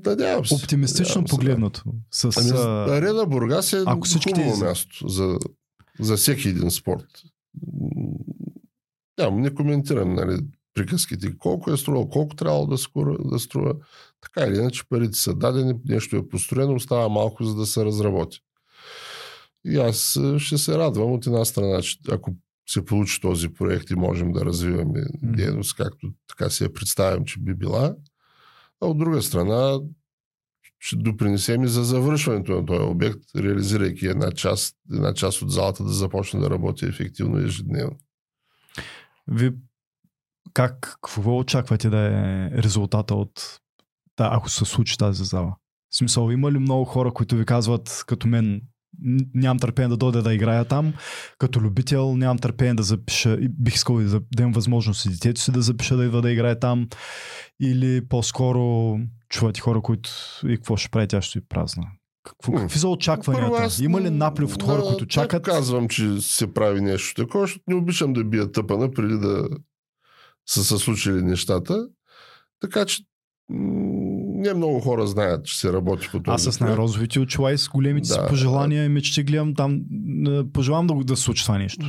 надявам 0.06 0.45
се. 0.45 0.56
Оптимистично 0.56 1.22
Надявам 1.22 1.26
погледнато. 1.30 1.84
С, 2.12 2.38
Ами, 2.38 2.50
а, 2.50 2.97
арена 2.97 3.26
Бургас 3.26 3.74
е 3.74 3.84
ако 3.88 4.08
всичките 4.08 4.43
хубаво 4.43 4.60
място 4.60 5.08
за, 5.08 5.38
за 6.00 6.18
всеки 6.18 6.50
един 6.50 6.72
спорт. 6.72 7.06
Нямам, 9.20 9.41
не 9.41 9.54
коментирам 9.54 10.14
нали, 10.14 10.39
приказките. 10.80 11.38
Колко 11.38 11.71
е 11.71 11.77
струвал, 11.77 12.09
колко 12.09 12.36
трябвало 12.36 12.67
да, 12.67 12.77
скоро, 12.77 13.17
да 13.17 13.39
струва. 13.39 13.73
Така 14.21 14.47
или 14.47 14.57
иначе 14.57 14.84
парите 14.89 15.17
са 15.17 15.34
дадени, 15.36 15.73
нещо 15.86 16.15
е 16.15 16.27
построено, 16.27 16.73
остава 16.73 17.09
малко 17.09 17.43
за 17.43 17.55
да 17.55 17.65
се 17.65 17.86
разработи. 17.86 18.39
И 19.65 19.77
аз 19.77 20.15
е, 20.15 20.39
ще 20.39 20.57
се 20.57 20.77
радвам 20.77 21.11
от 21.11 21.25
една 21.25 21.45
страна, 21.45 21.82
че 21.82 21.97
ако 22.11 22.36
се 22.69 22.86
получи 22.86 23.21
този 23.21 23.49
проект 23.49 23.89
и 23.89 23.95
можем 23.95 24.32
да 24.32 24.45
развиваме 24.45 25.05
дейност, 25.23 25.75
както 25.75 26.11
така 26.27 26.49
си 26.49 26.63
я 26.63 26.73
представям, 26.73 27.25
че 27.25 27.39
би 27.39 27.53
била. 27.53 27.95
А 28.82 28.88
от 28.88 28.97
друга 28.97 29.21
страна, 29.21 29.80
ще 30.80 30.95
допринесем 30.95 31.63
и 31.63 31.67
за 31.67 31.84
завършването 31.84 32.51
на 32.51 32.65
този 32.65 32.82
обект, 32.82 33.19
реализирайки 33.36 34.07
една 34.07 34.32
част, 34.32 34.75
една 34.93 35.13
част 35.13 35.41
от 35.41 35.51
залата 35.51 35.84
да 35.84 35.93
започне 35.93 36.39
да 36.39 36.49
работи 36.49 36.86
ефективно 36.86 37.38
ежедневно. 37.38 37.97
ви 39.27 39.51
как, 40.53 40.97
какво 41.01 41.37
очаквате 41.37 41.89
да 41.89 41.97
е 41.99 42.49
резултата 42.63 43.15
от 43.15 43.59
да, 44.17 44.29
ако 44.33 44.49
се 44.49 44.65
случи 44.65 44.97
тази 44.97 45.23
зала? 45.23 45.55
В 45.91 45.95
смисъл, 45.97 46.31
има 46.31 46.51
ли 46.51 46.59
много 46.59 46.85
хора, 46.85 47.11
които 47.11 47.35
ви 47.35 47.45
казват, 47.45 48.03
като 48.07 48.27
мен, 48.27 48.61
нямам 49.33 49.59
търпение 49.59 49.89
да 49.89 49.97
дойда 49.97 50.21
да 50.21 50.33
играя 50.33 50.65
там, 50.65 50.93
като 51.37 51.61
любител 51.61 52.15
нямам 52.15 52.37
търпение 52.37 52.73
да 52.73 52.83
запиша, 52.83 53.33
и 53.33 53.49
бих 53.49 53.75
искал 53.75 53.95
да, 53.97 54.19
да 54.35 54.41
имам 54.43 54.51
възможност 54.51 55.05
и 55.05 55.09
детето 55.09 55.41
си 55.41 55.51
да 55.51 55.61
запиша 55.61 55.97
да 55.97 56.05
идва 56.05 56.21
да 56.21 56.31
играе 56.31 56.59
там, 56.59 56.87
или 57.61 58.07
по-скоро 58.07 58.95
чувате 59.29 59.61
хора, 59.61 59.81
които 59.81 60.09
и 60.47 60.55
какво 60.55 60.77
ще 60.77 60.89
прави, 60.89 61.07
тя 61.07 61.21
ще 61.21 61.39
е 61.39 61.41
празна. 61.49 61.87
Какво, 62.23 62.53
какви 62.53 62.79
са 62.79 62.87
очакванията? 62.87 63.63
аз 63.63 63.79
Има 63.79 64.01
ли 64.01 64.09
наплив 64.09 64.53
от 64.53 64.63
хора, 64.63 64.77
на- 64.77 64.89
които 64.89 65.05
чакат? 65.05 65.43
казвам, 65.43 65.87
че 65.87 66.21
се 66.21 66.53
прави 66.53 66.81
нещо 66.81 67.21
такова, 67.21 67.43
защото 67.43 67.63
не 67.67 67.75
обичам 67.75 68.13
да 68.13 68.23
бия 68.23 68.51
тъпана 68.51 68.91
преди 68.91 69.17
да 69.17 69.49
са 70.50 70.64
се 70.64 70.78
случили 70.78 71.22
нещата. 71.22 71.88
Така 72.62 72.86
че 72.86 73.04
не 74.36 74.54
много 74.54 74.80
хора 74.80 75.08
знаят, 75.08 75.45
че 75.45 75.60
се 75.60 75.74
работи 75.74 76.08
по 76.12 76.24
този 76.24 76.47
Аз 76.50 76.56
с 76.56 76.60
най-розовите 76.60 77.20
очила 77.20 77.52
и 77.52 77.58
с 77.58 77.70
големите 77.70 78.08
си 78.08 78.20
Да. 78.20 78.28
пожелания 78.28 78.86
и 78.86 78.89
мечти 78.89 79.24
гледам 79.24 79.56
там. 79.56 79.82
Пожелавам 80.54 80.88
да, 80.88 80.93
да 80.95 81.18
се 81.18 81.24
случи 81.24 81.43
това 81.43 81.58
нещо. 81.58 81.86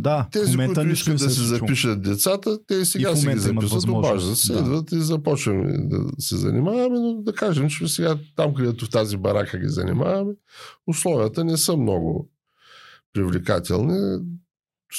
Да, 0.00 0.22
в 0.22 0.30
Тези, 0.30 0.50
момента 0.50 0.74
които 0.74 0.88
нищо 0.88 1.10
не 1.10 1.18
се 1.18 1.24
да 1.24 1.30
е 1.30 1.34
си 1.34 1.36
случило. 1.38 1.58
запишат 1.58 2.02
децата, 2.02 2.58
те 2.66 2.84
сега 2.84 3.10
И 3.10 3.16
си 3.16 3.26
ги 3.26 3.38
записват, 3.38 3.88
обаждат 3.88 4.38
се, 4.38 4.52
Да. 4.52 4.58
идват 4.58 4.92
и 4.92 5.00
започваме 5.00 5.72
да 5.78 5.98
се 6.18 6.36
занимаваме, 6.36 6.98
но 6.98 7.14
да 7.14 7.32
кажем, 7.32 7.68
че 7.68 7.88
сега 7.88 8.16
там, 8.36 8.54
където 8.54 8.84
в 8.84 8.90
тази 8.90 9.16
барака 9.16 9.58
ги 9.58 9.68
занимаваме, 9.68 10.32
условията 10.86 11.44
не 11.44 11.56
са 11.56 11.76
много 11.76 12.30
привлекателни. 13.12 14.18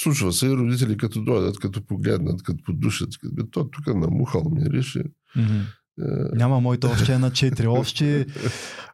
Случва 0.02 0.32
се 0.32 0.46
и 0.46 0.56
родители 0.56 0.96
като 0.96 1.22
дойдат, 1.24 1.58
като 1.58 1.86
погледнат, 1.86 2.42
като 2.42 2.64
подушат, 2.64 3.08
като 3.22 3.46
то 3.50 3.70
тук 3.70 3.86
намухал 3.94 4.42
мирише. 4.52 5.02
Мгм. 5.36 5.60
Е, 6.00 6.36
Няма 6.36 6.60
моите 6.60 6.86
още 6.86 7.12
една 7.14 7.30
четири. 7.30 7.66
Още 7.80 8.26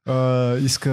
а, 0.06 0.56
иска 0.56 0.90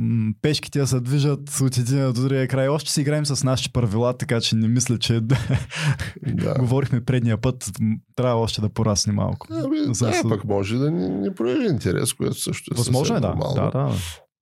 м, 0.00 0.32
пешките 0.42 0.78
да 0.78 0.86
се 0.86 1.00
движат 1.00 1.60
от 1.62 1.78
един 1.78 2.12
до 2.12 2.22
другия 2.22 2.48
край. 2.48 2.68
Още 2.68 2.90
си 2.90 3.00
играем 3.00 3.26
с 3.26 3.44
нашите 3.44 3.72
правила, 3.72 4.16
така 4.16 4.40
че 4.40 4.56
не 4.56 4.68
мисля, 4.68 4.98
че 4.98 5.20
да. 5.20 6.54
говорихме 6.58 7.04
предния 7.04 7.40
път. 7.40 7.70
Трябва 8.16 8.40
още 8.40 8.60
да 8.60 8.68
порасне 8.68 9.12
малко. 9.12 9.46
Ами, 9.50 9.94
За- 9.94 10.10
да, 10.10 10.28
пък 10.28 10.44
може 10.44 10.78
да 10.78 10.90
ни, 10.90 11.08
ни 11.08 11.34
прояви 11.34 11.66
интерес, 11.66 12.12
което 12.12 12.34
също 12.34 12.74
е 12.74 12.78
Възможно 12.78 13.16
е, 13.16 13.20
да. 13.20 13.34
да, 13.54 13.70
да. 13.70 13.92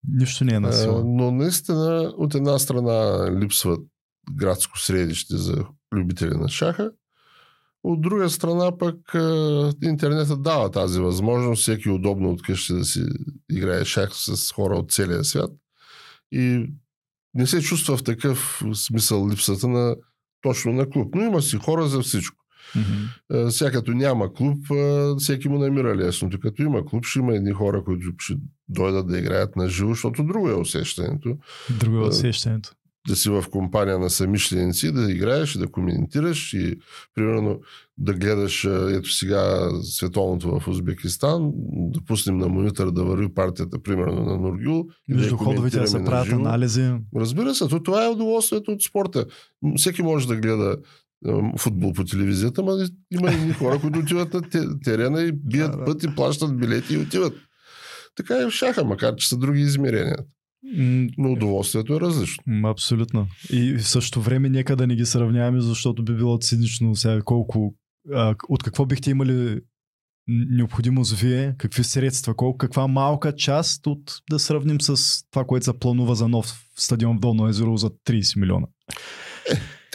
Нищо 0.09 0.45
не 0.45 0.55
е 0.55 0.61
на 0.61 0.69
А, 0.69 0.73
сила. 0.73 1.05
Но 1.07 1.31
наистина 1.31 2.13
от 2.17 2.35
една 2.35 2.59
страна 2.59 3.29
липсва 3.41 3.77
градско 4.33 4.79
средище 4.79 5.37
за 5.37 5.65
любители 5.95 6.35
на 6.35 6.49
шаха. 6.49 6.91
От 7.83 8.01
друга 8.01 8.31
страна 8.31 8.79
пък 8.79 9.15
а, 9.15 9.73
интернетът 9.83 10.43
дава 10.43 10.71
тази 10.71 11.01
възможност 11.01 11.63
всеки 11.63 11.91
удобно 11.91 12.31
от 12.31 12.43
къщи 12.43 12.75
да 12.75 12.85
си 12.85 13.05
играе 13.51 13.85
шах 13.85 14.11
с 14.13 14.53
хора 14.53 14.75
от 14.75 14.91
целия 14.93 15.25
свят. 15.25 15.51
И 16.33 16.71
не 17.35 17.47
се 17.47 17.61
чувства 17.61 17.97
в 17.97 18.05
такъв 18.05 18.63
смисъл 18.75 19.29
липсата 19.29 19.69
на 19.69 19.97
точно 20.43 20.73
на 20.73 20.91
клуб. 20.91 21.15
Но 21.15 21.23
има 21.23 21.43
си 21.43 21.57
хора 21.57 21.87
за 21.87 22.01
всичко. 22.01 22.37
А, 23.31 23.51
Сега 23.51 23.71
като 23.71 23.91
няма 23.91 24.33
клуб, 24.35 24.67
всеки 25.19 25.49
му 25.49 25.59
намира 25.59 25.97
лесното. 25.97 26.41
Като 26.41 26.63
има 26.63 26.85
клуб, 26.85 27.05
ще 27.05 27.19
има 27.19 27.35
едни 27.35 27.53
хора, 27.53 27.85
които 27.85 28.13
ще 28.19 28.35
дойдат 28.69 29.09
да 29.09 29.19
играят 29.19 29.57
на 29.57 29.69
живо, 29.69 29.89
защото 29.89 30.25
друго 30.25 30.49
е 30.49 30.55
усещането. 30.55 31.39
Друго 31.81 31.97
е 31.97 32.09
усещането. 32.09 32.71
Да 33.09 33.17
си 33.17 33.31
в 33.31 33.45
компания 33.51 33.99
на 33.99 34.11
самишленици, 34.11 34.93
да 34.93 35.13
играеш 35.13 35.53
да 35.53 35.67
коментираш 35.67 36.53
и 36.53 36.79
примерно 37.15 37.61
да 37.99 38.15
гледаш 38.15 38.65
ето 38.91 39.13
сега 39.13 39.69
световното 39.83 40.61
в 40.61 40.69
Узбекистан, 40.69 41.51
да 41.73 42.01
пуснем 42.01 42.39
на 42.39 42.49
монитор 42.49 42.93
да 42.93 43.05
върви 43.05 43.35
партията 43.35 43.83
примерно 43.83 44.23
на 44.23 44.37
Нургюл. 44.37 44.87
и 45.09 45.13
да 45.13 45.21
Между 45.21 45.37
ходовете 45.37 45.81
да 45.81 45.87
се 45.89 46.05
правят 46.05 46.27
живо. 46.27 46.41
анализи. 46.41 46.93
Разбира 47.17 47.55
се, 47.55 47.69
то 47.69 47.83
това 47.83 48.05
е 48.05 48.09
удоволствието 48.09 48.71
от 48.73 48.83
спорта. 48.83 49.25
Всеки 49.77 50.03
може 50.03 50.29
да 50.29 50.37
гледа 50.37 50.77
футбол 51.59 51.93
по 51.93 52.05
телевизията, 52.05 52.63
но 52.63 52.73
има 53.11 53.31
и 53.33 53.53
хора, 53.53 53.79
които 53.81 53.99
отиват 53.99 54.35
на 54.35 54.43
те- 54.43 54.81
терена 54.85 55.23
и 55.23 55.33
бият 55.33 55.85
път 55.87 56.03
и 56.03 56.15
плащат 56.15 56.59
билети 56.59 56.95
и 56.95 56.99
отиват. 56.99 57.33
Така 58.17 58.43
и 58.43 58.45
в 58.45 58.51
шаха, 58.51 58.85
макар 58.85 59.15
че 59.15 59.29
са 59.29 59.37
други 59.37 59.61
измерения. 59.61 60.17
Но 61.19 61.33
удоволствието 61.33 61.95
е 61.95 62.01
различно. 62.01 62.43
Абсолютно. 62.65 63.27
И 63.53 63.75
в 63.75 63.89
същото 63.89 64.21
време 64.21 64.49
нека 64.49 64.77
да 64.77 64.87
не 64.87 64.97
ги 64.97 65.07
сравняваме, 65.07 65.61
защото 65.61 66.05
би 66.05 66.15
било 66.15 66.39
цинично 66.39 66.97
сега 66.97 67.23
колко, 67.23 67.75
а, 68.13 68.35
от 68.49 68.63
какво 68.63 68.87
бихте 68.87 69.11
имали 69.11 69.61
необходимост 70.29 71.19
вие, 71.19 71.55
какви 71.59 71.85
средства, 71.85 72.35
колко, 72.35 72.59
каква 72.59 72.89
малка 72.89 73.35
част 73.35 73.87
от 73.87 74.15
да 74.31 74.39
сравним 74.39 74.81
с 74.81 74.97
това, 75.31 75.45
което 75.45 75.65
се 75.65 75.79
планува 75.79 76.15
за 76.15 76.29
нов 76.29 76.65
стадион 76.77 77.17
в 77.17 77.21
Долно 77.21 77.49
езеро 77.49 77.77
за 77.77 77.91
30 77.91 78.41
милиона. 78.41 78.67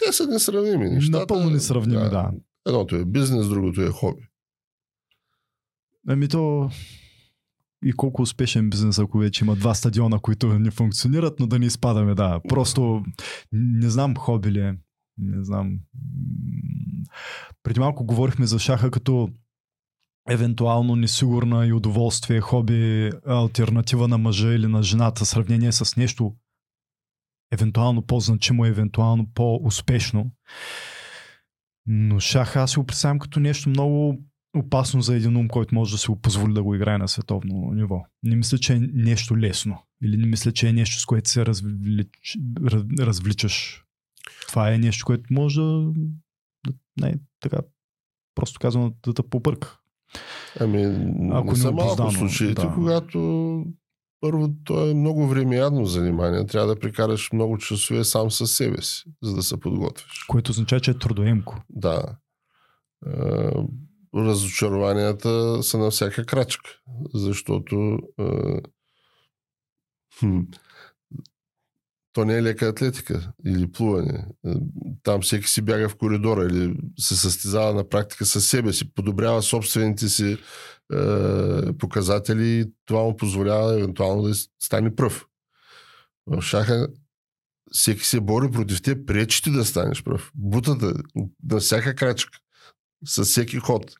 Те 0.04 0.12
са 0.12 0.26
несравними 0.26 0.90
нещата. 0.90 1.18
Напълно 1.18 1.50
несравними, 1.50 2.02
да. 2.02 2.30
Едното 2.66 2.96
е 2.96 3.04
бизнес, 3.04 3.48
другото 3.48 3.82
е 3.82 3.88
хоби. 3.88 4.22
Ами 6.08 6.28
то 6.28 6.70
и 7.84 7.92
колко 7.92 8.22
успешен 8.22 8.70
бизнес, 8.70 8.98
ако 8.98 9.18
вече 9.18 9.44
има 9.44 9.56
два 9.56 9.74
стадиона, 9.74 10.18
които 10.18 10.58
не 10.58 10.70
функционират, 10.70 11.40
но 11.40 11.46
да 11.46 11.58
не 11.58 11.66
изпадаме, 11.66 12.14
да. 12.14 12.40
Просто 12.48 13.04
не 13.52 13.90
знам 13.90 14.16
хоби 14.16 14.52
ли 14.52 14.60
е. 14.60 14.76
Не 15.18 15.44
знам. 15.44 15.78
Преди 17.62 17.80
малко 17.80 18.04
говорихме 18.04 18.46
за 18.46 18.58
шаха 18.58 18.90
като 18.90 19.28
евентуално 20.28 20.96
несигурна 20.96 21.66
и 21.66 21.72
удоволствие, 21.72 22.40
хоби, 22.40 23.10
альтернатива 23.26 24.08
на 24.08 24.18
мъжа 24.18 24.54
или 24.54 24.66
на 24.66 24.82
жената, 24.82 25.26
сравнение 25.26 25.72
с 25.72 25.96
нещо 25.96 26.34
евентуално 27.52 28.02
по-значимо, 28.02 28.66
евентуално 28.66 29.26
по-успешно. 29.34 30.30
Но 31.86 32.20
шаха 32.20 32.60
аз 32.60 32.70
си 32.70 32.78
го 32.78 32.86
представям 32.86 33.18
като 33.18 33.40
нещо 33.40 33.68
много 33.68 34.18
опасно 34.54 35.00
за 35.00 35.16
един 35.16 35.36
ум, 35.36 35.48
който 35.48 35.74
може 35.74 35.92
да 35.92 35.98
си 35.98 36.06
го 36.06 36.20
позволи 36.20 36.54
да 36.54 36.62
го 36.62 36.74
играе 36.74 36.98
на 36.98 37.08
световно 37.08 37.70
ниво. 37.74 38.04
Не 38.22 38.36
мисля, 38.36 38.58
че 38.58 38.74
е 38.74 38.80
нещо 38.92 39.38
лесно. 39.38 39.78
Или 40.02 40.16
не 40.16 40.26
мисля, 40.26 40.52
че 40.52 40.68
е 40.68 40.72
нещо, 40.72 41.00
с 41.00 41.06
което 41.06 41.30
се 41.30 41.46
развлич, 41.46 42.38
раз, 42.64 42.82
развличаш. 43.00 43.84
Това 44.48 44.72
е 44.72 44.78
нещо, 44.78 45.06
което 45.06 45.24
може 45.30 45.60
да, 45.60 46.72
не, 47.00 47.18
така, 47.40 47.58
просто 48.34 48.60
казвам, 48.60 48.94
да 49.06 49.14
те 49.14 49.22
попърка. 49.22 49.78
Ами, 50.60 50.82
Ако 51.32 51.50
не 51.50 51.56
са 51.56 51.66
не 51.66 51.72
малко 51.72 52.10
случаите, 52.10 52.62
да. 52.62 52.72
когато 52.74 53.64
първо, 54.20 54.54
то 54.64 54.90
е 54.90 54.94
много 54.94 55.26
времеядно 55.26 55.84
занимание. 55.84 56.46
Трябва 56.46 56.68
да 56.68 56.80
прекараш 56.80 57.32
много 57.32 57.58
часове 57.58 58.04
сам 58.04 58.30
със 58.30 58.52
себе 58.52 58.82
си, 58.82 59.04
за 59.22 59.34
да 59.34 59.42
се 59.42 59.60
подготвиш. 59.60 60.24
Което 60.28 60.50
означава, 60.50 60.80
че 60.80 60.90
е 60.90 60.98
трудоемко. 60.98 61.62
Да. 61.70 62.16
Разочарованията 64.14 65.62
са 65.62 65.78
на 65.78 65.90
всяка 65.90 66.26
крачка, 66.26 66.70
защото 67.14 67.98
а, 68.18 68.60
хм, 70.18 70.40
то 72.12 72.24
не 72.24 72.36
е 72.36 72.42
лека 72.42 72.66
атлетика 72.66 73.32
или 73.46 73.72
плуване. 73.72 74.26
Там 75.02 75.22
всеки 75.22 75.48
си 75.48 75.62
бяга 75.62 75.88
в 75.88 75.96
коридора 75.96 76.44
или 76.44 76.76
се 76.98 77.16
състезава 77.16 77.74
на 77.74 77.88
практика 77.88 78.26
със 78.26 78.48
себе 78.48 78.72
си, 78.72 78.94
подобрява 78.94 79.42
собствените 79.42 80.08
си 80.08 80.32
е, 80.32 80.38
показатели 81.78 82.60
и 82.60 82.72
това 82.86 83.02
му 83.02 83.16
позволява 83.16 83.74
евентуално 83.74 84.22
да 84.22 84.34
стане 84.62 84.94
пръв. 84.94 85.26
В 86.26 86.42
шаха 86.42 86.88
всеки 87.72 88.04
се 88.04 88.20
бори 88.20 88.50
против 88.50 88.82
те, 88.82 89.06
пречи 89.06 89.42
ти 89.42 89.50
да 89.50 89.64
станеш 89.64 90.02
пръв. 90.02 90.30
Бутата 90.34 90.94
на 91.50 91.58
всяка 91.58 91.94
крачка, 91.94 92.38
с 93.04 93.24
всеки 93.24 93.56
ход. 93.56 93.96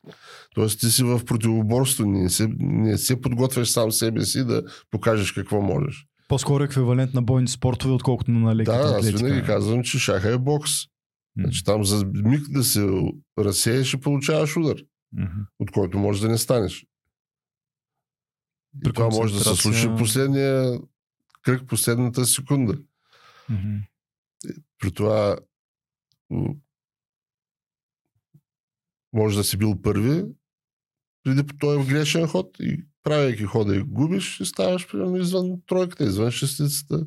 Тоест 0.55 0.79
ти 0.79 0.89
си 0.89 1.03
в 1.03 1.25
противоборство, 1.25 2.05
не 2.05 2.29
се, 2.29 2.47
не 2.59 2.97
се 2.97 3.21
подготвяш 3.21 3.69
сам 3.69 3.91
себе 3.91 4.25
си 4.25 4.43
да 4.45 4.63
покажеш 4.91 5.31
какво 5.31 5.61
можеш. 5.61 6.05
По-скоро 6.27 6.63
еквивалент 6.63 7.13
на 7.13 7.21
бойни 7.21 7.47
спортове, 7.47 7.93
отколкото 7.93 8.31
на 8.31 8.55
леката 8.55 8.77
да, 8.77 8.97
атлетика. 8.97 9.15
аз 9.15 9.21
винаги 9.21 9.45
казвам, 9.45 9.83
че 9.83 9.99
шаха 9.99 10.33
е 10.33 10.37
бокс. 10.37 10.71
Значи 11.39 11.63
там 11.63 11.83
за 11.85 12.05
миг 12.05 12.49
да 12.49 12.63
се 12.63 12.87
разсееш 13.39 13.93
и 13.93 13.99
получаваш 13.99 14.57
удар, 14.57 14.75
Mm-hmm. 15.15 15.45
от 15.59 15.71
който 15.71 15.97
може 15.97 16.21
да 16.21 16.29
не 16.29 16.37
станеш. 16.37 16.85
И 18.85 18.93
това 18.93 19.09
може 19.09 19.33
да 19.33 19.39
се 19.39 19.55
случи 19.61 19.87
последния 19.97 20.79
кръг, 21.41 21.67
последната 21.67 22.25
секунда. 22.25 22.77
Mm-hmm. 23.51 23.81
При 24.79 24.91
това 24.91 25.37
може 29.15 29.37
да 29.37 29.43
си 29.43 29.57
бил 29.57 29.81
първи, 29.81 30.25
преди 31.23 31.39
е 31.63 31.77
в 31.77 31.87
грешен 31.87 32.27
ход 32.27 32.59
и 32.59 32.85
правейки 33.03 33.43
хода 33.43 33.75
и 33.75 33.83
губиш, 33.83 34.39
и 34.39 34.45
ставаш 34.45 34.87
примерно 34.91 35.17
извън 35.17 35.61
тройката, 35.67 36.03
извън 36.03 36.31
шестицата. 36.31 37.05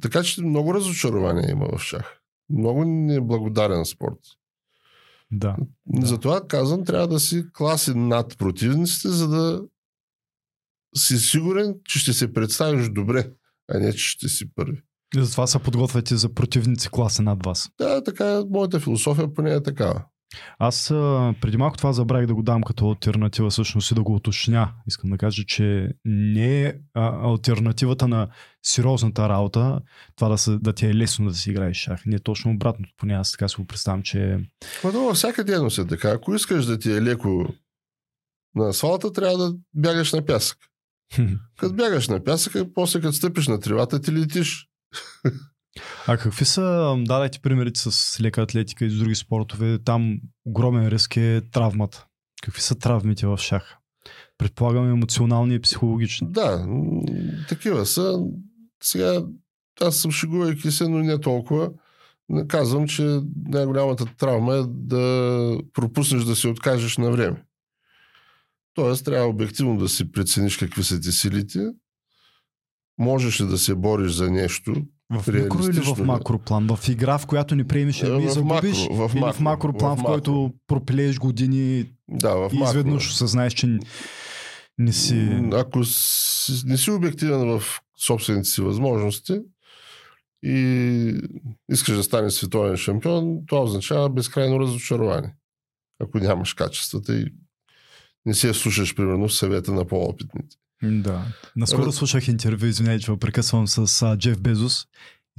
Така 0.00 0.22
че 0.22 0.42
много 0.42 0.74
разочарование 0.74 1.50
има 1.50 1.68
в 1.76 1.78
шах. 1.78 2.20
Много 2.50 2.84
неблагодарен 2.84 3.84
спорт. 3.84 4.18
Да. 5.30 5.56
Затова 6.02 6.46
казвам, 6.48 6.84
трябва 6.84 7.08
да 7.08 7.20
си 7.20 7.44
класи 7.52 7.94
над 7.94 8.38
противниците, 8.38 9.08
за 9.08 9.28
да 9.28 9.62
си 10.96 11.18
сигурен, 11.18 11.74
че 11.84 11.98
ще 11.98 12.12
се 12.12 12.32
представиш 12.32 12.88
добре, 12.88 13.30
а 13.70 13.78
не, 13.78 13.92
че 13.92 14.08
ще 14.08 14.28
си 14.28 14.54
първи. 14.54 14.82
И 15.16 15.24
затова 15.24 15.46
се 15.46 15.58
подготвяте 15.58 16.16
за 16.16 16.34
противници 16.34 16.88
класи 16.90 17.22
над 17.22 17.44
вас. 17.44 17.70
Да, 17.78 18.04
така, 18.04 18.44
моята 18.50 18.80
философия 18.80 19.34
поне 19.34 19.54
е 19.54 19.62
такава. 19.62 20.04
Аз 20.58 20.88
преди 21.40 21.56
малко 21.56 21.76
това 21.76 21.92
забравих 21.92 22.26
да 22.26 22.34
го 22.34 22.42
дам 22.42 22.62
като 22.62 22.88
альтернатива 22.88 23.50
всъщност 23.50 23.90
и 23.90 23.94
да 23.94 24.02
го 24.02 24.14
уточня. 24.14 24.72
Искам 24.86 25.10
да 25.10 25.18
кажа, 25.18 25.44
че 25.46 25.88
не 26.04 26.62
е 26.62 26.74
альтернативата 26.94 28.08
на 28.08 28.28
сериозната 28.62 29.28
работа, 29.28 29.80
това 30.16 30.28
да, 30.28 30.38
се, 30.38 30.50
да 30.50 30.72
ти 30.72 30.86
е 30.86 30.94
лесно 30.94 31.28
да 31.28 31.34
си 31.34 31.50
играеш 31.50 31.76
шах. 31.76 32.06
Не 32.06 32.16
е 32.16 32.18
точно 32.20 32.50
обратното, 32.50 32.92
поне 32.96 33.14
аз 33.14 33.32
така 33.32 33.48
си 33.48 33.56
го 33.56 33.66
представям, 33.66 34.02
че 34.02 34.40
Ма 34.84 34.90
това 34.90 35.04
във 35.04 35.16
всяка 35.16 35.44
дейност 35.44 35.78
е 35.78 35.86
така. 35.86 36.10
Ако 36.10 36.34
искаш 36.34 36.66
да 36.66 36.78
ти 36.78 36.92
е 36.92 37.02
леко 37.02 37.54
на 38.54 38.68
асфалта, 38.68 39.12
трябва 39.12 39.38
да 39.38 39.54
бягаш 39.74 40.12
на 40.12 40.24
пясък. 40.24 40.58
Като 41.58 41.74
бягаш 41.74 42.08
на 42.08 42.24
пясъка, 42.24 42.72
после 42.74 43.00
като 43.00 43.12
стъпиш 43.12 43.48
на 43.48 43.60
тревата, 43.60 44.00
ти 44.00 44.12
летиш. 44.12 44.68
А 46.06 46.16
какви 46.16 46.44
са, 46.44 46.96
дадайте 46.98 47.38
примерите 47.38 47.80
с 47.80 48.20
лека 48.20 48.42
атлетика 48.42 48.84
и 48.84 48.90
с 48.90 48.98
други 48.98 49.14
спортове, 49.14 49.78
там 49.84 50.20
огромен 50.44 50.88
риск 50.88 51.16
е 51.16 51.42
травмата. 51.52 52.06
Какви 52.42 52.60
са 52.60 52.78
травмите 52.78 53.26
в 53.26 53.38
шах? 53.38 53.76
Предполагам 54.38 54.90
емоционални 54.90 55.54
и 55.54 55.60
психологични. 55.60 56.28
Да, 56.30 56.66
такива 57.48 57.86
са. 57.86 58.24
Сега 58.82 59.22
аз 59.80 59.96
съм 59.96 60.10
шегувайки 60.10 60.70
се, 60.70 60.88
но 60.88 60.98
не 60.98 61.20
толкова. 61.20 61.70
Казвам, 62.48 62.88
че 62.88 63.20
най-голямата 63.46 64.04
травма 64.18 64.54
е 64.54 64.62
да 64.66 65.58
пропуснеш 65.72 66.24
да 66.24 66.36
се 66.36 66.48
откажеш 66.48 66.96
на 66.96 67.10
време. 67.10 67.44
Тоест, 68.74 69.04
трябва 69.04 69.28
обективно 69.28 69.78
да 69.78 69.88
си 69.88 70.12
прецениш 70.12 70.56
какви 70.56 70.84
са 70.84 71.00
ти 71.00 71.12
силите. 71.12 71.70
Можеш 72.98 73.40
ли 73.40 73.46
да 73.46 73.58
се 73.58 73.74
бориш 73.74 74.12
за 74.12 74.30
нещо, 74.30 74.74
В 75.10 75.26
микро 75.32 75.32
или 75.32 75.42
в 75.42 75.54
Реалистично 75.54 75.96
ли? 76.04 76.06
макро 76.06 76.38
план? 76.38 76.76
В 76.76 76.88
игра, 76.88 77.18
в 77.18 77.26
която 77.26 77.54
не 77.54 77.68
приемеш 77.68 78.02
Е, 78.02 78.06
едно 78.06 78.20
и 78.20 78.26
в 78.26 78.30
загубиш? 78.30 78.78
макро, 78.88 78.94
в 78.94 79.14
или 79.14 79.20
в 79.20 79.24
макро, 79.24 79.42
макро 79.42 79.72
план, 79.72 79.96
в 79.96 80.00
в, 80.00 80.04
който 80.04 80.52
пропилееш 80.66 81.18
години 81.18 81.90
Да, 82.08 82.34
в 82.34 82.50
и 82.52 82.60
изведнъж 82.62 83.08
осъзнаеш, 83.08 83.52
че 83.52 83.78
не 84.78 84.92
си... 84.92 85.40
Ако 85.52 85.84
си, 85.84 86.62
не 86.66 86.76
си 86.76 86.90
обективен 86.90 87.58
в 87.58 87.80
собствените 87.98 88.48
си 88.48 88.60
възможности 88.60 89.40
и 90.42 91.20
искаш 91.70 91.96
да 91.96 92.02
станеш 92.02 92.32
световен 92.32 92.76
шампион, 92.76 93.38
това 93.46 93.62
означава 93.62 94.08
безкрайно 94.08 94.60
разочарование. 94.60 95.34
Ако 96.02 96.18
нямаш 96.18 96.54
качествата 96.54 97.14
и 97.14 97.26
не 98.26 98.34
се 98.34 98.54
слушаш, 98.54 98.94
примерно, 98.94 99.28
съвета 99.28 99.72
на 99.72 99.86
по-опитните. 99.86 100.56
Да. 100.82 101.24
Наскоро 101.56 101.86
Раз- 101.86 101.96
слушах 101.96 102.28
интервю, 102.28 102.66
извинявай, 102.66 102.98
че 102.98 103.12
прекъсвам 103.20 103.68
с 103.68 104.02
а, 104.02 104.18
Джеф 104.18 104.40
Безос. 104.40 104.86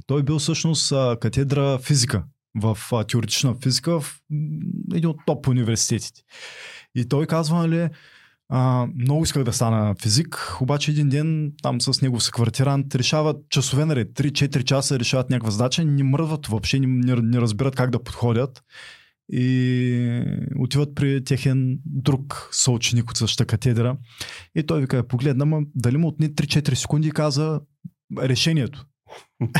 Той 0.06 0.22
бил 0.22 0.38
всъщност 0.38 0.92
а, 0.92 1.16
катедра 1.20 1.78
физика 1.78 2.24
в 2.54 2.78
а, 2.92 3.04
теоретична 3.04 3.54
физика 3.62 4.00
в 4.00 4.20
един 4.94 5.10
от 5.10 5.16
топ 5.26 5.48
университетите. 5.48 6.22
И 6.94 7.08
той 7.08 7.26
казва, 7.26 7.58
нали, 7.58 7.88
а, 8.48 8.86
много 8.96 9.22
исках 9.22 9.44
да 9.44 9.52
стана 9.52 9.94
физик, 10.02 10.56
обаче 10.60 10.90
един 10.90 11.08
ден 11.08 11.52
там 11.62 11.80
с 11.80 12.02
негов 12.02 12.22
съквартирант 12.22 12.94
решават 12.94 13.36
часове 13.48 13.84
наред, 13.84 14.08
3-4 14.12 14.64
часа 14.64 14.98
решават 14.98 15.30
някаква 15.30 15.50
задача, 15.50 15.84
не 15.84 16.02
мръдват 16.02 16.46
въобще, 16.46 16.78
не, 16.78 16.86
не, 16.86 17.22
не 17.22 17.40
разбират 17.40 17.76
как 17.76 17.90
да 17.90 18.02
подходят 18.02 18.62
и 19.32 20.22
отиват 20.58 20.94
при 20.94 21.24
техен 21.24 21.78
друг 21.84 22.48
съученик 22.52 23.10
от 23.10 23.16
същата 23.16 23.46
катедра 23.46 23.96
и 24.54 24.62
той 24.62 24.80
вика, 24.80 25.08
погледна, 25.08 25.46
ма 25.46 25.60
дали 25.74 25.96
му 25.96 26.08
отне 26.08 26.28
3-4 26.28 26.74
секунди 26.74 27.08
и 27.08 27.12
каза 27.12 27.60
решението. 28.18 28.86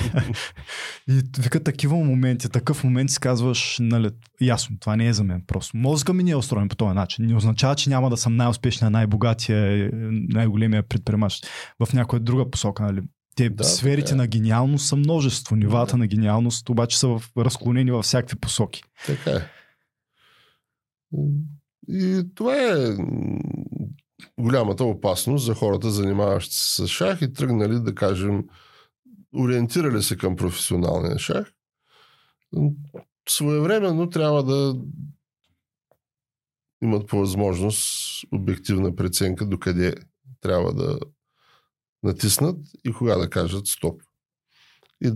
и 1.09 1.23
вика 1.39 1.63
такива 1.63 1.97
моменти, 1.97 2.49
такъв 2.49 2.85
момент 2.85 3.11
си 3.11 3.21
казваш, 3.21 3.77
нали, 3.81 4.11
ясно, 4.41 4.77
това 4.81 4.97
не 4.97 5.07
е 5.07 5.13
за 5.13 5.25
мен 5.25 5.43
просто. 5.47 5.77
Мозъка 5.77 6.13
ми 6.13 6.25
не 6.25 6.31
е 6.31 6.37
устроен 6.37 6.69
по 6.69 6.77
този 6.77 6.95
начин. 6.95 7.27
Не 7.27 7.37
означава, 7.37 7.75
че 7.75 7.91
няма 7.91 8.11
да 8.11 8.17
съм 8.17 8.37
най-успешния, 8.37 8.91
най-богатия, 8.91 9.91
най-големия 10.29 10.83
предприемач 10.83 11.41
в 11.85 11.93
някоя 11.93 12.21
друга 12.21 12.51
посока. 12.51 12.83
Нали. 12.83 13.01
Те 13.37 13.49
Да, 13.49 13.55
да, 13.55 13.65
сферите 13.65 14.05
така 14.07 14.15
е. 14.15 14.17
на 14.17 14.27
гениалност 14.27 14.87
са 14.87 14.97
множество. 14.97 15.57
Нивата 15.57 15.93
Да. 15.93 15.97
на 15.97 16.07
гениалност 16.07 16.69
обаче 16.69 16.99
са 16.99 17.09
в, 17.09 17.23
разклонени 17.39 17.91
във 17.91 18.05
всякакви 18.05 18.37
посоки. 18.37 18.83
Така 19.07 19.31
е. 19.31 19.41
И 21.89 22.25
това 22.35 22.57
е 22.57 22.97
голямата 24.39 24.85
опасност 24.85 25.45
за 25.45 25.55
хората, 25.55 25.91
занимаващи 25.91 26.57
се 26.57 26.83
с 26.83 26.89
шах 26.89 27.23
и 27.23 27.33
тръгнали, 27.33 27.81
да 27.81 27.95
кажем, 27.95 28.45
ориентирали 29.35 30.03
се 30.03 30.17
към 30.17 30.37
професионалния 30.37 31.19
шах. 31.19 31.53
Своевременно 33.29 34.11
трябва 34.11 34.45
да 34.45 34.81
имат 36.83 37.07
по 37.07 37.19
възможност 37.19 37.87
обективна 38.33 38.97
преценка 38.97 39.47
докъде 39.47 39.95
трябва 40.41 40.75
да 40.75 40.99
натиснат 42.03 42.59
и 42.85 42.93
кога 42.93 43.17
да 43.17 43.31
кажат 43.31 43.67
стоп. 43.67 44.03
И 45.05 45.13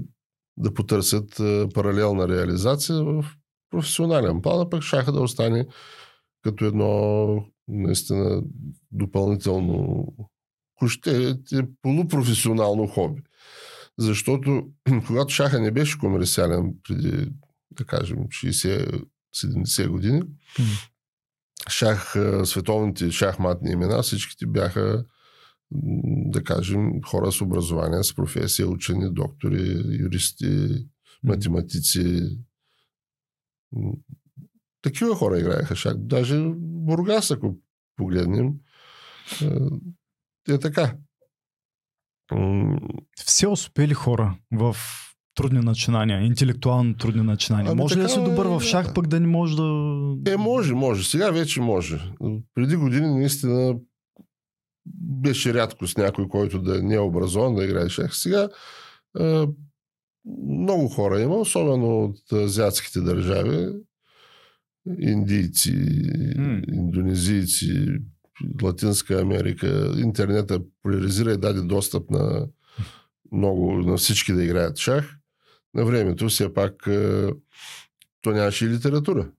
да 0.57 0.75
потърсят 0.75 1.41
е, 1.41 1.69
паралелна 1.75 2.29
реализация 2.29 3.05
в 3.05 3.25
професионален 3.75 4.43
план, 4.43 4.61
а 4.61 4.71
пък 4.71 4.83
шаха 4.83 5.13
да 5.13 5.21
остане 5.21 5.67
като 6.43 6.65
едно 6.65 7.47
наистина 7.69 8.43
допълнително 8.93 10.07
ще 10.87 11.29
е 11.31 11.63
полупрофесионално 11.83 12.87
хоби. 12.87 13.23
Защото 13.99 14.69
когато 15.07 15.35
шаха 15.35 15.61
не 15.61 15.71
беше 15.71 15.99
комерциален 15.99 16.75
преди, 16.89 17.33
да 17.71 17.85
кажем, 17.85 18.19
60-70 18.19 19.89
години, 19.89 20.23
шах, 21.69 22.15
световните 22.45 23.11
шахматни 23.11 23.71
имена, 23.71 24.03
всичките 24.03 24.47
бяха 24.47 25.05
да 26.27 26.45
кажем, 26.45 27.03
хора 27.03 27.33
с 27.33 27.41
образование, 27.41 28.05
с 28.05 28.15
професия, 28.15 28.69
учени, 28.69 29.15
доктори, 29.15 29.83
юристи, 30.01 30.87
математици. 31.23 32.21
Такива 34.83 35.15
хора 35.15 35.39
играеха 35.39 35.77
шах. 35.77 35.95
Даже 35.97 36.45
Бургас, 36.57 37.31
ако 37.31 37.57
погледнем, 37.97 38.53
е, 40.49 40.55
е 40.55 40.59
така. 40.59 40.97
Все 43.17 43.47
успели 43.47 43.95
хора 43.95 44.39
в 44.53 44.77
трудни 45.35 45.61
начинания, 45.61 46.21
интелектуално 46.21 46.97
трудни 46.97 47.23
начинания. 47.23 47.73
Ами 47.73 47.81
може 47.81 47.97
ли 47.97 48.03
да 48.03 48.09
си 48.09 48.25
добър 48.25 48.47
е 48.47 48.49
в 48.49 48.61
шах, 48.61 48.85
играта. 48.85 48.95
пък 48.95 49.07
да 49.07 49.21
не 49.21 49.27
може 49.27 49.57
да... 49.57 49.63
Е, 50.27 50.37
може, 50.37 50.75
може. 50.75 51.05
Сега 51.05 51.31
вече 51.31 51.61
може. 51.61 52.13
Преди 52.55 52.77
години 52.77 53.15
наистина 53.15 53.77
беше 55.23 55.55
рядкост 55.55 55.99
някой, 55.99 56.29
който 56.29 56.63
да 56.63 56.83
не 56.83 56.95
е 56.95 57.01
образован 57.01 57.55
да 57.55 57.65
играе 57.65 57.89
шах. 57.89 58.17
Сега 58.17 58.49
е, 59.21 59.47
много 60.27 60.89
хора 60.89 61.21
има, 61.21 61.37
особено 61.37 62.05
от 62.05 62.33
азиатските 62.33 63.01
държави, 63.01 63.73
индийци, 65.01 65.75
М. 66.37 66.63
индонезийци, 66.73 67.87
Латинска 68.63 69.21
Америка. 69.21 69.95
Интернета 69.97 70.61
поляризира 70.83 71.33
и 71.33 71.39
даде 71.39 71.61
достъп 71.61 72.11
на 72.11 72.47
много, 73.33 73.73
на 73.73 73.97
всички 73.97 74.33
да 74.33 74.45
играят 74.45 74.79
шах. 74.79 75.17
На 75.75 75.85
времето 75.85 76.29
все 76.29 76.55
пак 76.55 76.87
е, 76.87 77.29
то 78.23 78.31
нямаше 78.31 78.67
и 78.67 78.69
литература. 78.69 79.31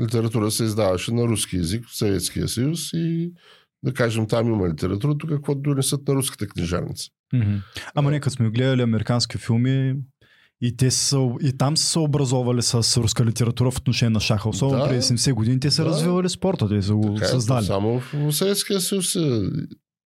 Литература 0.00 0.50
се 0.50 0.64
издаваше 0.64 1.12
на 1.12 1.22
руски 1.22 1.56
язик 1.56 1.86
в 1.88 1.96
Съветския 1.96 2.48
съюз 2.48 2.92
и 2.92 3.32
да 3.82 3.94
кажем 3.94 4.26
там 4.26 4.46
има 4.46 4.68
литература, 4.68 5.18
тук 5.18 5.30
какво 5.30 5.54
донесат 5.54 6.08
на 6.08 6.14
руската 6.14 6.46
книжарница. 6.46 7.10
Мгм. 7.32 7.54
Ама 7.94 8.10
нека 8.10 8.30
сме 8.30 8.50
гледали 8.50 8.82
американски 8.82 9.38
филми 9.38 9.94
и, 10.60 10.76
те 10.76 10.90
са, 10.90 11.28
и 11.42 11.52
там 11.52 11.76
са 11.76 11.84
се 11.84 11.98
образовали 11.98 12.62
с 12.62 12.74
руска 12.96 13.24
литература 13.24 13.70
в 13.70 13.78
отношение 13.78 14.10
на 14.10 14.20
шаха. 14.20 14.48
Особено 14.48 14.82
Да. 14.82 14.88
преди 14.88 15.02
70 15.02 15.32
години 15.32 15.60
те 15.60 15.70
са 15.70 15.84
Да. 15.84 15.88
развивали 15.90 16.28
спорта, 16.28 16.68
те 16.68 16.82
са 16.82 16.94
го 16.94 17.14
Така 17.14 17.26
е, 17.26 17.28
създали. 17.28 17.64
Само 17.64 18.00
в, 18.00 18.32
Съветския 18.32 18.80
съюз 18.80 19.12
се 19.12 19.50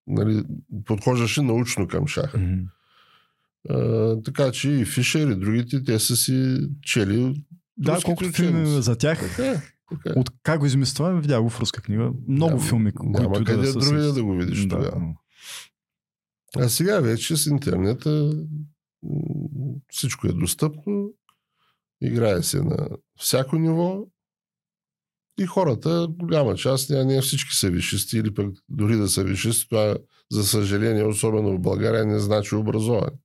нали, 0.06 0.44
подхождаше 0.84 1.42
научно 1.42 1.88
към 1.88 2.06
шаха. 2.06 2.38
Мгм. 2.38 2.60
А, 3.70 4.16
така 4.22 4.50
че 4.52 4.70
и 4.70 4.84
Фишер 4.84 5.26
и 5.26 5.34
другите, 5.34 5.84
те 5.84 5.98
са 5.98 6.16
си 6.16 6.56
чели 6.82 7.44
Да, 7.76 7.98
колкото 8.04 8.30
филми 8.30 8.66
за 8.82 8.96
тях. 8.96 9.20
Така 9.20 9.50
е, 9.50 9.54
така 9.90 10.10
е. 10.10 10.20
От 10.20 10.30
как 10.42 10.60
го 10.60 10.66
измисли 10.66 10.94
това, 10.96 11.10
видях 11.10 11.42
го 11.42 11.50
в 11.50 11.60
руска 11.60 11.82
книга. 11.82 12.10
Много 12.28 12.50
Няма- 12.50 12.62
филми, 12.62 12.92
Няма 13.02 13.28
които 13.28 13.44
къде 13.44 13.62
да 13.62 13.72
други 13.72 14.12
да 14.12 14.24
го 14.24 14.34
видиш 14.34 14.62
Да, 14.62 14.68
тогава. 14.68 15.00
А 16.58 16.68
сега 16.68 17.00
вече 17.00 17.36
с 17.36 17.46
интернета 17.46 18.42
всичко 19.88 20.26
е 20.26 20.32
достъпно, 20.32 21.10
играе 22.00 22.42
се 22.42 22.60
на 22.60 22.88
всяко 23.18 23.56
ниво 23.56 24.06
и 25.38 25.46
хората, 25.46 26.06
голяма 26.10 26.54
част, 26.54 26.90
не, 26.90 27.04
не 27.04 27.20
всички 27.20 27.56
са 27.56 27.70
вишисти 27.70 28.18
или 28.18 28.34
пък 28.34 28.54
дори 28.68 28.96
да 28.96 29.08
са 29.08 29.24
вишисти, 29.24 29.68
това 29.68 29.96
за 30.30 30.44
съжаление, 30.44 31.04
особено 31.04 31.52
в 31.52 31.60
България, 31.60 32.06
не 32.06 32.18
значи 32.18 32.54
образование. 32.54 33.18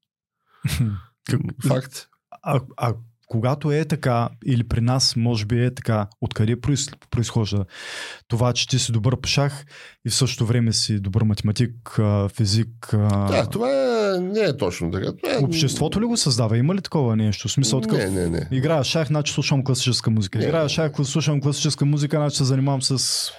Факт. 1.68 2.08
А, 2.42 2.62
а 2.78 2.96
когато 3.32 3.72
е 3.72 3.86
така, 3.86 4.30
или 4.46 4.64
при 4.64 4.82
нас 4.82 5.16
може 5.16 5.46
би 5.46 5.64
е 5.66 5.74
така, 5.74 6.08
откъде 6.22 6.56
произ- 6.56 6.96
произхожда 7.12 7.66
това, 8.28 8.54
че 8.54 8.68
ти 8.68 8.80
си 8.80 8.92
добър 8.92 9.20
по 9.22 9.28
шах 9.28 9.66
и 10.08 10.10
в 10.10 10.16
същото 10.16 10.46
време 10.46 10.74
си 10.74 11.00
добър 11.00 11.24
математик, 11.24 12.00
физик. 12.36 12.90
Да, 12.92 13.48
това 13.52 13.70
е, 13.72 14.20
не 14.20 14.40
е 14.40 14.58
точно 14.58 14.92
така. 14.92 15.12
Това 15.24 15.34
е, 15.36 15.38
Обществото 15.38 16.02
ли 16.02 16.06
го 16.06 16.18
създава? 16.18 16.58
Има 16.58 16.76
ли 16.76 16.82
такова 16.82 17.16
нещо? 17.16 17.48
В 17.48 17.52
смисъл 17.52 17.82
такъв? 17.82 17.98
Не, 18.00 18.10
не, 18.10 18.30
не. 18.30 18.48
Играя 18.52 18.84
шах, 18.84 19.08
значи 19.08 19.34
слушам 19.34 19.64
класическа 19.64 20.10
музика. 20.10 20.40
Не. 20.40 20.46
Играя 20.46 20.70
шах, 20.70 20.92
слушам 21.04 21.42
класическа 21.42 21.86
музика, 21.86 22.18
значи 22.18 22.38
се 22.38 22.44
занимавам 22.44 22.82
с 22.82 23.32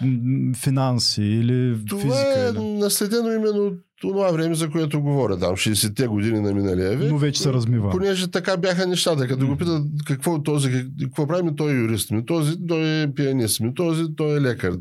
финанси 0.56 1.22
или 1.22 1.78
Това 1.88 2.02
физика. 2.02 2.46
е 2.46 2.50
Или... 2.50 2.72
наследено 2.78 3.32
именно 3.32 3.72
това 4.02 4.30
време, 4.32 4.54
за 4.54 4.70
което 4.70 5.02
говоря, 5.02 5.38
там 5.38 5.50
60-те 5.50 6.06
години 6.06 6.40
на 6.40 6.54
миналия 6.54 6.98
век. 6.98 7.10
Но 7.10 7.18
вече 7.18 7.42
се 7.42 7.52
размива. 7.52 7.90
Понеже 7.90 8.30
така 8.30 8.56
бяха 8.56 8.86
нещата. 8.86 9.28
Като 9.28 9.46
го 9.46 9.56
питат 9.56 9.82
какво 10.06 10.36
е 10.36 10.42
този, 10.42 10.70
как- 10.70 10.86
какво 11.02 11.26
прави 11.26 11.42
ми, 11.42 11.56
той 11.56 11.72
е 11.72 11.76
юрист 11.76 12.10
ми, 12.10 12.26
този, 12.26 12.66
той 12.68 13.02
е 13.02 13.14
пианист 13.14 13.60
ми, 13.60 13.74
този, 13.74 14.04
той 14.16 14.38
е 14.38 14.40
лекар. 14.40 14.72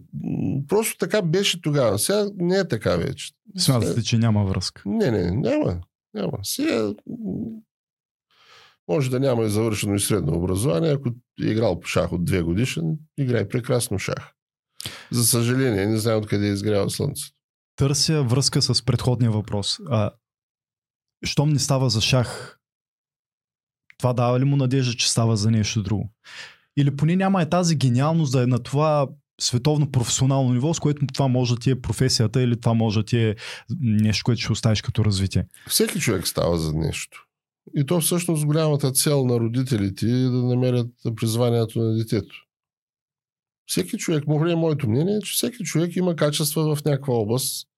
Просто 0.68 0.98
така 0.98 1.22
беше 1.22 1.62
тогава. 1.62 2.00
Сега 2.00 2.26
не 2.38 2.58
е 2.58 2.68
така 2.68 2.96
вече. 2.96 3.32
Смятате, 3.58 4.04
че 4.04 4.18
няма 4.18 4.46
връзка. 4.46 4.82
Не, 4.86 5.12
не, 5.12 5.32
няма. 5.32 5.78
Няма. 6.14 6.38
Сега 6.44 6.94
може 8.88 9.10
да 9.10 9.20
няма 9.20 9.44
и 9.44 9.50
завършено 9.50 9.96
и 9.96 10.00
средно 10.00 10.34
образование. 10.34 10.92
Ако 10.92 11.10
е 11.10 11.46
играл 11.46 11.80
по 11.80 11.88
шах 11.88 12.12
от 12.14 12.26
две 12.26 12.42
годишен, 12.42 12.86
играй 13.18 13.48
прекрасно 13.48 14.00
шах. 14.00 14.32
За 15.12 15.24
съжаление, 15.24 15.86
не 15.86 15.98
знам 15.98 16.18
откъде 16.18 16.48
е 16.48 16.52
изгрява 16.52 16.90
слънцето. 16.90 17.36
Търся 17.82 18.24
връзка 18.24 18.62
с 18.62 18.86
предходния 18.86 19.32
въпрос. 19.32 19.80
А, 19.90 20.12
щом 21.26 21.50
не 21.50 21.60
става 21.60 21.90
за 21.90 22.02
шах, 22.02 22.60
това 23.98 24.14
дава 24.14 24.40
ли 24.40 24.44
му 24.44 24.56
надежда, 24.56 24.94
че 24.94 25.12
става 25.12 25.38
за 25.38 25.52
нещо 25.52 25.84
друго? 25.84 26.14
Или 26.78 26.96
поне 26.96 27.16
няма 27.16 27.42
е 27.42 27.50
тази 27.50 27.76
гениалност 27.76 28.32
да 28.32 28.44
е 28.44 28.48
на 28.48 28.64
това 28.64 29.08
световно 29.42 29.92
професионално 29.92 30.54
ниво, 30.54 30.74
с 30.74 30.80
което 30.80 31.06
това 31.14 31.28
може 31.28 31.54
да 31.54 31.60
ти 31.60 31.72
е 31.72 31.82
професията 31.82 32.42
или 32.42 32.60
това 32.60 32.74
може 32.74 33.00
да 33.00 33.06
ти 33.06 33.18
е 33.18 33.36
нещо, 33.80 34.24
което 34.24 34.42
ще 34.42 34.52
оставиш 34.52 34.82
като 34.82 35.06
развитие. 35.06 35.46
Всеки 35.68 36.00
човек 36.00 36.28
става 36.28 36.58
за 36.58 36.74
нещо. 36.74 37.28
И 37.76 37.86
то 37.86 38.02
всъщност 38.02 38.46
голямата 38.46 38.92
цел 38.92 39.26
на 39.26 39.40
родителите 39.40 40.06
е 40.06 40.24
да 40.24 40.44
намерят 40.44 40.88
призванието 41.16 41.80
на 41.80 41.98
детето. 41.98 42.36
Всеки 43.66 43.98
човек, 43.98 44.28
може 44.28 44.56
моето 44.56 44.90
мнение, 44.90 45.16
е, 45.16 45.22
че 45.22 45.34
всеки 45.34 45.64
човек 45.64 45.96
има 45.96 46.16
качества 46.16 46.76
в 46.76 46.86
някаква 46.86 47.14
област 47.14 47.71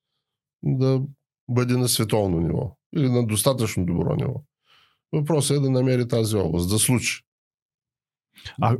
да 0.63 1.01
бъде 1.49 1.77
на 1.77 1.89
световно 1.89 2.39
ниво 2.39 2.77
или 2.95 3.09
на 3.09 3.27
достатъчно 3.27 3.85
добро 3.85 4.15
ниво. 4.15 4.43
Въпросът 5.11 5.57
е 5.57 5.59
да 5.59 5.69
намери 5.69 6.07
тази 6.07 6.35
област, 6.35 6.69
да 6.69 6.79
случи. 6.79 7.21
А 8.61 8.77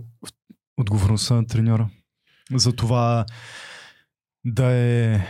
отговорността 0.77 1.35
на 1.35 1.47
треньора 1.47 1.89
за 2.53 2.75
това 2.75 3.25
да 4.45 4.71
е 4.71 5.27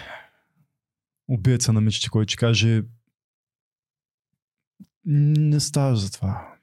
убиеца 1.27 1.73
на 1.73 1.81
мечти, 1.81 2.09
който 2.09 2.31
ще 2.31 2.39
каже 2.39 2.83
не 5.05 5.59
ставаш 5.59 5.99
за 5.99 6.11
това. 6.11 6.55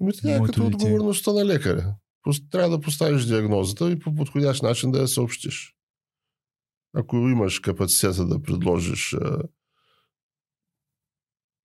Ами 0.00 0.12
това 0.12 0.34
е 0.34 0.38
като 0.38 0.64
дете. 0.64 0.74
отговорността 0.74 1.32
на 1.32 1.46
лекаря. 1.46 1.94
Трябва 2.50 2.70
да 2.70 2.80
поставиш 2.80 3.24
диагнозата 3.24 3.90
и 3.90 3.98
по 3.98 4.14
подходящ 4.14 4.62
начин 4.62 4.90
да 4.90 5.00
я 5.00 5.08
съобщиш. 5.08 5.74
Ако 6.94 7.16
имаш 7.16 7.60
капацитета 7.60 8.26
да 8.26 8.42
предложиш, 8.42 9.16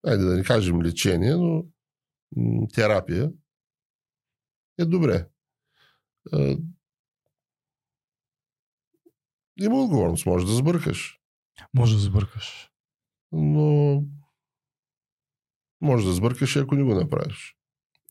айде 0.05 0.23
да 0.23 0.35
не 0.35 0.43
кажем 0.43 0.81
лечение, 0.81 1.35
но 1.35 1.63
терапия, 2.73 3.31
е 4.79 4.85
добре. 4.85 5.29
Има 9.61 9.83
отговорност, 9.83 10.25
може 10.25 10.45
да 10.45 10.51
сбъркаш, 10.53 11.19
Може 11.73 11.95
да 11.95 12.01
сбъркаш. 12.01 12.71
но 13.31 14.03
може 15.81 16.05
да 16.05 16.13
сбъркаш 16.13 16.55
и 16.55 16.59
ако 16.59 16.75
не 16.75 16.83
го 16.83 16.95
направиш. 16.95 17.57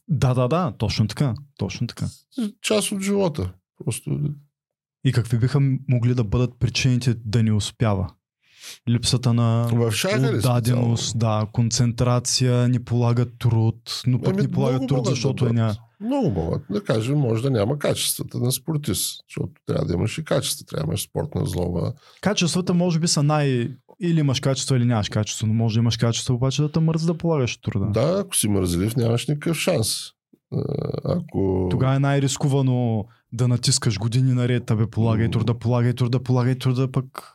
Да, 0.09 0.35
да, 0.35 0.49
да, 0.49 0.77
точно 0.79 1.07
така. 1.09 1.35
Точно 1.57 1.87
така. 1.87 2.07
Част 2.61 2.93
от 2.93 3.01
живота. 3.03 3.55
Просто 3.85 4.35
И 5.05 5.13
какви 5.13 5.39
биха 5.39 5.61
могли 5.89 6.15
да 6.15 6.25
бъдат 6.25 6.51
причините 6.59 7.15
да 7.25 7.43
не 7.43 7.53
успява? 7.53 8.11
Липсата 8.89 9.35
на 9.35 9.69
специално? 10.97 10.97
да, 11.15 11.47
концентрация, 11.53 12.69
не 12.69 12.85
полага 12.85 13.27
труд, 13.39 14.03
но 14.07 14.21
пък 14.21 14.35
Ами, 14.35 14.43
не 14.43 14.51
полага 14.51 14.79
труд, 14.79 14.91
могат 14.91 15.05
да 15.05 15.11
защото 15.11 15.45
е 15.45 15.49
бъдат. 15.49 15.57
ня... 15.57 15.77
Много 16.01 16.31
могат. 16.31 16.63
Да 16.71 16.85
кажем, 16.85 17.19
може 17.19 17.43
да 17.43 17.51
няма 17.51 17.79
качествата 17.79 18.39
на 18.39 18.53
спортист, 18.53 19.21
защото 19.29 19.53
трябва 19.67 19.85
да 19.85 19.95
имаш 19.95 20.19
и 20.19 20.25
качества, 20.25 20.67
трябва 20.67 20.87
да 20.87 20.91
имаш 20.91 21.03
спортна 21.03 21.47
злоба. 21.47 21.93
Качествата 22.21 22.75
може 22.75 22.99
би 22.99 23.09
са 23.09 23.23
най... 23.23 23.71
Или 24.01 24.21
имаш 24.21 24.41
качество, 24.41 24.77
или 24.77 24.85
нямаш 24.85 25.09
качество, 25.09 25.47
но 25.47 25.55
може 25.55 25.75
да 25.75 25.79
имаш 25.79 25.97
качество, 25.97 26.35
обаче 26.35 26.63
да 26.63 26.73
те 26.73 26.81
мързи 26.81 27.07
да 27.07 27.19
полагаш 27.19 27.57
труда. 27.57 27.87
Да, 27.87 28.21
ако 28.21 28.37
си 28.37 28.49
мързелив, 28.49 28.97
нямаш 28.97 29.27
никакъв 29.27 29.57
шанс. 29.57 29.97
А, 30.53 30.63
Ако... 31.05 31.69
Тогава 31.71 31.95
е 31.95 31.99
най-рискувано 31.99 33.05
да 33.33 33.49
натискаш 33.49 33.99
години 33.99 34.33
наред, 34.33 34.71
абе 34.71 34.87
полагай 34.87 35.31
труда, 35.31 35.59
полагай 35.59 35.95
труда, 35.95 36.23
полагай 36.23 36.59
труда, 36.59 36.93
пък 36.93 37.33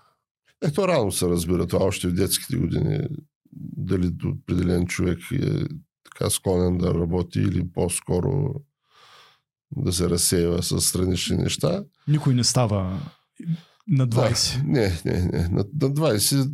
Ето 0.62 0.88
рано 0.88 1.12
се 1.12 1.30
разбира 1.30 1.68
това 1.68 1.86
още 1.86 2.08
в 2.08 2.14
детските 2.14 2.58
години. 2.58 3.00
Дали 3.78 4.12
определен 4.26 4.88
човек 4.88 5.20
е 5.32 5.66
така 6.04 6.30
склонен 6.30 6.78
да 6.78 6.94
работи 6.94 7.40
или 7.40 7.72
по-скоро 7.74 8.54
да 9.72 9.94
се 9.94 10.10
разсеява 10.10 10.64
с 10.64 10.82
странични 10.82 11.38
неща. 11.38 11.84
никой 12.08 12.34
не 12.34 12.44
става 12.44 13.00
на 13.88 14.08
20. 14.08 14.58
Да, 14.58 14.68
не, 14.68 15.02
не, 15.06 15.22
не. 15.22 15.48
На, 15.48 15.66
на 15.82 15.90
20 15.90 16.52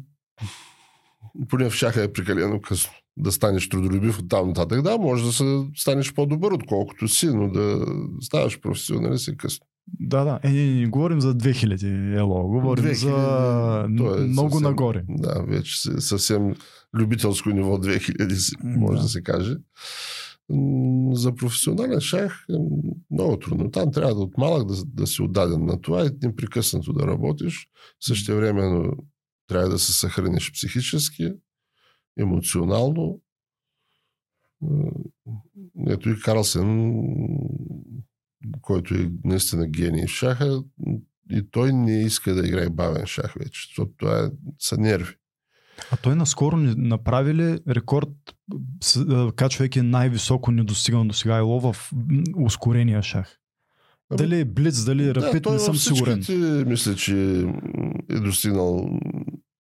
поне 1.49 1.69
в 1.69 1.73
шаха 1.73 2.03
е 2.03 2.13
прекалено 2.13 2.61
късно. 2.61 2.91
Да 3.17 3.31
станеш 3.31 3.69
трудолюбив 3.69 4.19
от 4.19 4.29
там 4.29 4.47
нататък. 4.47 4.81
Да, 4.81 4.97
може 4.97 5.25
да 5.25 5.31
се 5.31 5.63
станеш 5.75 6.13
по-добър, 6.13 6.51
отколкото 6.51 7.07
си, 7.07 7.27
но 7.27 7.49
да 7.49 7.85
ставаш 8.21 8.59
професионалист 8.61 9.27
е 9.27 9.37
късно. 9.37 9.65
Да, 9.99 10.23
да. 10.23 10.39
Е, 10.43 10.49
не, 10.49 10.65
не, 10.65 10.79
не 10.81 10.87
говорим 10.87 11.21
за 11.21 11.35
2000 11.35 11.83
ело, 12.17 12.43
говорим 12.43 12.83
2000, 12.85 12.93
за 12.93 13.09
то 13.97 14.15
е 14.15 14.19
много 14.19 14.49
съвсем- 14.49 14.61
нагоре. 14.61 15.03
Да, 15.09 15.43
вече 15.43 15.81
се- 15.81 16.01
съвсем 16.01 16.55
любителско 16.93 17.49
ниво 17.49 17.77
2000 17.77 18.35
си, 18.35 18.55
М, 18.63 18.77
може 18.77 18.97
да. 18.97 19.03
да. 19.03 19.09
се 19.09 19.21
каже. 19.21 19.55
За 21.13 21.35
професионален 21.35 21.99
шах 21.99 22.45
е 22.49 22.53
много 23.11 23.37
трудно. 23.37 23.71
Там 23.71 23.91
трябва 23.91 24.15
да 24.15 24.21
от 24.21 24.37
малък 24.37 24.67
да, 24.67 24.75
да 24.85 25.07
си 25.07 25.21
отдаден 25.21 25.65
на 25.65 25.81
това 25.81 26.05
и 26.05 26.09
непрекъснато 26.23 26.93
да 26.93 27.07
работиш. 27.07 27.67
Също 28.01 28.35
времено 28.35 28.91
трябва 29.47 29.69
да 29.69 29.79
се 29.79 29.93
съхраниш 29.93 30.51
психически, 30.53 31.31
емоционално. 32.19 33.21
Ето 35.87 36.09
и 36.09 36.19
Карлсен, 36.19 36.93
който 38.61 38.93
е 38.93 39.11
наистина 39.23 39.67
гений 39.67 40.07
в 40.07 40.09
шаха, 40.09 40.63
и 41.31 41.47
той 41.51 41.73
не 41.73 42.01
иска 42.01 42.33
да 42.33 42.47
играе 42.47 42.69
бавен 42.69 43.05
шах 43.05 43.33
вече, 43.33 43.67
защото 43.67 43.91
това 43.97 44.19
е, 44.19 44.29
са 44.59 44.77
нерви. 44.77 45.15
А 45.91 45.97
той 45.97 46.15
наскоро 46.15 46.57
направи 46.77 47.33
ли 47.33 47.59
рекорд, 47.69 48.09
качвайки 49.35 49.81
най-високо 49.81 50.51
недостиган 50.51 51.07
до 51.07 51.13
сега 51.13 51.37
ело 51.37 51.59
в 51.73 51.91
ускорения 52.37 53.03
шах? 53.03 53.39
Ами, 54.09 54.17
Дали 54.17 54.39
е 54.39 54.45
блиц, 54.45 54.83
дали 54.83 55.07
е 55.07 55.15
рапид, 55.15 55.43
той 55.43 55.53
не 55.53 55.59
съм 55.59 55.75
сигурен. 55.75 56.23
мисля, 56.67 56.95
че 56.95 57.47
е 58.09 58.19
достигнал 58.19 58.99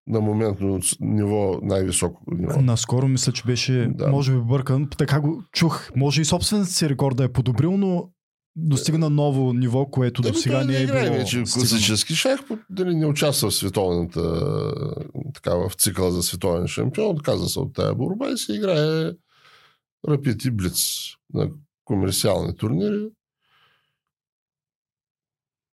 на 0.07 0.21
моментно 0.21 0.81
ниво, 1.01 1.61
най-високо 1.63 2.23
ниво. 2.35 2.63
Наскоро 2.63 3.09
мисля, 3.09 3.33
че 3.33 3.45
беше, 3.45 3.91
Да. 3.95 4.09
може 4.09 4.33
би 4.33 4.39
бъркан, 4.39 4.89
така 4.99 5.21
го 5.21 5.43
чух. 5.53 5.91
Може 5.97 6.23
и 6.23 6.25
собствената 6.25 6.71
си 6.71 6.89
рекорд 6.89 7.17
да 7.17 7.25
е 7.25 7.33
подобрил, 7.33 7.77
но 7.77 8.09
достигна 8.57 9.11
ново 9.11 9.53
ниво, 9.53 9.87
което 9.87 10.23
до 10.23 10.29
Ами 10.29 10.37
сега 10.37 10.65
не 10.65 10.83
е 10.83 10.87
било 10.87 10.99
вече 10.99 11.43
класически 11.43 12.15
шах, 12.15 12.41
дали 12.71 12.95
не 12.95 13.07
участва 13.07 13.51
в 13.51 13.55
световната, 13.55 14.45
така, 15.35 15.55
в 15.55 15.73
цикъла 15.79 16.11
за 16.13 16.23
световен 16.23 16.67
шампион, 16.67 17.11
отказа 17.17 17.49
се 17.49 17.61
от 17.61 17.75
тая 17.75 17.95
борба 17.95 18.31
и 18.31 18.39
се 18.39 18.53
играе 18.55 19.13
рапид 20.09 20.45
и 20.45 20.51
блиц 20.51 20.79
на 21.35 21.51
комерциални 21.85 22.57
турнири. 22.57 23.09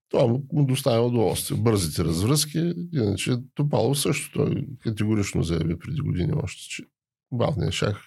Това 0.09 0.27
му 0.27 0.65
доставя 0.65 1.07
удоволствие. 1.07 1.57
Бързите 1.57 2.03
развръзки, 2.03 2.73
иначе 2.93 3.37
Топало 3.55 3.95
също. 3.95 4.31
Той 4.33 4.65
категорично 4.79 5.43
заяви 5.43 5.79
преди 5.79 6.01
години 6.01 6.33
още, 6.43 6.61
че 6.69 6.83
бавният 7.31 7.73
шах 7.73 8.01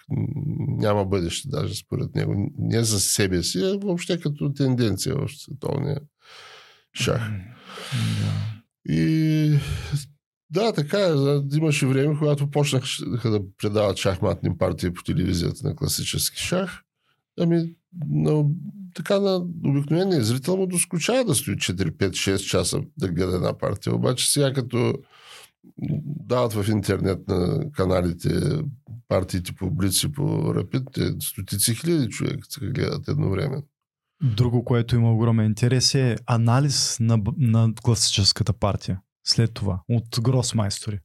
няма 0.78 1.04
бъдеще 1.04 1.48
даже 1.48 1.74
според 1.74 2.14
него. 2.14 2.50
Не 2.58 2.84
за 2.84 3.00
себе 3.00 3.42
си, 3.42 3.58
а 3.58 3.78
въобще 3.82 4.20
като 4.20 4.52
тенденция 4.52 5.14
в 5.14 5.28
световния 5.28 6.00
шах. 6.94 7.22
Да. 8.20 8.62
И 8.94 9.58
да, 10.50 10.72
така 10.72 10.98
е. 10.98 11.12
Имаше 11.56 11.86
време, 11.86 12.18
когато 12.18 12.50
почнаха 12.50 13.30
да 13.30 13.40
предават 13.58 13.96
шахматни 13.96 14.58
партии 14.58 14.92
по 14.92 15.02
телевизията 15.02 15.68
на 15.68 15.76
класически 15.76 16.38
шах. 16.38 16.82
Ами, 17.38 17.74
на, 18.08 18.44
така 18.94 19.20
на 19.20 19.36
обикновения 19.64 20.24
зрител 20.24 20.56
му 20.56 20.66
доскучава 20.66 21.24
да 21.24 21.34
стои 21.34 21.56
4, 21.56 21.90
5, 21.90 22.10
6 22.10 22.36
часа 22.36 22.80
да 22.98 23.08
гледа 23.08 23.36
една 23.36 23.58
партия. 23.58 23.94
Обаче 23.94 24.32
сега 24.32 24.52
като 24.52 24.94
дават 26.26 26.52
в 26.52 26.66
интернет 26.70 27.28
на 27.28 27.70
каналите 27.72 28.62
партиите 29.08 29.52
по 29.52 29.70
Блиц 29.70 30.02
и 30.02 30.12
по 30.12 30.54
Рапид, 30.54 30.88
стотици 31.22 31.74
хиляди 31.74 32.08
човек 32.08 32.44
гледат 32.60 33.08
едновременно. 33.08 33.62
Друго, 34.22 34.64
което 34.64 34.96
има 34.96 35.14
огромен 35.14 35.46
интерес 35.46 35.94
е 35.94 36.16
анализ 36.26 36.96
на, 37.00 37.18
на 37.36 37.72
класическата 37.82 38.52
партия. 38.52 39.00
След 39.26 39.54
това, 39.54 39.80
от 39.88 40.20
гросмайстори. 40.20 40.98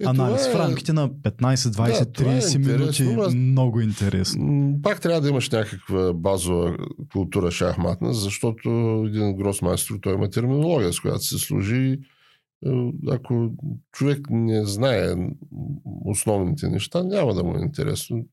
Е, 0.00 0.04
Анализ 0.06 0.48
това 0.48 0.64
в 0.64 0.68
рамките 0.68 0.92
на 0.92 1.10
15, 1.10 1.54
20, 1.54 1.98
Да, 1.98 2.12
това 2.12 2.34
е 2.34 2.40
30 2.40 2.58
минути. 2.58 3.36
Много 3.36 3.80
интересно. 3.80 4.78
Пак 4.82 5.00
трябва 5.00 5.20
да 5.20 5.28
имаш 5.28 5.50
някаква 5.50 6.12
базова 6.12 6.76
култура 7.12 7.50
шахматна, 7.50 8.14
защото 8.14 8.68
един 9.06 9.36
гросмайстор, 9.36 9.98
той 10.02 10.14
има 10.14 10.30
терминология, 10.30 10.92
с 10.92 11.00
която 11.00 11.24
се 11.24 11.38
служи. 11.38 11.98
Е, 12.66 12.70
Ако 13.10 13.50
човек 13.92 14.18
не 14.30 14.66
знае 14.66 15.14
основните 16.04 16.68
неща, 16.68 17.02
няма 17.02 17.34
да 17.34 17.44
му 17.44 17.56
е 17.56 17.60
интересно. 17.60 18.24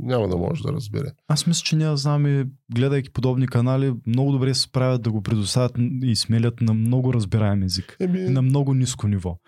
Няма 0.00 0.28
да 0.28 0.36
може 0.36 0.62
да 0.62 0.72
разбере. 0.72 1.12
Аз 1.28 1.46
мисля, 1.46 1.62
че 1.64 1.76
ние 1.76 1.96
знаме, 1.96 2.46
гледайки 2.74 3.10
подобни 3.10 3.46
канали, 3.46 3.92
много 4.06 4.32
добре 4.32 4.54
се 4.54 4.60
справят 4.60 5.02
да 5.02 5.10
го 5.10 5.22
предоставят 5.22 5.72
и 6.02 6.16
смелят 6.16 6.60
на 6.60 6.74
много 6.74 7.14
разбираем 7.14 7.62
език. 7.62 7.96
Еми, 8.00 8.20
на 8.20 8.42
много 8.42 8.74
ниско 8.74 9.08
ниво. 9.08 9.38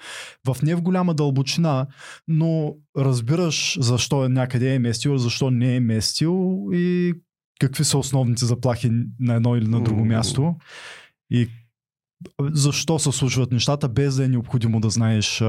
В 0.46 0.56
не 0.62 0.74
в 0.74 0.82
голяма 0.82 1.14
дълбочина, 1.14 1.86
но 2.28 2.74
разбираш 2.98 3.78
защо 3.80 4.24
е 4.24 4.28
някъде 4.28 4.74
е 4.74 4.78
местил, 4.78 5.18
защо 5.18 5.50
не 5.50 5.76
е 5.76 5.80
местил 5.80 6.66
и 6.72 7.14
какви 7.60 7.84
са 7.84 7.98
основните 7.98 8.44
заплахи 8.44 8.90
на 9.20 9.34
едно 9.34 9.56
или 9.56 9.68
на 9.68 9.80
друго 9.80 10.00
М. 10.00 10.06
място 10.06 10.54
и 11.30 11.48
защо 12.40 12.98
се 12.98 13.12
случват 13.12 13.52
нещата, 13.52 13.88
без 13.88 14.16
да 14.16 14.24
е 14.24 14.28
необходимо 14.28 14.80
да 14.80 14.90
знаеш 14.90 15.40
а, 15.40 15.46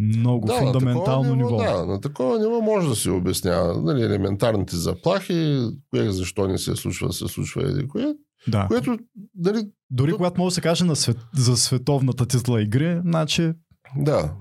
много 0.00 0.46
да, 0.46 0.52
фундаментално 0.52 1.34
ниво. 1.34 1.56
Да, 1.56 1.86
на 1.86 2.00
такова 2.00 2.38
ниво 2.38 2.60
може 2.60 2.88
да 2.88 2.96
се 2.96 3.10
обяснява. 3.10 3.82
Нали, 3.82 4.02
елементарните 4.02 4.76
заплахи, 4.76 5.68
кое 5.90 6.12
защо 6.12 6.48
не 6.48 6.58
се 6.58 6.76
случва, 6.76 7.12
се 7.12 7.28
случва 7.28 7.70
еди 7.70 7.88
кое. 7.88 8.14
Да. 8.48 8.66
Което, 8.68 8.98
нали, 9.34 9.68
Дори 9.90 10.12
когато 10.12 10.40
може 10.40 10.52
да 10.52 10.54
се 10.54 10.60
каже 10.60 10.84
на 10.84 10.96
свет, 10.96 11.16
за 11.34 11.56
световната 11.56 12.26
титла 12.26 12.62
игри, 12.62 13.00
значи 13.04 13.52
да, 13.96 14.34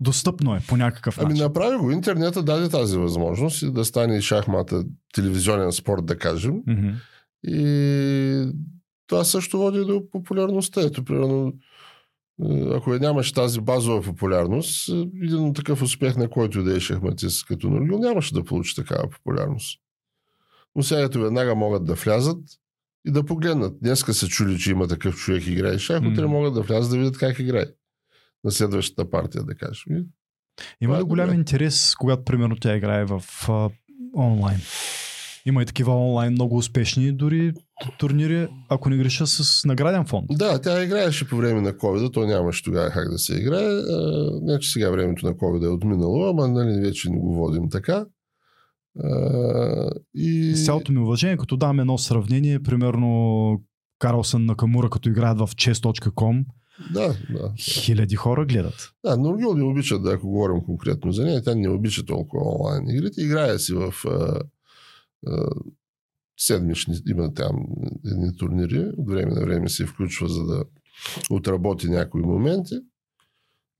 достъпно 0.00 0.56
е 0.56 0.60
по 0.68 0.76
някакъв 0.76 1.18
Ами 1.18 1.28
начин. 1.28 1.44
направи 1.44 1.76
го. 1.76 1.90
Интернета 1.90 2.42
даде 2.42 2.68
тази 2.68 2.98
възможност 2.98 3.62
и 3.62 3.70
да 3.70 3.84
стане 3.84 4.20
шахмата 4.20 4.84
телевизионен 5.14 5.72
спорт, 5.72 6.06
да 6.06 6.18
кажем. 6.18 6.54
Мгм. 6.66 6.88
И 7.44 8.52
това 9.06 9.24
също 9.24 9.58
води 9.58 9.78
до 9.78 10.02
популярността. 10.12 10.80
Ето, 10.82 11.04
примерно, 11.04 11.52
ако 12.74 12.94
я 12.94 13.00
нямаш 13.00 13.32
тази 13.32 13.60
базова 13.60 14.02
популярност, 14.02 14.88
е, 14.88 14.92
един 15.22 15.54
такъв 15.54 15.82
успех, 15.82 16.16
на 16.16 16.30
който 16.30 16.58
и 16.58 16.64
да 16.64 16.76
е 16.76 16.80
шахматист 16.80 17.46
като 17.46 17.70
Нургил, 17.70 17.98
нямаше 17.98 18.34
да 18.34 18.44
получи 18.44 18.76
такава 18.76 19.10
популярност. 19.10 19.80
Но 20.74 20.82
сега 20.82 21.00
ето 21.00 21.20
веднага 21.20 21.54
могат 21.54 21.84
да 21.84 21.94
влязат 21.94 22.38
и 23.06 23.10
да 23.10 23.24
погледнат. 23.24 23.80
Днеска 23.80 24.14
се 24.14 24.28
чули, 24.28 24.58
че 24.58 24.70
има 24.70 24.88
такъв 24.88 25.16
човек 25.16 25.46
играе 25.46 25.78
шах, 25.78 26.02
М. 26.02 26.08
утре 26.08 26.26
могат 26.26 26.54
да 26.54 26.62
влязат 26.62 26.90
да 26.90 26.98
видят 26.98 27.18
как 27.18 27.38
играе. 27.38 27.66
На 28.44 28.50
следващата 28.50 29.10
партия, 29.10 29.42
да 29.44 29.54
кажем. 29.54 30.04
Има 30.80 30.96
ли 30.96 31.00
е 31.00 31.02
голям 31.02 31.32
интерес, 31.34 31.94
когато 31.94 32.24
примерно 32.24 32.56
тя 32.56 32.76
играе 32.76 33.04
в 33.04 33.22
а, 33.48 33.70
онлайн? 34.16 34.58
Има 35.46 35.62
и 35.62 35.66
такива 35.66 35.92
онлайн 35.92 36.32
много 36.32 36.56
успешни 36.56 37.12
дори 37.12 37.52
турнири, 37.98 38.48
ако 38.68 38.90
не 38.90 38.96
греша 38.96 39.26
с 39.26 39.64
награден 39.64 40.04
фонд. 40.04 40.26
Да, 40.30 40.60
тя 40.60 40.84
играеше 40.84 41.28
по 41.28 41.36
време 41.36 41.60
на 41.60 41.72
COVID, 41.72 42.12
то 42.12 42.26
нямаше 42.26 42.64
тогава 42.64 42.90
как 42.90 43.10
да 43.10 43.18
се 43.18 43.34
играе. 43.34 43.68
Не, 44.42 44.58
че 44.58 44.70
сега 44.70 44.90
времето 44.90 45.26
на 45.26 45.32
COVID 45.32 45.64
е 45.64 45.68
отминало, 45.68 46.28
ама 46.28 46.48
нали, 46.48 46.80
вече 46.80 47.10
не 47.10 47.18
го 47.18 47.34
водим 47.34 47.70
така. 47.70 48.06
А, 49.04 49.90
и... 50.14 50.54
С 50.56 50.64
цялото 50.64 50.92
ми 50.92 50.98
уважение, 50.98 51.36
като 51.36 51.56
дам 51.56 51.80
едно 51.80 51.98
сравнение, 51.98 52.62
примерно 52.62 53.60
Карлсън 53.98 54.44
на 54.44 54.56
Камура, 54.56 54.90
като 54.90 55.08
играят 55.08 55.38
в 55.38 55.46
chess.com, 55.46 56.44
Да, 56.94 57.08
да. 57.30 57.52
хиляди 57.58 58.16
хора 58.16 58.46
гледат. 58.46 58.90
Да, 59.04 59.16
Нургил 59.16 59.54
не 59.54 59.64
обича, 59.64 59.98
да, 59.98 60.12
ако 60.12 60.28
говорим 60.28 60.60
конкретно 60.64 61.12
за 61.12 61.24
нея, 61.24 61.42
тя 61.42 61.54
не 61.54 61.68
обича 61.68 62.04
толкова 62.04 62.42
онлайн 62.54 62.88
игрите. 62.88 63.22
Играе 63.22 63.58
си 63.58 63.74
в 63.74 63.94
а, 64.06 64.40
седмични, 66.38 66.96
има 67.08 67.34
там 67.34 67.66
едни 68.06 68.36
турнири, 68.36 68.92
от 68.96 69.10
време 69.10 69.34
на 69.34 69.40
време 69.40 69.68
се 69.68 69.86
включва, 69.86 70.28
за 70.28 70.44
да 70.44 70.64
отработи 71.30 71.88
някои 71.88 72.22
моменти, 72.22 72.74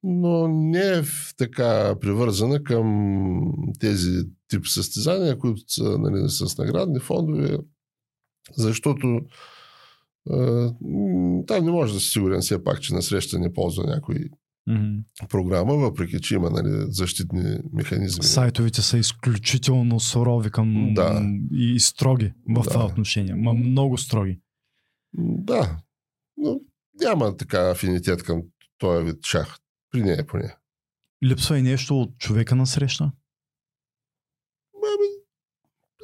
но 0.03 0.49
не 0.49 0.99
е 0.99 1.03
така 1.37 1.97
привързана 2.01 2.62
към 2.62 3.53
тези 3.80 4.24
тип 4.49 4.66
състезания, 4.66 5.39
които 5.39 5.61
са 5.68 5.99
нали, 5.99 6.28
с 6.28 6.59
наградни 6.59 7.01
фондове, 7.01 7.59
защото 8.57 9.20
там 11.47 11.64
не 11.64 11.70
може 11.70 11.95
да 11.95 12.01
си 12.01 12.09
сигурен 12.09 12.41
все 12.41 12.64
пак, 12.64 12.80
че 12.80 12.95
на 12.95 13.03
среща 13.03 13.39
не 13.39 13.53
ползва 13.53 13.84
някой 13.84 14.16
Мгм. 14.68 14.98
програма, 15.28 15.74
въпреки 15.74 16.20
че 16.20 16.34
има 16.34 16.50
нали, 16.50 16.84
защитни 16.88 17.58
механизми. 17.72 18.24
Сайтовите 18.24 18.82
са 18.82 18.98
изключително 18.98 20.00
сурови 20.00 20.50
към 20.50 20.94
Да. 20.94 21.22
и 21.52 21.80
строги 21.80 22.32
в 22.48 22.54
Да. 22.54 22.70
това 22.70 22.84
отношение. 22.86 23.34
Ма 23.34 23.52
много 23.52 23.98
строги. 23.98 24.40
Да, 25.18 25.76
но 26.36 26.60
няма 27.00 27.36
така 27.36 27.70
афинитет 27.70 28.22
към 28.22 28.42
този 28.78 29.04
вид 29.04 29.24
шах. 29.26 29.58
При 29.90 30.02
нея 30.02 30.26
поне. 30.26 30.56
Липсва 31.24 31.58
и 31.58 31.62
нещо 31.62 32.00
от 32.00 32.18
човека 32.18 32.54
на 32.56 32.66
среща. 32.66 33.12
Ами, 34.74 35.08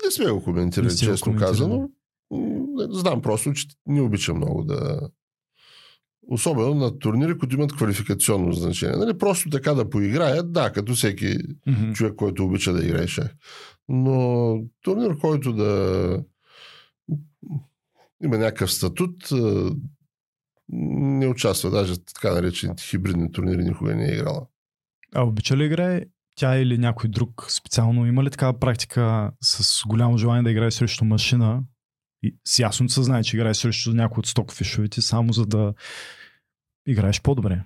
не 0.04 0.10
сме 0.10 0.30
го 0.30 0.42
коментирали, 0.42 0.90
сте 0.90 1.06
го 1.06 1.12
честно 1.12 1.24
коментирали. 1.24 1.50
казано. 1.52 1.90
Знам 2.90 3.22
просто, 3.22 3.52
че 3.52 3.66
не 3.86 4.00
обичам 4.00 4.36
много 4.36 4.64
да 4.64 5.10
Особено 6.33 6.74
на 6.74 6.99
турнири, 6.99 7.39
които 7.39 7.57
имат 7.57 7.72
квалификационно 7.72 8.53
значение. 8.53 8.97
Нали, 8.97 9.18
просто 9.18 9.51
така 9.51 9.74
да 9.74 9.91
поиграят, 9.91 10.53
да, 10.53 10.72
като 10.72 10.95
всеки 10.95 11.39
Mm-hmm. 11.68 11.95
човек, 11.95 12.14
който 12.14 12.45
обича 12.45 12.72
да 12.72 12.85
играе 12.85 13.07
шах. 13.07 13.35
Но 13.89 14.59
турнир, 14.83 15.18
който 15.18 15.53
да 15.53 16.18
има 18.24 18.39
някакъв 18.39 18.72
статут, 18.72 19.28
не 20.68 21.26
участва. 21.26 21.70
Даже 21.70 22.05
така 22.05 22.35
наречените 22.35 22.83
хибридни 22.83 23.33
турнири 23.33 23.64
никога 23.64 23.95
не 23.95 24.05
е 24.05 24.14
играла. 24.14 24.47
А 25.14 25.22
обича 25.22 25.57
ли 25.57 25.64
играе 25.64 26.03
тя 26.35 26.57
или 26.57 26.78
някой 26.78 27.11
друг 27.11 27.47
специално? 27.49 28.07
Има 28.07 28.24
ли 28.24 28.30
такава 28.30 28.59
практика 28.59 29.30
с 29.43 29.83
голямо 29.87 30.18
желание 30.18 30.43
да 30.43 30.51
играе 30.51 30.70
срещу 30.70 31.05
машина? 31.05 31.62
И 32.22 32.37
с 32.45 32.59
ясното 32.59 32.93
съзнание, 32.93 33.24
че 33.24 33.37
играе 33.37 33.55
срещу 33.55 33.93
някой 33.93 34.20
от 34.20 34.26
стокфишовите, 34.26 35.01
само 35.01 35.33
за 35.33 35.47
да 35.47 35.74
играеш 36.87 37.22
по-добре. 37.22 37.62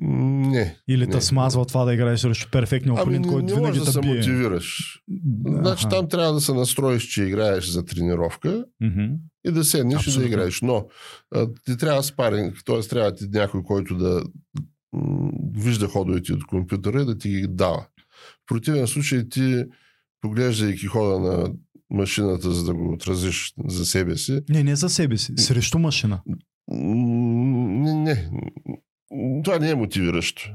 Не. 0.00 0.76
Или 0.88 1.06
Не. 1.06 1.12
те 1.12 1.20
смазва 1.20 1.66
това 1.66 1.84
да 1.84 1.94
играеш 1.94 2.20
срещу 2.20 2.50
перфектния 2.50 2.92
Ами 2.92 3.00
опонент, 3.02 3.26
не, 3.26 3.32
който 3.32 3.46
не 3.46 3.54
винаги 3.54 3.78
да 3.78 3.86
се 3.86 4.00
бие. 4.00 4.14
мотивираш. 4.14 4.98
Значи 5.46 5.86
Аха. 5.86 5.96
там 5.96 6.08
трябва 6.08 6.32
да 6.32 6.40
се 6.40 6.54
настроиш, 6.54 7.02
че 7.04 7.22
играеш 7.22 7.66
за 7.66 7.84
тренировка 7.84 8.64
Мгм. 8.80 9.04
и 9.46 9.50
да 9.50 9.64
седнеш 9.64 10.06
и 10.06 10.18
да 10.18 10.26
играеш. 10.26 10.60
Но 10.62 10.86
а, 11.34 11.48
ти 11.64 11.76
трябва 11.76 12.02
спаринг, 12.02 12.56
т.е. 12.66 12.80
трябва 12.80 13.14
ти 13.14 13.28
някой, 13.28 13.62
който 13.62 13.96
да 13.96 14.22
м, 14.92 15.30
вижда 15.54 15.88
ходовете 15.88 16.32
от 16.32 16.46
компютъра 16.46 17.02
и 17.02 17.06
да 17.06 17.18
ти 17.18 17.28
ги 17.30 17.46
дава. 17.48 17.86
В 18.16 18.46
противен 18.46 18.86
случай 18.86 19.28
ти, 19.28 19.64
поглеждайки 20.20 20.86
хода 20.86 21.18
на 21.20 21.52
машината, 21.90 22.52
за 22.52 22.64
да 22.64 22.74
го 22.74 22.92
отразиш 22.92 23.52
за 23.58 23.84
себе 23.86 24.16
си, 24.16 24.40
Не, 24.48 24.64
не 24.64 24.76
за 24.76 24.88
себе 24.88 25.16
си, 25.18 25.32
срещу 25.36 25.78
машина. 25.78 26.20
Не, 26.68 27.94
не, 27.94 28.30
това 29.44 29.58
не 29.58 29.70
е 29.70 29.74
мотивиращо. 29.74 30.50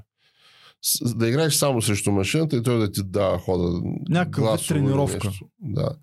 Да 1.15 1.29
играеш 1.29 1.53
само 1.53 1.81
срещу 1.81 2.11
машината 2.11 2.57
и 2.57 2.63
той 2.63 2.79
да 2.79 2.91
ти 2.91 3.01
дава 3.03 3.39
хода. 3.39 3.81
Или 4.09 4.67
тренировка. 4.67 5.27
нещо. 5.27 5.45
Да. 5.59 5.95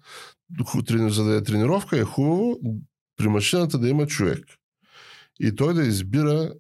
За 1.08 1.24
да 1.24 1.36
е 1.36 1.42
тренировка 1.42 1.98
е 1.98 2.04
хубаво 2.04 2.56
при 3.16 3.28
машината 3.28 3.78
да 3.78 3.88
има 3.88 4.06
човек. 4.06 4.44
И 5.40 5.54
той 5.54 5.74
да 5.74 5.82
избира 5.82 6.52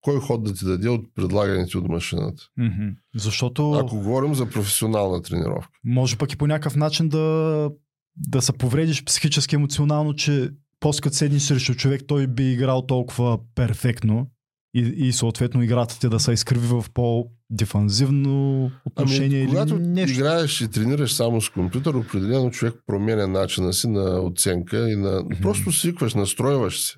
кой 0.00 0.20
ход 0.20 0.44
да 0.44 0.54
ти 0.54 0.64
даде 0.64 0.88
от 0.88 1.06
предлаганите 1.14 1.78
от 1.78 1.88
машината. 1.88 2.42
Мгм. 2.56 2.88
Защото 3.14 3.72
Ако 3.72 3.96
говорим 3.96 4.34
за 4.34 4.50
професионална 4.50 5.22
тренировка. 5.22 5.78
може 5.84 6.16
пък 6.18 6.32
и 6.32 6.36
по 6.36 6.46
някакъв 6.46 6.76
начин 6.76 7.08
да, 7.08 7.70
да 8.16 8.42
се 8.42 8.52
повредиш 8.52 9.04
психически, 9.04 9.54
емоционално, 9.54 10.14
че 10.14 10.50
после 10.84 11.00
като 11.00 11.16
седнеш 11.16 11.42
срещу 11.42 11.74
човек, 11.74 12.02
той 12.06 12.26
би 12.26 12.52
играл 12.52 12.86
толкова 12.86 13.38
перфектно 13.54 14.30
и, 14.74 14.80
и 14.80 15.12
съответно 15.12 15.62
играта 15.62 16.00
ти 16.00 16.08
да 16.08 16.20
се 16.20 16.32
изкриви 16.32 16.66
в 16.66 16.84
по-дефанзивно 16.94 18.70
отношение 18.84 19.40
Ами, 19.40 19.48
когато 19.48 19.74
или 19.74 19.86
нещо. 19.86 20.20
играеш 20.20 20.60
и 20.60 20.68
тренираш 20.68 21.12
само 21.12 21.40
с 21.40 21.50
компютър, 21.50 21.94
определено 21.94 22.50
човек 22.50 22.74
променя 22.86 23.26
начина 23.26 23.72
си 23.72 23.88
на 23.88 24.20
оценка 24.20 24.90
и 24.90 24.96
на... 24.96 25.20
Мгм. 25.20 25.42
Просто 25.42 25.72
свикваш, 25.72 26.14
настройваш 26.14 26.80
се. 26.80 26.96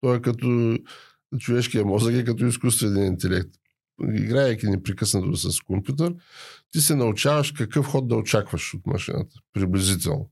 Той 0.00 0.16
е 0.16 0.20
като 0.20 0.78
човешкия 1.38 1.84
мозък 1.84 2.14
е 2.14 2.24
като 2.24 2.46
изкуствен 2.46 3.06
интелект. 3.06 3.50
Играйки 4.14 4.66
непрекъснато 4.66 5.36
с 5.36 5.60
компютър, 5.60 6.14
ти 6.70 6.80
се 6.80 6.94
научаваш 6.94 7.52
какъв 7.52 7.86
ход 7.86 8.08
да 8.08 8.16
очакваш 8.16 8.74
от 8.74 8.86
машината. 8.86 9.36
Приблизително. 9.52 10.30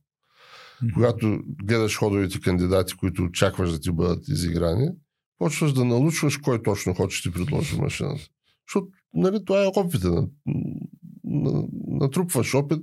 Мгм. 0.82 0.94
Когато 0.94 1.40
гледаш 1.64 1.98
ходовите 1.98 2.40
кандидати, 2.40 2.94
които 2.96 3.22
очакваш 3.22 3.72
да 3.72 3.80
ти 3.80 3.92
бъдат 3.92 4.28
изиграни, 4.28 4.88
почваш 5.38 5.72
да 5.72 5.84
научваш 5.84 6.36
кой 6.36 6.62
точно 6.62 7.10
ще 7.10 7.30
ти 7.30 7.34
предложи 7.34 7.80
машината. 7.80 8.28
Защото 8.68 8.86
нали, 9.14 9.44
това 9.44 9.64
е 9.64 9.66
опита. 9.66 10.10
На, 10.10 10.28
на, 11.24 11.64
натрупваш 11.86 12.54
опит 12.54 12.78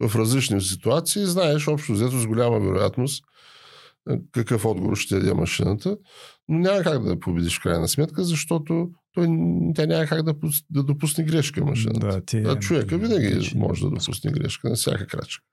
в 0.00 0.16
различни 0.16 0.60
ситуации 0.60 1.22
и 1.22 1.26
знаеш 1.26 1.68
общо 1.68 1.92
взето 1.92 2.18
с 2.18 2.26
голяма 2.26 2.60
вероятност 2.60 3.24
е, 4.10 4.18
какъв 4.32 4.64
отговор 4.64 4.96
ще 4.96 5.08
ти 5.08 5.20
даде 5.20 5.34
машината, 5.34 5.96
но 6.48 6.58
няма 6.58 6.82
как 6.82 7.02
да 7.02 7.20
победиш 7.20 7.58
в 7.58 7.62
крайна 7.62 7.88
сметка, 7.88 8.24
защото 8.24 8.90
той, 9.14 9.26
тя 9.74 9.86
няма 9.86 10.06
как 10.06 10.22
да, 10.22 10.34
да 10.70 10.82
допусне 10.82 11.24
грешка 11.24 11.64
машината. 11.64 12.06
Да, 12.06 12.24
ти, 12.24 12.36
А 12.36 12.58
човека 12.58 12.98
винаги 12.98 13.26
вече 13.26 13.56
може 13.56 13.82
да 13.82 13.90
не 13.90 13.98
допусне 13.98 14.32
грешка 14.32 14.68
на 14.68 14.74
всяка 14.74 15.06
крачка. 15.06 15.44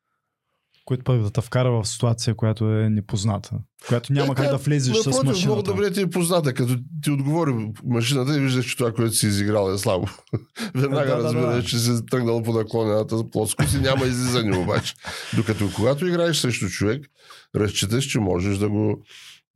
Което 0.89 1.03
пък 1.03 1.21
да 1.21 1.29
те 1.29 1.41
вкара 1.41 1.71
в 1.71 1.85
ситуация, 1.85 2.35
която 2.35 2.65
е 2.65 2.89
непозната. 2.89 3.51
Която 3.87 4.13
няма 4.13 4.31
Е, 4.33 4.35
как 4.35 4.49
да 4.49 4.57
влезеш 4.57 4.97
с 4.97 5.05
Напротив, 5.05 5.23
машината. 5.23 5.47
Много 5.47 5.61
добре 5.61 5.91
ти 5.91 6.01
е 6.01 6.09
позната, 6.09 6.53
като 6.53 6.77
ти 7.03 7.11
отговори 7.11 7.71
машината 7.85 8.37
и 8.37 8.39
виждаш, 8.39 8.65
че 8.65 8.77
това, 8.77 8.91
което 8.91 9.13
си 9.15 9.27
изиграл 9.27 9.71
е 9.73 9.77
слабо. 9.77 10.07
Веднага 10.75 11.09
Да, 11.09 11.17
да, 11.17 11.23
разбираш, 11.23 11.63
да. 11.63 11.69
че 11.69 11.79
си 11.79 11.91
тръгнал 12.11 12.43
по 12.43 12.53
наклонената 12.53 13.29
плоскост 13.29 13.73
и 13.73 13.77
няма 13.77 14.05
излизане 14.05 14.57
обаче. 14.57 14.93
Докато 15.35 15.69
когато 15.75 16.07
играеш 16.07 16.37
срещу 16.37 16.69
човек, 16.69 17.05
разчиташ, 17.55 18.05
че 18.05 18.19
можеш 18.19 18.57
да 18.57 18.69
го 18.69 19.03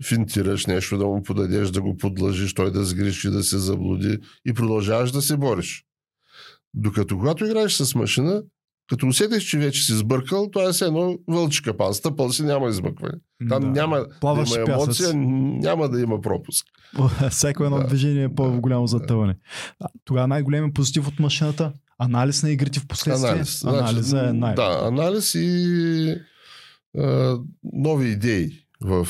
финтираш 0.06 0.66
нещо, 0.66 0.98
да 0.98 1.06
му 1.06 1.24
подадеш, 1.24 1.70
да 1.70 1.82
го 1.82 1.98
подлъжиш, 1.98 2.54
той 2.54 2.72
да 2.72 2.86
сгреши, 2.86 3.30
да 3.30 3.44
се 3.44 3.58
заблуди 3.58 4.18
и 4.46 4.54
продължаваш 4.54 5.12
да 5.12 5.22
се 5.22 5.38
бориш. 5.38 5.86
Докато 6.74 7.18
когато 7.18 7.46
играеш 7.46 7.74
с 7.74 7.96
машина, 7.96 8.44
като 8.90 9.08
усетиш, 9.08 9.44
че 9.44 9.58
вече 9.58 9.84
си 9.84 9.94
сбъркал, 9.94 10.50
това 10.52 10.66
е 10.66 10.72
все 10.72 10.86
едно 10.86 11.18
вълчика 11.28 11.78
пан. 11.78 11.94
Стъпал 11.94 12.32
си, 12.32 12.44
няма 12.44 12.70
измъкване. 12.70 13.14
Там 13.50 13.62
Да. 13.62 13.68
няма 13.70 14.06
Плаваш 14.22 14.50
да 14.50 14.56
има 14.56 14.66
в 14.66 14.68
пясъц. 14.68 15.00
емоция, 15.00 15.14
няма 15.62 15.90
да 15.90 16.02
има 16.02 16.22
пропуск. 16.22 16.66
Всяко 17.30 17.64
едно 17.64 17.78
Да. 17.78 17.88
движение 17.88 18.24
е 18.24 18.36
по-голямо 18.36 18.84
Да, 18.84 18.88
затъване. 18.88 19.36
Тогава 20.06 20.28
най-големият 20.28 20.74
позитив 20.74 21.08
от 21.08 21.20
машината 21.20 21.72
анализ 22.00 22.44
на 22.44 22.52
игрите 22.52 22.80
в 22.80 22.88
последствие. 22.88 23.30
Анализ. 23.30 23.64
Анализа 23.64 24.20
е 24.20 24.34
най- 24.34 24.56
Да, 24.56 24.80
анализ 24.84 25.36
и 25.36 26.16
а, 26.98 27.38
нови 27.74 28.10
идеи 28.10 28.50
в 28.82 29.08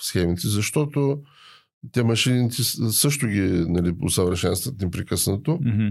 схемите, 0.00 0.48
защото 0.48 1.18
те 1.92 2.02
машините 2.02 2.62
също 2.90 3.26
ги 3.26 3.40
нали, 3.68 3.94
усъвършенстват 4.02 4.80
непрекъснато 4.80 5.58
Мгм. 5.62 5.88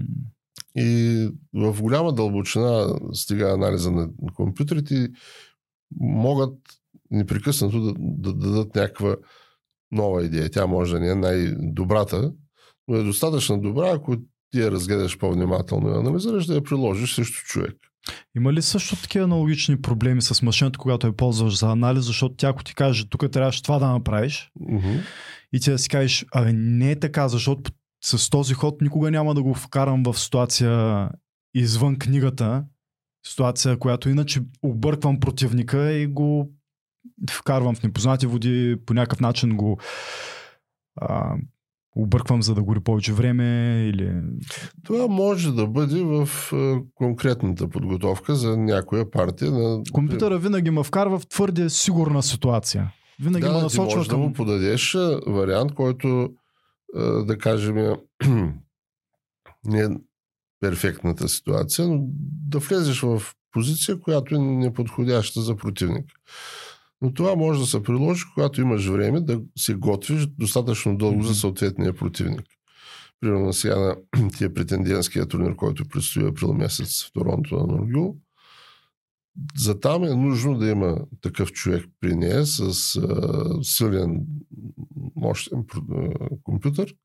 И 0.75 1.29
в 1.53 1.81
голяма 1.81 2.13
дълбочина 2.13 2.99
стига 3.13 3.53
анализа 3.53 3.91
на 3.91 4.09
компютрите 4.35 5.09
могат 5.99 6.53
непрекъснато 7.11 7.81
да, 7.81 7.93
да 7.97 8.33
дадат 8.33 8.75
някаква 8.75 9.15
нова 9.91 10.23
идея. 10.25 10.49
Тя 10.49 10.67
може 10.67 10.93
да 10.93 10.99
не 10.99 11.09
е 11.09 11.15
най-добрата, 11.15 12.33
но 12.87 12.95
е 12.95 13.03
достатъчно 13.03 13.61
добра, 13.61 13.91
ако 13.93 14.15
ти 14.51 14.59
я 14.59 14.71
разгледаш 14.71 15.17
по-внимателно 15.17 15.89
и 15.89 15.97
анализираш, 15.97 16.45
да 16.45 16.55
я 16.55 16.63
приложиш 16.63 17.15
срещу 17.15 17.45
човек. 17.45 17.75
Има 18.35 18.53
ли 18.53 18.61
също 18.61 18.95
такива 18.95 19.25
аналогични 19.25 19.81
проблеми 19.81 20.21
с 20.21 20.41
машината, 20.41 20.79
когато 20.79 21.07
я 21.07 21.13
ползваш 21.13 21.59
за 21.59 21.71
анализ, 21.71 22.03
защото 22.05 22.35
тя 22.35 22.49
ако 22.49 22.63
ти 22.63 22.75
каже, 22.75 23.09
тук 23.09 23.31
трябваше 23.31 23.63
това 23.63 23.79
да 23.79 23.87
направиш 23.87 24.51
Мгм. 24.59 24.95
и 25.53 25.59
ти 25.59 25.71
да 25.71 25.79
си 25.79 25.89
кажеш, 25.89 26.25
абе 26.35 26.53
не 26.53 26.91
е 26.91 26.99
така, 26.99 27.27
защото 27.27 27.71
с 28.03 28.29
този 28.29 28.53
ход 28.53 28.81
никога 28.81 29.11
няма 29.11 29.33
да 29.35 29.43
го 29.43 29.53
вкарам 29.53 30.03
в 30.03 30.19
ситуация 30.19 31.09
извън 31.53 31.99
книгата, 31.99 32.65
ситуация, 33.25 33.79
която 33.79 34.09
иначе 34.09 34.41
обърквам 34.63 35.19
противника 35.19 35.91
и 35.91 36.07
го 36.07 36.51
вкарвам 37.31 37.75
в 37.75 37.83
непознати 37.83 38.27
води, 38.27 38.77
по 38.85 38.93
някакъв 38.93 39.19
начин 39.19 39.57
го 39.57 39.79
а, 40.95 41.35
обърквам, 41.95 42.41
за 42.41 42.55
да 42.55 42.63
гори 42.63 42.79
повече 42.79 43.13
време 43.13 43.81
или... 43.93 44.21
Това 44.83 45.07
може 45.07 45.51
да 45.51 45.67
бъде 45.67 46.03
в 46.03 46.29
конкретната 46.95 47.69
подготовка 47.69 48.35
за 48.35 48.57
някоя 48.57 49.11
партия. 49.11 49.51
На... 49.51 49.83
Компютъра 49.91 50.39
винаги 50.39 50.69
ме 50.69 50.83
вкарва 50.83 51.19
в 51.19 51.27
твърде 51.27 51.69
сигурна 51.69 52.23
ситуация. 52.23 52.93
Винаги 53.19 53.45
ме 53.45 53.51
да, 53.51 53.57
ти 53.57 53.63
насочва 53.63 54.03
да 54.03 54.09
към... 54.09 54.19
му 54.19 54.33
подадеш 54.33 54.97
вариант, 55.27 55.73
който 55.73 56.29
да 57.25 57.37
кажем 57.37 57.75
не 59.65 59.81
е 59.81 59.89
перфектната 60.59 61.29
ситуация, 61.29 61.87
но 61.87 61.99
да 62.49 62.59
влезеш 62.59 63.01
в 63.01 63.21
позиция, 63.51 63.99
която 63.99 64.35
е 64.35 64.39
неподходяща 64.39 65.41
за 65.41 65.55
противник. 65.55 66.05
Но 67.01 67.13
това 67.13 67.35
може 67.35 67.59
да 67.59 67.65
се 67.65 67.83
приложи, 67.83 68.23
когато 68.33 68.61
имаш 68.61 68.87
време 68.87 69.21
да 69.21 69.41
се 69.57 69.73
готвиш 69.73 70.25
достатъчно 70.25 70.97
дълго 70.97 71.23
за 71.23 71.35
съответния 71.35 71.93
противник. 71.93 72.45
Примерно 73.19 73.53
сега 73.53 73.79
на 73.79 73.95
тия 74.37 74.53
претендентския 74.53 75.25
турнир, 75.25 75.55
който 75.55 75.87
предстои 75.87 76.27
април 76.27 76.53
месец 76.53 77.03
в 77.03 77.11
Торонто 77.13 77.55
на 77.55 77.67
Норгюл, 77.67 78.17
за 79.57 79.79
там 79.79 80.03
е 80.03 80.09
нужно 80.09 80.57
да 80.57 80.69
има 80.69 80.97
такъв 81.21 81.51
човек 81.51 81.85
при 81.99 82.15
нея 82.15 82.45
с 82.45 82.95
а, 82.95 83.63
силен, 83.63 84.25
мощен 85.15 85.63
компютър. 86.43 86.95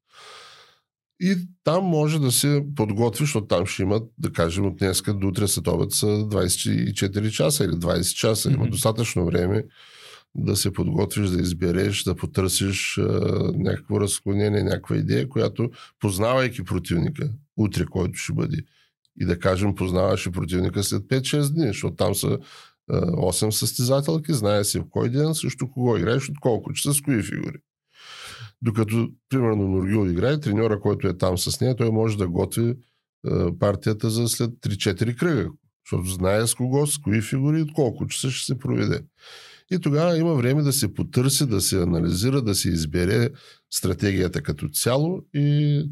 И 1.21 1.37
там 1.65 1.85
може 1.85 2.19
да 2.19 2.33
се 2.33 2.67
подготвиш, 2.77 3.29
защото 3.29 3.47
там 3.47 3.67
ще 3.67 3.83
имат, 3.83 4.03
да 4.19 4.33
кажем, 4.33 4.67
от 4.67 4.77
днеска 4.77 5.15
до 5.15 5.29
утре 5.29 5.49
след 5.49 5.67
обед 5.69 5.93
са 5.93 6.07
24 6.07 7.31
часа 7.31 7.65
или 7.65 7.73
20 7.73 8.15
часа. 8.15 8.49
Има 8.51 8.59
Мгм. 8.59 8.71
достатъчно 8.71 9.27
време 9.27 9.65
да 10.35 10.57
се 10.57 10.73
подготвиш, 10.73 11.29
да 11.29 11.43
избереш, 11.43 12.03
да 12.03 12.15
потърсиш 12.15 12.99
а, 12.99 13.03
някакво 13.57 14.01
разклонение, 14.01 14.63
някаква 14.63 14.97
идея, 14.97 15.29
която 15.29 15.71
познавайки 16.01 16.65
противника, 16.65 17.31
утре, 17.57 17.85
който 17.85 18.19
ще 18.19 18.33
бъде, 18.33 18.57
и 19.21 19.25
да 19.25 19.39
кажем, 19.39 19.75
познаваш 19.75 20.27
и 20.27 20.31
противника 20.31 20.83
след 20.83 21.03
5-6 21.03 21.55
дни, 21.55 21.67
защото 21.67 21.97
там 21.97 22.15
са 22.15 22.39
а, 22.91 23.01
8 23.01 23.51
състезателки, 23.51 24.33
знае 24.33 24.65
се 24.65 24.81
в 24.81 24.85
кой 24.91 25.11
ден, 25.11 25.35
също 25.35 25.71
кого 25.71 25.97
играеш, 25.97 26.29
от 26.29 26.41
колко 26.41 26.73
часа, 26.73 26.95
с 26.95 27.01
кои 27.01 27.23
фигури. 27.23 27.57
Докато, 28.63 29.09
примерно, 29.29 29.69
Нургил 29.69 30.11
играе, 30.11 30.41
треньора, 30.41 30.81
който 30.81 31.09
е 31.09 31.19
там 31.19 31.39
с 31.39 31.61
нея, 31.61 31.77
той 31.77 31.91
може 31.91 32.19
да 32.19 32.29
готви 32.29 32.75
партията 33.59 34.11
за 34.11 34.29
след 34.29 34.51
3-4 34.51 35.17
кръга, 35.17 35.51
защото 35.87 36.11
знае 36.11 36.47
с 36.47 36.55
кого, 36.55 36.87
с 36.87 36.99
кои 36.99 37.23
фигури 37.23 37.61
и 37.61 37.73
колко 37.73 38.07
часа 38.07 38.31
ще 38.31 38.47
се 38.47 38.59
проведе. 38.59 39.01
И 39.71 39.79
тогава 39.79 40.19
има 40.19 40.35
време 40.35 40.63
да 40.63 40.73
се 40.73 40.95
потърси, 40.95 41.47
да 41.47 41.61
се 41.61 41.83
анализира, 41.83 42.43
да 42.43 42.55
се 42.55 42.69
избере 42.69 43.31
стратегията 43.71 44.43
като 44.43 44.69
цяло 44.69 45.23
и 45.35 45.91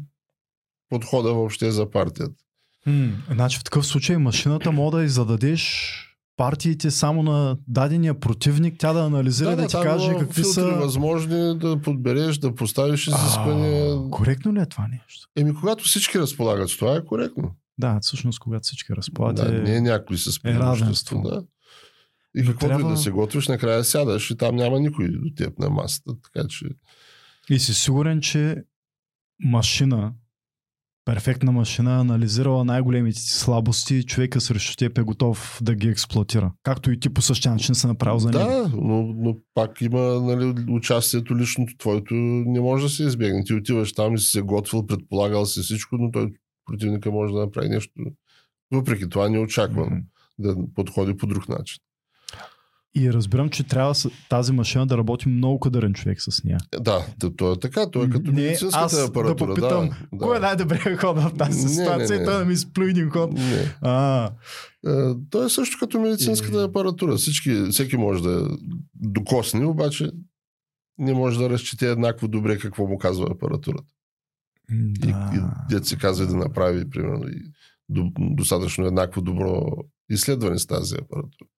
подхода 0.89 1.33
въобще 1.33 1.71
за 1.71 1.89
партията. 1.89 2.43
М, 2.87 3.11
значи 3.31 3.59
в 3.59 3.63
такъв 3.63 3.85
случай 3.85 4.17
машината 4.17 4.71
може 4.71 4.97
да 4.97 5.03
и 5.03 5.09
зададеш 5.09 5.93
партиите 6.37 6.91
само 6.91 7.23
на 7.23 7.57
дадения 7.67 8.19
противник, 8.19 8.75
тя 8.79 8.93
да 8.93 9.05
анализира 9.05 9.49
да, 9.49 9.55
да, 9.55 9.61
да 9.61 9.67
ти 9.67 9.73
каже 9.73 10.15
какви 10.19 10.43
са... 10.43 10.65
възможни 10.65 11.57
да 11.57 11.81
подбереш, 11.81 12.37
да 12.37 12.55
поставиш 12.55 13.07
изисквания. 13.07 14.09
Коректно 14.11 14.53
ли 14.53 14.59
е 14.59 14.65
това 14.65 14.87
нещо? 14.87 15.27
Еми, 15.35 15.55
когато 15.55 15.83
всички 15.83 16.19
разполагат 16.19 16.69
с 16.69 16.77
това, 16.77 16.95
е 16.95 17.05
коректно. 17.05 17.55
Да, 17.77 17.99
всъщност 18.01 18.39
когато 18.39 18.63
всички 18.63 18.93
разполагат 18.93 19.35
Да, 19.35 19.55
е... 19.55 19.59
не 19.59 19.75
е 19.75 19.81
някой 19.81 20.17
с 20.17 20.39
равенство. 20.45 21.21
Да. 21.21 21.43
И 22.35 22.45
каквото 22.45 22.67
трябва- 22.67 22.89
и 22.91 22.93
да 22.93 22.97
се 22.97 23.11
готвиш, 23.11 23.47
накрая 23.47 23.83
сядаш 23.83 24.31
и 24.31 24.37
там 24.37 24.55
няма 24.55 24.79
никой 24.79 25.07
до 25.07 25.29
теб 25.35 25.59
на 25.59 25.69
масата. 25.69 26.11
Така 26.23 26.47
че 26.49 26.65
И 27.49 27.59
си 27.59 27.73
сигурен, 27.73 28.21
че 28.21 28.63
машина, 29.43 30.13
перфектна 31.05 31.51
машина, 31.51 31.99
анализирала 31.99 32.65
най-големите 32.65 33.19
ти 33.19 33.29
слабости 33.29 34.03
човека 34.03 34.41
срещу 34.41 34.75
теб 34.75 34.97
е 34.97 35.01
готов 35.01 35.59
да 35.61 35.75
ги 35.75 35.87
експлуатира. 35.89 36.51
Както 36.63 36.91
и 36.91 36.99
ти 36.99 37.09
по 37.09 37.21
същия 37.21 37.51
начин 37.51 37.75
се 37.75 37.87
направил 37.87 38.19
за 38.19 38.31
него. 38.31 38.49
Да, 38.49 38.71
но, 38.81 39.03
но 39.03 39.37
пак 39.53 39.81
има 39.81 39.99
нали, 39.99 40.65
участието 40.69 41.37
личното 41.37 41.77
твоето 41.77 42.13
не 42.13 42.61
може 42.61 42.83
да 42.83 42.89
се 42.89 43.03
избегне. 43.03 43.43
Ти 43.43 43.53
отиваш 43.53 43.93
там 43.93 44.15
и 44.15 44.19
си 44.19 44.29
се 44.29 44.41
готвил, 44.41 44.85
предполагал 44.85 45.45
си 45.45 45.61
всичко, 45.61 45.97
но 45.97 46.11
той 46.11 46.31
противника 46.65 47.11
може 47.11 47.33
да 47.33 47.39
направи 47.39 47.69
нещо. 47.69 47.91
Въпреки 48.71 49.09
това 49.09 49.29
не 49.29 49.39
очаквам 49.39 49.87
Мгм. 49.87 49.97
да 50.39 50.55
подходи 50.75 51.17
по 51.17 51.27
друг 51.27 51.49
начин. 51.49 51.77
И 52.95 53.13
разбирам, 53.13 53.49
че 53.49 53.63
трябва 53.63 53.93
тази 54.29 54.51
машина 54.51 54.87
да 54.87 54.97
работи 54.97 55.29
много 55.29 55.59
кадърен 55.59 55.93
човек 55.93 56.21
с 56.21 56.43
нея. 56.43 56.57
Да, 56.79 57.05
то, 57.37 57.51
е 57.51 57.59
така. 57.59 57.91
То 57.91 58.03
е 58.03 58.09
като 58.09 58.31
Не, 58.31 58.41
медицинската 58.41 58.85
аз 58.85 58.95
да 58.97 59.05
апаратура. 59.05 59.49
попитам, 59.49 59.89
да, 60.13 60.17
Кой 60.19 60.35
е 60.37 60.39
да. 60.39 60.45
най-добрият 60.45 60.99
ход 60.99 61.19
в 61.19 61.31
тази 61.37 61.63
Не, 61.63 61.69
ситуация? 61.69 62.09
не, 62.09 62.17
не. 62.17 62.25
Той 62.25 62.37
да 62.37 62.45
ми 62.45 62.53
изплю 62.53 62.83
един 62.83 63.09
ход. 63.09 63.33
Не. 63.33 63.75
А, 63.81 64.25
Е, 64.87 64.91
То 65.29 65.45
е 65.45 65.49
също 65.49 65.77
като 65.79 65.99
медицинската 65.99 66.57
И- 66.57 66.63
апаратура. 66.63 67.15
Всички, 67.15 67.65
всеки 67.71 67.97
може 67.97 68.23
да 68.23 68.57
докосне, 68.95 69.65
обаче 69.65 70.11
не 70.97 71.13
може 71.13 71.39
да 71.39 71.49
разчете 71.49 71.91
еднакво 71.91 72.27
добре 72.27 72.57
какво 72.57 72.87
му 72.87 72.97
казва 72.97 73.27
апаратурата. 73.31 73.93
И, 74.71 74.93
да. 74.99 75.31
и 75.35 75.39
дет 75.69 75.85
се 75.85 75.97
казва 75.97 76.25
да 76.27 76.35
направи, 76.35 76.89
примерно, 76.89 77.27
и 77.27 77.41
до, 77.89 78.11
достатъчно 78.19 78.85
еднакво 78.85 79.21
добро 79.21 79.65
изследване 80.09 80.59
с 80.59 80.65
тази 80.65 80.95
апаратура. 80.95 81.49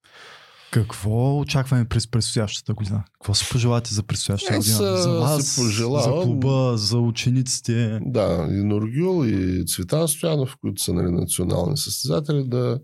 Какво 0.76 1.38
очакваме 1.38 1.84
през 1.84 2.08
предстоящата 2.08 2.74
година? 2.74 3.04
Какво 3.12 3.34
си 3.34 3.46
пожелате 3.52 3.94
за 3.94 4.02
предстоящата 4.02 4.54
Аз, 4.54 4.58
година? 4.72 4.96
За 4.96 5.10
вас, 5.10 5.56
пожелавам- 5.56 6.18
за 6.18 6.24
клуба, 6.24 6.76
за 6.76 6.98
учениците. 6.98 7.98
Да, 8.02 8.48
и 8.50 8.62
Норгюл, 8.64 9.24
и 9.24 9.64
Цветан 9.66 10.08
Стоянов, 10.08 10.56
които 10.60 10.82
са 10.82 10.92
нали, 10.92 11.10
национални 11.10 11.76
състезатели, 11.76 12.44
да 12.44 12.78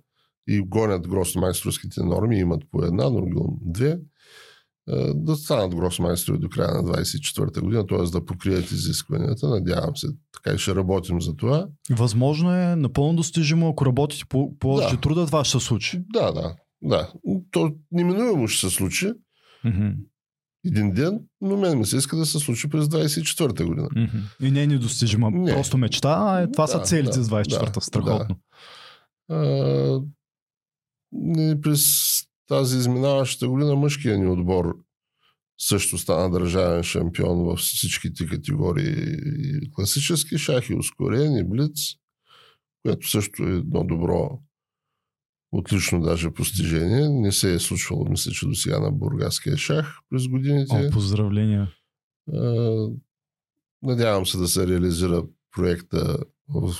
и 0.49 0.61
гонят 0.61 1.09
гросмайсторските 1.09 2.03
норми, 2.03 2.39
имат 2.39 2.63
по 2.71 2.85
една, 2.85 3.11
Норгюл 3.11 3.59
две, 3.63 3.99
да 5.15 5.37
станат 5.37 5.75
гросмайстори 5.75 6.39
до 6.39 6.49
края 6.49 6.75
на 6.75 6.85
24-та 6.85 7.61
година, 7.61 7.87
т.е. 7.87 8.03
да 8.03 8.25
покрият 8.25 8.71
изискванията. 8.71 9.49
Надявам 9.49 9.97
се, 9.97 10.07
така 10.35 10.55
и 10.55 10.59
ще 10.59 10.75
работим 10.75 11.21
за 11.21 11.37
това. 11.37 11.67
Възможно 11.91 12.55
е 12.55 12.77
напълно 12.77 13.17
достижимо, 13.17 13.69
ако 13.69 13.87
работите 13.87 14.25
по 14.29 14.59
повече 14.59 14.95
Да. 14.95 15.01
труда, 15.01 15.27
това 15.27 15.45
ще 15.45 15.59
се 15.59 15.67
случи. 15.67 16.03
Да, 16.13 16.33
да, 16.33 16.55
да. 16.83 17.13
То 17.51 17.75
неминуемо 17.93 18.49
ще 18.49 18.69
се 18.69 18.77
случи 18.77 19.13
Мгм. 19.65 19.89
един 20.67 20.93
ден, 20.93 21.21
но 21.41 21.57
мен 21.57 21.79
ми 21.79 21.87
се 21.87 21.97
иска 21.97 22.17
да 22.17 22.27
се 22.27 22.39
случи 22.39 22.69
през 22.69 22.85
24-та 22.87 23.65
година. 23.65 23.89
Мгм. 23.97 24.19
И 24.41 24.51
не 24.51 24.63
е 24.63 24.67
недостижима, 24.67 25.31
Не. 25.31 25.53
просто 25.53 25.79
мечта, 25.79 26.17
а 26.21 26.41
е, 26.41 26.51
това 26.53 26.67
са 26.67 26.79
Да, 26.79 26.85
целите 26.85 27.19
да, 27.19 27.23
за 27.25 27.31
24-та. 27.31 27.71
да, 27.73 27.81
Страхотно. 27.81 28.37
А, 29.31 30.01
и 31.39 31.61
през 31.63 31.83
тази 32.49 32.79
изминаваща 32.79 33.49
година 33.49 33.75
мъжкият 33.77 34.21
ни 34.21 34.27
отбор 34.27 34.77
също 35.61 35.99
стана 35.99 36.31
държавен 36.31 36.83
шампион 36.83 37.39
във 37.45 37.59
всичките 37.59 38.27
категории. 38.27 39.17
Класически 39.75 40.39
шах 40.39 40.71
и 40.71 40.75
ускорен 40.75 41.37
и 41.37 41.45
блиц, 41.45 41.79
което 42.83 43.11
също 43.11 43.43
е 43.43 43.51
едно 43.51 43.85
добро, 43.85 44.39
отлично 45.53 46.01
даже 46.01 46.31
постижение. 46.31 47.09
Не 47.09 47.33
се 47.33 47.55
е 47.55 47.59
случвало, 47.59 48.05
мисля, 48.05 48.33
че 48.33 48.47
до 48.47 48.55
сега 48.55 48.81
на 48.81 48.93
бургаския 48.93 49.57
шах 49.57 49.99
през 50.11 50.29
годините. 50.29 50.87
О, 50.89 50.91
поздравления. 50.93 51.69
Надявам 53.83 54.27
се 54.27 54.39
да 54.39 54.49
се 54.49 54.67
реализира 54.67 55.25
проекта 55.57 56.19
в 56.49 56.75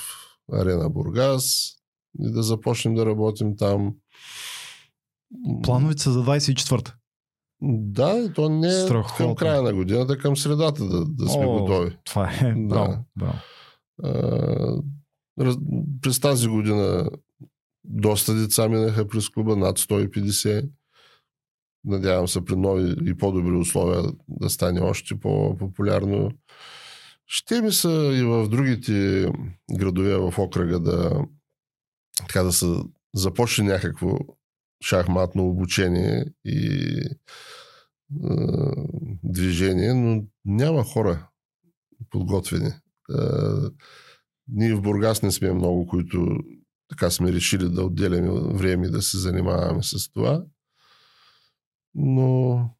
Арена 0.53 0.91
Бургас 0.91 1.73
и 2.21 2.33
да 2.33 2.43
започнем 2.43 2.95
да 2.95 3.07
работим 3.07 3.57
там. 3.57 3.95
Плановете 5.63 6.03
са 6.03 6.13
за 6.13 6.25
24-та. 6.25 6.95
Да, 7.65 8.19
и 8.19 8.33
то 8.33 8.49
не 8.49 8.69
е 8.69 8.71
Страхотно. 8.71 9.27
към 9.27 9.35
края 9.35 9.63
на 9.63 9.75
годината, 9.75 10.19
към 10.19 10.37
средата 10.37 10.85
да, 10.85 11.05
да 11.05 11.29
сме 11.29 11.47
О, 11.47 11.61
готови. 11.61 11.97
Това 12.05 12.33
е. 12.33 12.55
Да. 12.55 12.67
Браво. 12.69 13.05
браво. 13.17 13.39
А, 14.03 14.83
раз, 15.41 15.57
през 16.01 16.21
тази 16.21 16.49
година 16.49 17.11
доста 17.85 18.35
деца 18.35 18.69
минаха 18.69 19.09
през 19.09 19.29
клуба, 19.29 19.57
над 19.57 19.79
150. 19.79 20.69
Надявам 21.85 22.29
се 22.29 22.45
при 22.45 22.57
нови 22.57 22.95
и 23.11 23.17
по-добри 23.17 23.53
условия 23.53 24.03
да 24.29 24.51
стане 24.51 24.81
още 24.81 25.21
по-популярно. 25.21 26.31
Ще 27.27 27.63
ми 27.63 27.73
са 27.73 28.13
и 28.15 28.23
в 28.23 28.49
другите 28.49 29.27
градове 29.79 30.17
в 30.17 30.35
окръга 30.39 30.79
да, 30.79 31.27
така 32.19 32.43
да 32.43 32.53
се 32.53 32.67
започне 33.15 33.65
някакво 33.65 34.19
шахматно 34.85 35.49
обучение 35.49 36.25
и 36.45 36.99
е, 37.01 38.37
движение, 39.23 39.95
но 39.95 40.25
няма 40.45 40.85
хора 40.85 41.29
подготвени. 42.11 42.67
Е, 42.69 42.75
ние 44.49 44.75
в 44.75 44.83
Бургас 44.83 45.23
не 45.23 45.33
сме 45.33 45.53
много, 45.53 45.87
които 45.87 46.39
така 46.93 47.11
сме 47.11 47.33
решили 47.33 47.69
да 47.69 47.85
отделяме 47.85 48.31
време 48.55 48.89
да 48.89 49.03
се 49.03 49.19
занимаваме 49.19 49.83
с 49.83 50.13
това. 50.13 50.45
Но 51.95 52.71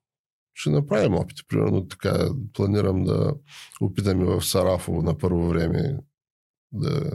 ще 0.55 0.71
направим 0.71 1.15
опити. 1.15 1.43
Примерно 1.49 1.89
така 1.89 2.29
планирам 2.53 3.05
да 3.05 3.35
опитаме 3.81 4.25
в 4.25 4.45
Сарафово 4.45 5.03
на 5.03 5.19
първо 5.19 5.49
време 5.49 5.99
да 6.73 7.11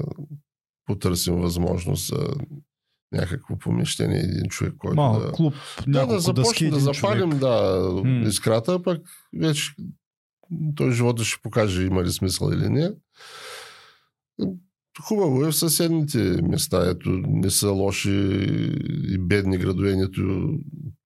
потърсим 0.85 1.35
възможност 1.35 2.07
за 2.07 2.27
някакво 3.11 3.57
помещение, 3.57 4.19
един 4.19 4.49
човек, 4.49 4.73
който 4.77 4.95
Малък 4.95 5.25
да... 5.25 5.31
клуб, 5.31 5.53
Да, 5.87 6.05
да 6.05 6.19
започнем 6.19 6.43
дъски, 6.43 6.69
да 6.69 6.79
запалим 6.79 7.29
човек. 7.29 7.39
да, 7.39 7.91
М. 8.05 8.27
искрата, 8.27 8.83
пък 8.83 9.01
вече 9.39 9.75
той 10.75 10.91
живота 10.91 11.23
ще 11.23 11.41
покаже 11.41 11.83
има 11.83 12.03
ли 12.03 12.11
смисъл 12.11 12.51
или 12.51 12.69
не. 12.69 12.91
Хубаво 15.01 15.43
е 15.43 15.51
в 15.51 15.55
съседните 15.55 16.41
места. 16.41 16.89
Ето, 16.89 17.09
не 17.27 17.49
са 17.49 17.69
лоши 17.69 18.11
и 19.03 19.17
бедни 19.19 19.57
градове, 19.57 19.95
нито 19.95 20.53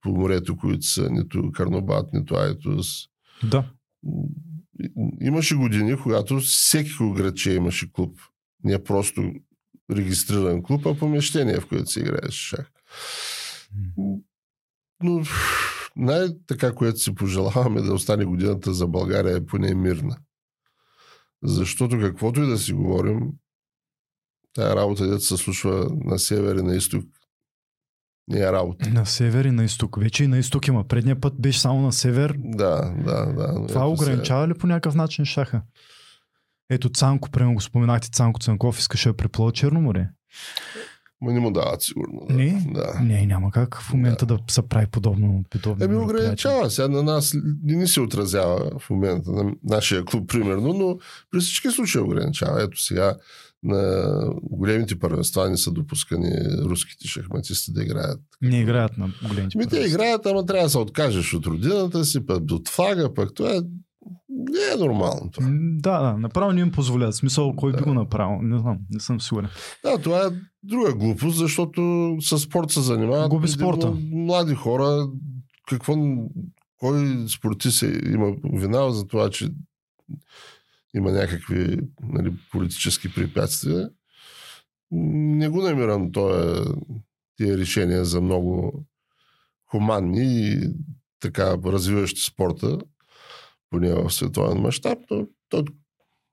по 0.02 0.10
морето, 0.10 0.58
които 0.58 0.86
са, 0.86 1.10
нито 1.10 1.52
Карнобат, 1.52 2.14
нито 2.14 2.36
Айтос. 2.36 2.88
Да. 3.52 3.72
Имаше 5.22 5.56
години, 5.56 5.98
когато 5.98 6.40
всеки 6.40 6.92
градче 7.16 7.54
имаше 7.54 7.92
клуб. 7.92 8.20
Не 8.64 8.84
просто 8.84 9.34
регистриран 9.92 10.64
клуб, 10.64 10.86
а 10.86 10.98
помещение, 10.98 11.60
в 11.60 11.68
което 11.68 11.92
се 11.92 12.00
играеше 12.00 12.48
шах. 12.48 12.72
Но 15.04 15.24
най-така, 15.96 16.76
което 16.76 17.00
си 17.00 17.16
пожелаваме 17.16 17.82
да 17.82 17.94
остане 17.94 18.26
годината 18.26 18.74
за 18.74 18.88
България 18.88 19.38
е 19.38 19.46
поне 19.46 19.76
мирна. 19.76 20.18
Защото 21.44 22.00
каквото 22.00 22.42
и 22.42 22.48
да 22.48 22.58
си 22.58 22.74
говорим, 22.74 23.20
тая 24.54 24.76
работа, 24.76 25.08
дето 25.08 25.22
се 25.22 25.38
случва 25.38 25.90
на 26.06 26.20
север 26.20 26.56
и 26.56 26.62
на 26.62 26.76
изток, 26.76 27.04
Не 28.28 28.40
е 28.40 28.52
работа. 28.52 28.90
На 28.90 29.06
север 29.06 29.46
и 29.46 29.52
на 29.52 29.64
изток. 29.64 30.00
Вече 30.00 30.24
и 30.24 30.28
на 30.28 30.38
изток 30.38 30.68
има. 30.68 30.88
Предния 30.88 31.22
път 31.22 31.34
беше 31.42 31.60
само 31.60 31.82
на 31.82 31.92
север. 31.92 32.36
Да, 32.38 32.94
да, 33.06 33.26
да. 33.26 33.68
Това 33.68 33.90
ограничава 33.90 34.48
ли 34.48 34.54
по 34.54 34.68
някакъв 34.68 34.96
начин 34.96 35.26
шаха? 35.26 35.62
Ето 36.70 36.90
Цанко, 36.90 37.30
примерно 37.32 37.54
го 37.54 37.62
споменахте, 37.62 38.10
Цанко 38.10 38.40
Цанков 38.40 38.80
искаше 38.80 39.10
да 39.10 39.18
преплува 39.18 39.52
Черно 39.52 39.82
море. 39.82 40.10
Ма 41.22 41.34
не 41.34 41.40
му 41.40 41.52
дават 41.52 41.82
сигурно. 41.82 42.26
Да. 42.30 42.34
Не? 42.34 42.68
Да. 42.74 43.00
Не, 43.02 43.26
няма 43.26 43.52
как 43.52 43.82
в 43.82 43.94
момента 43.94 44.26
да, 44.26 44.40
се 44.48 44.62
прави 44.62 44.88
подобно. 44.88 45.44
подобно 45.50 45.86
Еми 45.86 45.96
ограничава. 45.96 46.70
Сега 46.70 46.88
на 46.88 47.04
нас 47.04 47.36
не 47.64 47.76
ни 47.76 47.88
се 47.88 48.02
отразява 48.02 48.80
в 48.80 48.90
момента 48.90 49.32
на 49.32 49.52
нашия 49.64 50.06
клуб, 50.06 50.30
примерно, 50.30 50.74
но 50.74 50.98
при 51.32 51.40
всички 51.40 51.72
случаи 51.72 52.02
ограничава. 52.02 52.64
Ето 52.64 52.82
сега 52.82 53.18
на 53.64 54.12
големите 54.44 55.00
първенства 55.00 55.50
не 55.50 55.58
са 55.58 55.72
допускани 55.72 56.32
руските 56.64 57.08
шахматисти 57.08 57.74
да 57.74 57.84
играят. 57.84 58.20
Не 58.42 58.60
играят 58.60 58.98
на 58.98 59.10
големите 59.30 59.58
Ми 59.58 59.68
те 59.68 59.80
играят, 59.80 60.26
ама 60.26 60.46
трябва 60.46 60.64
да 60.64 60.70
се 60.70 60.78
откажеш 60.78 61.34
от 61.34 61.48
родината 61.48 62.06
си, 62.06 62.26
пък 62.26 62.52
от 62.52 62.70
флага, 62.70 63.14
пък 63.14 63.34
това 63.36 63.50
е... 63.50 63.60
не 64.30 64.74
е 64.74 64.78
нормално. 64.80 65.32
Това. 65.32 65.48
Да, 65.78 66.02
да, 66.02 66.18
направо 66.18 66.52
не 66.52 66.62
им 66.62 66.72
позволят. 66.72 67.16
Смисъл, 67.16 67.54
кой 67.56 67.72
би 67.72 67.78
Да. 67.78 67.84
го 67.84 67.94
направил? 67.94 68.42
Не 68.42 68.60
знам, 68.60 68.78
не 68.90 69.00
съм 69.00 69.22
сигурен. 69.22 69.50
Да, 69.84 69.98
това 69.98 70.18
е 70.18 70.30
друга 70.64 70.94
глупост, 70.94 71.38
защото 71.38 71.82
с 72.22 72.40
спорт 72.40 72.72
се 72.72 72.82
занимават. 72.82 73.30
Губи 73.30 73.48
спорта. 73.48 73.94
Млади 74.12 74.56
хора. 74.56 75.08
Какво, 75.70 75.96
кой 76.78 77.26
спортист 77.28 77.84
е, 77.84 78.02
има 78.06 78.34
вина 78.54 78.90
за 78.90 79.08
това, 79.08 79.30
че 79.30 79.50
има 80.96 81.12
някакви 81.12 81.80
нали, 82.04 82.34
политически 82.52 83.14
препятствия. 83.14 83.90
Не 84.92 85.50
го 85.50 85.62
намирам 85.62 86.12
това, 86.12 86.66
тия 87.38 87.58
решения 87.58 88.06
за 88.06 88.22
много 88.22 88.84
хуманни 89.72 90.50
и 90.50 90.70
така 91.20 91.58
развиващи 91.66 92.22
спорта, 92.22 92.80
поне 93.70 93.94
в 93.94 94.10
световен 94.10 94.58
мащаб, 94.58 95.00
но 95.12 95.28
то, 95.50 95.66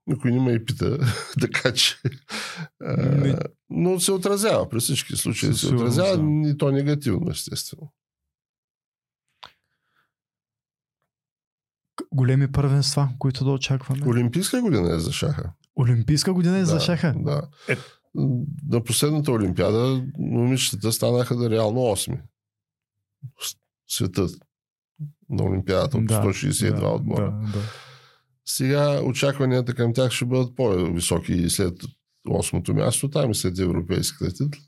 никой 0.07 0.33
не 0.33 0.41
ме 0.41 0.53
и 0.53 0.65
пита, 0.65 0.99
така 1.41 1.73
че... 1.73 1.97
А, 2.83 3.39
но 3.71 4.01
се 4.01 4.13
отразява 4.13 4.69
при 4.69 4.81
всички 4.81 5.17
случаи. 5.17 5.55
Се 5.55 5.75
отразява 5.75 6.17
да. 6.17 6.49
и 6.49 6.57
то 6.59 6.71
негативно, 6.71 7.31
естествено. 7.31 7.93
Големи 12.13 12.53
първенства, 12.53 13.09
които 13.19 13.45
да 13.45 13.51
очакваме. 13.51 14.07
Олимпийска 14.07 14.61
година 14.61 14.95
е 14.95 14.99
за 14.99 15.13
шаха. 15.13 15.53
Олимпийска 15.81 16.33
година 16.33 16.59
е 16.59 16.65
за 16.65 16.75
Да, 16.75 16.81
шаха. 16.81 17.15
Да. 17.17 17.43
Е. 17.69 17.77
На 18.69 18.85
последната 18.85 19.33
Олимпиада 19.33 20.07
момичетата 20.19 20.93
станаха 20.93 21.37
да 21.37 21.51
реално 21.51 21.81
8. 21.81 22.21
В 23.23 23.55
света 23.89 24.27
на 25.31 25.45
Олимпиадата 25.45 25.97
от 25.97 26.05
162 26.05 26.81
да, 26.81 26.87
отбора. 26.89 27.31
Да, 27.31 27.53
да. 27.59 27.65
Сега 28.45 29.03
очакванията 29.03 29.75
към 29.75 29.95
тях 29.95 30.13
ще 30.13 30.25
бъдат 30.25 30.57
по-високи 30.57 31.33
и 31.33 31.51
след 31.51 31.75
8-то 32.29 32.75
място, 32.75 33.11
там 33.11 33.31
и 33.31 33.35
след 33.35 33.59
европейските 33.59 34.33
титли. 34.33 34.61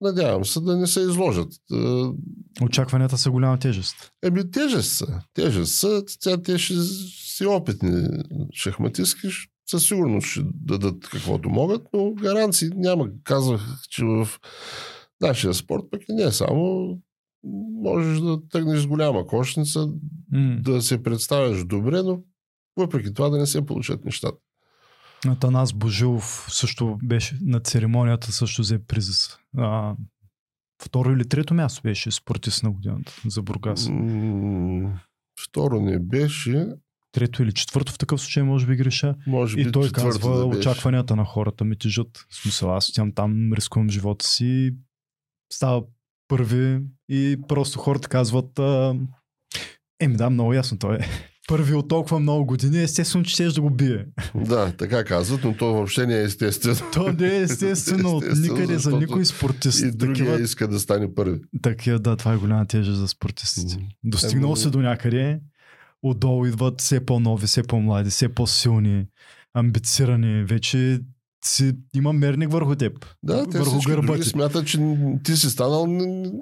Надявам 0.00 0.44
се 0.44 0.60
да 0.60 0.76
не 0.76 0.86
се 0.86 1.00
изложат. 1.00 1.52
Е, 1.72 2.04
Очакванията 2.64 3.18
са 3.18 3.30
голяма 3.30 3.58
тежест. 3.58 4.12
Еми, 4.22 4.50
тежест 4.50 4.92
са. 4.92 5.22
Тежест 5.34 5.74
са. 5.74 6.02
Тя, 6.20 6.42
те 6.42 6.58
ще 6.58 6.74
си 6.82 7.46
опитни 7.46 8.08
шахматистки. 8.54 9.28
Със 9.70 9.86
сигурност 9.86 10.26
ще 10.26 10.40
дадат 10.54 11.08
каквото 11.08 11.50
могат, 11.50 11.82
но 11.92 12.12
гаранции 12.12 12.70
няма. 12.74 13.08
Казах, 13.24 13.60
че 13.90 14.04
в 14.04 14.28
нашия 15.20 15.54
спорт 15.54 15.82
пък 15.90 16.02
и 16.08 16.12
не 16.12 16.22
е 16.22 16.32
само 16.32 16.88
можеш 17.82 18.20
да 18.20 18.48
тръгнеш 18.48 18.80
с 18.80 18.86
голяма 18.86 19.26
кошница, 19.26 19.88
М. 20.32 20.56
да 20.62 20.82
се 20.82 21.02
представяш 21.02 21.64
добре, 21.64 22.02
но 22.02 22.22
въпреки 22.76 23.14
това 23.14 23.28
да 23.28 23.38
не 23.38 23.46
се 23.46 23.66
получат 23.66 24.04
нещата. 24.04 24.38
Атанас 25.26 25.72
Божилов 25.72 26.46
също 26.48 26.98
беше 27.02 27.38
на 27.42 27.60
церемонията, 27.60 28.32
също 28.32 28.62
взе 28.62 28.78
приз. 28.86 29.38
А, 29.56 29.94
второ 30.82 31.12
или 31.12 31.28
трето 31.28 31.54
място 31.54 31.82
беше 31.82 32.10
спортист 32.10 32.62
на 32.62 32.70
годината 32.70 33.12
за 33.26 33.42
Бургас. 33.42 33.88
Второ 35.48 35.80
не 35.80 35.98
беше, 35.98 36.68
Трето 37.12 37.42
или 37.42 37.52
четвърто 37.52 37.92
в 37.92 37.98
такъв 37.98 38.20
случай 38.20 38.42
може 38.42 38.66
би 38.66 38.76
греша. 38.76 39.14
може 39.26 39.56
би 39.56 39.62
И 39.62 39.72
той 39.72 39.90
казва, 39.90 40.38
да 40.38 40.46
беше. 40.46 40.58
очакванията 40.58 41.16
на 41.16 41.24
хората 41.24 41.64
ми 41.64 41.78
тежат. 41.78 42.26
В 42.30 42.36
смисъл, 42.36 42.76
аз 42.76 42.88
отивам 42.88 43.12
там, 43.12 43.52
рискувам 43.52 43.90
живота 43.90 44.26
си, 44.26 44.74
става 45.52 45.82
първи 46.28 46.80
и 47.08 47.38
просто 47.48 47.78
хората 47.78 48.08
казват, 48.08 48.58
еми 50.00 50.16
да, 50.16 50.30
много 50.30 50.52
ясно, 50.52 50.78
той 50.78 50.96
е 50.96 50.98
първи 51.50 51.74
от 51.74 51.88
толкова 51.88 52.20
много 52.20 52.46
години, 52.46 52.82
естествено, 52.82 53.24
че 53.24 53.34
щеш 53.34 53.52
да 53.52 53.60
го 53.60 53.70
бие. 53.70 54.06
Да, 54.34 54.72
така 54.72 55.04
казват, 55.04 55.44
но 55.44 55.56
то 55.56 55.66
въобще 55.74 56.06
не 56.06 56.14
е 56.14 56.22
естествено. 56.22 56.76
То 56.92 57.12
не 57.12 57.36
е 57.36 57.40
естествено 57.40 58.10
от 58.10 58.24
никъде 58.38 58.78
за 58.78 58.96
никой 58.96 59.24
спортист. 59.24 59.80
И 59.80 59.90
другия 59.90 60.26
Такива, 60.26 60.40
иска 60.42 60.68
да 60.68 60.80
стане 60.80 61.14
първи. 61.14 61.40
такива, 61.62 61.98
да, 61.98 62.16
това 62.16 62.32
е 62.32 62.36
голяма 62.36 62.66
тежест 62.66 62.98
за 62.98 63.08
спортистите. 63.08 63.76
М. 63.76 63.82
Достигнал 64.04 64.48
Еми, 64.48 64.56
се 64.56 64.70
до 64.70 64.78
някъде, 64.78 65.40
отдолу 66.02 66.46
идват 66.46 66.80
все 66.80 67.06
по-нови, 67.06 67.46
все 67.46 67.62
по-млади, 67.62 68.10
все 68.10 68.28
по-силни, 68.28 69.06
амбицирани. 69.54 70.44
Вече 70.44 71.00
си, 71.44 71.72
има 71.94 72.12
мерник 72.12 72.52
върху 72.52 72.76
теб. 72.76 73.06
Да, 73.22 73.46
те 73.50 73.58
върху 73.58 73.80
гърба 73.86 74.16
ти. 74.16 74.22
смятат, 74.22 74.66
че 74.66 74.96
ти 75.24 75.36
си 75.36 75.50
станал 75.50 75.86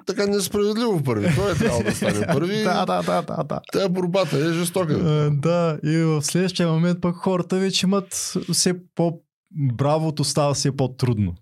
така 0.05 0.25
несправедливо 0.25 1.03
първи. 1.03 1.35
Той 1.35 1.51
е 1.51 1.55
трябвало 1.55 1.83
да 1.83 1.95
стане 1.95 2.27
първи. 2.27 2.57
да, 2.63 2.85
да, 2.85 3.01
да, 3.01 3.21
да, 3.21 3.43
да. 3.43 3.59
Тя 3.73 3.89
борбата 3.89 4.37
е 4.37 4.53
жестока. 4.53 4.93
А, 4.93 5.29
да, 5.29 5.79
и 5.83 5.97
в 5.97 6.21
следващия 6.21 6.67
момент 6.67 7.01
пък 7.01 7.15
хората 7.15 7.57
вече 7.57 7.85
имат 7.85 8.13
все 8.53 8.73
по... 8.95 9.21
Бравото 9.51 10.23
става 10.23 10.53
все 10.53 10.71
по-трудно. 10.71 11.35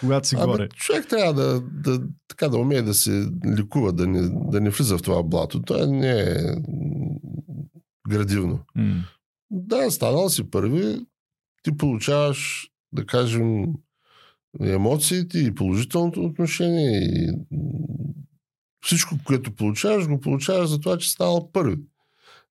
Когато 0.00 0.28
си 0.28 0.36
горе. 0.36 0.62
Абе, 0.62 0.68
човек 0.68 1.08
трябва 1.08 1.34
да, 1.34 1.60
да, 1.60 2.02
така 2.28 2.48
да 2.48 2.58
умее 2.58 2.82
да 2.82 2.94
се 2.94 3.28
ликува, 3.56 3.92
да 3.92 4.06
не, 4.06 4.28
да 4.50 4.60
не 4.60 4.70
влиза 4.70 4.98
в 4.98 5.02
това 5.02 5.22
блато. 5.22 5.62
Това 5.62 5.86
не 5.86 6.20
е 6.20 6.36
градивно. 8.08 8.58
М. 8.74 9.04
Да, 9.50 9.90
станал 9.90 10.28
си 10.28 10.50
първи, 10.50 11.06
ти 11.62 11.76
получаваш, 11.76 12.70
да 12.96 13.06
кажем, 13.06 13.64
емоциите 14.60 15.38
и 15.38 15.54
положителното 15.54 16.24
отношение 16.24 17.00
и 17.00 17.32
всичко, 18.80 19.14
което 19.24 19.54
получаваш, 19.54 20.08
го 20.08 20.20
получаваш 20.20 20.68
за 20.68 20.80
това, 20.80 20.98
че 20.98 21.10
станал 21.10 21.50
първи. 21.52 21.76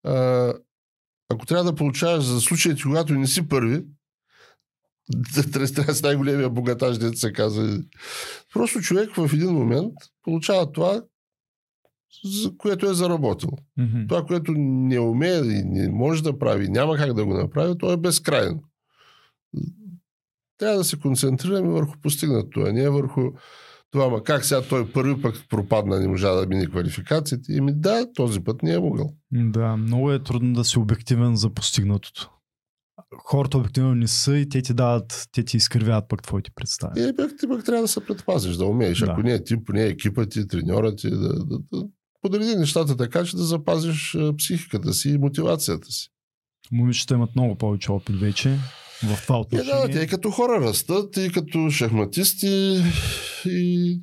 А, 0.05 0.53
ако 1.29 1.47
трябва 1.47 1.65
да 1.65 1.75
получаваш 1.75 2.25
за 2.25 2.41
случаите, 2.41 2.83
когато 2.83 3.15
не 3.15 3.27
си 3.27 3.49
първи, 3.49 3.85
трябва 5.35 5.85
да 5.87 5.95
си 5.95 6.03
най-големия 6.05 6.51
богатаж, 6.51 6.99
дето 6.99 7.19
се 7.19 7.33
казва. 7.33 7.83
Просто 8.53 8.81
човек 8.81 9.15
в 9.17 9.31
един 9.33 9.51
момент 9.51 9.93
получава 10.23 10.73
това, 10.73 11.03
за 12.25 12.57
което 12.57 12.91
е 12.91 12.95
заработил. 12.95 13.51
Мгм. 13.77 14.07
Това, 14.09 14.27
което 14.27 14.53
не 14.57 14.99
умее 14.99 15.39
и 15.39 15.65
не 15.65 15.89
може 15.89 16.23
да 16.23 16.39
прави, 16.39 16.69
няма 16.69 16.97
как 16.97 17.15
да 17.15 17.25
го 17.25 17.35
направи, 17.35 17.79
то 17.79 17.93
е 17.93 17.97
безкрайно. 17.97 18.63
Трябва 20.59 20.79
да 20.79 20.85
се 20.85 20.99
концентрираме 20.99 21.69
върху 21.69 21.93
постигнато, 22.03 22.61
а 22.61 22.73
не 22.73 22.91
върху 22.91 23.21
това, 23.91 24.09
ма 24.09 24.23
как 24.23 24.45
сега 24.45 24.63
той 24.63 24.93
първи 24.93 25.23
пък 25.23 25.45
пропадна, 25.49 26.01
не 26.01 26.09
можа 26.09 26.33
да 26.35 26.47
мине 26.47 26.67
квалификациите. 26.67 27.53
Ими 27.53 27.73
да, 27.75 28.13
този 28.15 28.41
път 28.41 28.63
не 28.63 28.73
е 28.73 28.79
могъл. 28.79 29.15
Да, 29.33 29.77
много 29.77 30.13
е 30.13 30.23
трудно 30.23 30.53
да 30.53 30.65
си 30.65 30.79
обективен 30.79 31.37
за 31.37 31.51
постигнатото. 31.51 32.31
Хората 33.25 33.59
обективно 33.59 33.95
не 33.95 34.09
са 34.09 34.37
и 34.37 34.49
те 34.49 34.63
ти 34.63 34.75
дават, 34.75 35.29
те 35.33 35.45
ти 35.45 35.57
изкривяват 35.57 36.09
пък 36.09 36.23
твоите 36.23 36.51
представи. 36.55 37.09
И 37.09 37.17
пък 37.17 37.33
ти 37.41 37.49
пък 37.49 37.65
трябва 37.65 37.83
да 37.83 37.89
се 37.89 38.07
предпазиш, 38.07 38.57
да 38.57 38.67
умееш. 38.67 38.99
Да. 38.99 39.11
Ако 39.11 39.23
не 39.23 39.33
е 39.33 39.45
ти, 39.45 39.65
поне 39.65 39.85
екипа 39.85 40.27
ти, 40.27 40.47
треньора 40.47 40.97
ти, 40.97 41.11
да, 41.11 41.45
да, 41.45 41.59
да 41.73 41.87
подреди 42.23 42.57
нещата 42.57 42.97
така, 42.97 43.25
че 43.25 43.37
да 43.37 43.43
запазиш 43.43 44.17
психиката 44.39 44.95
си 44.95 45.11
и 45.11 45.19
мотивацията 45.19 45.91
си. 45.91 46.09
Момичета 46.73 47.15
имат 47.15 47.37
много 47.37 47.55
повече 47.55 47.93
опит 47.93 48.21
вече 48.21 48.59
в 49.03 49.23
това 49.23 49.37
Е, 49.37 49.39
отношение. 49.39 49.89
да, 49.89 49.91
те 49.91 50.07
като 50.07 50.31
хора 50.31 50.61
растат, 50.61 51.17
и 51.17 51.31
като 51.35 51.71
шахматисти, 51.71 52.83
и 53.47 54.03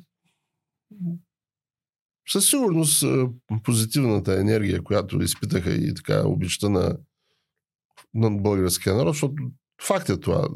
със 2.28 2.48
сигурност 2.50 3.02
а, 3.02 3.28
позитивната 3.62 4.40
енергия, 4.40 4.82
която 4.82 5.22
изпитаха 5.22 5.74
и 5.74 5.94
така 5.94 6.28
обичта 6.28 6.70
на, 6.70 6.96
на 8.14 8.30
българския 8.30 8.94
народ, 8.94 9.14
защото 9.14 9.42
факт 9.82 10.08
е 10.08 10.20
това. 10.20 10.48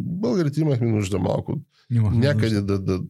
Българите 0.00 0.60
имахме 0.60 0.86
нужда 0.86 1.18
малко 1.18 1.60
Имахме 1.90 2.18
някъде 2.18 2.60
нужда. 2.60 2.78
да, 2.78 2.78
да, 2.78 3.04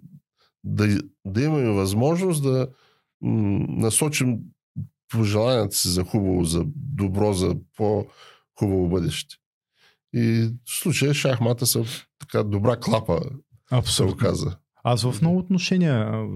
да, 0.64 1.02
да 1.24 1.42
имаме 1.42 1.70
възможност 1.70 2.42
да 2.42 2.68
м, 3.20 3.66
насочим 3.68 4.38
пожеланията 5.08 5.76
си 5.76 5.88
за 5.88 6.04
хубаво, 6.04 6.44
за 6.44 6.64
добро, 6.76 7.32
за 7.32 7.56
по-хубаво 7.76 8.88
бъдеще. 8.88 9.36
И 10.14 10.50
в 10.64 10.78
случая 10.80 11.14
шахмата 11.14 11.66
са 11.66 11.84
така 12.18 12.42
добра 12.42 12.76
клапа, 12.76 13.20
Абсолютно. 13.70 14.14
оказа. 14.14 14.56
Аз 14.86 15.02
в 15.02 15.20
много 15.20 15.38
отношения 15.38 16.26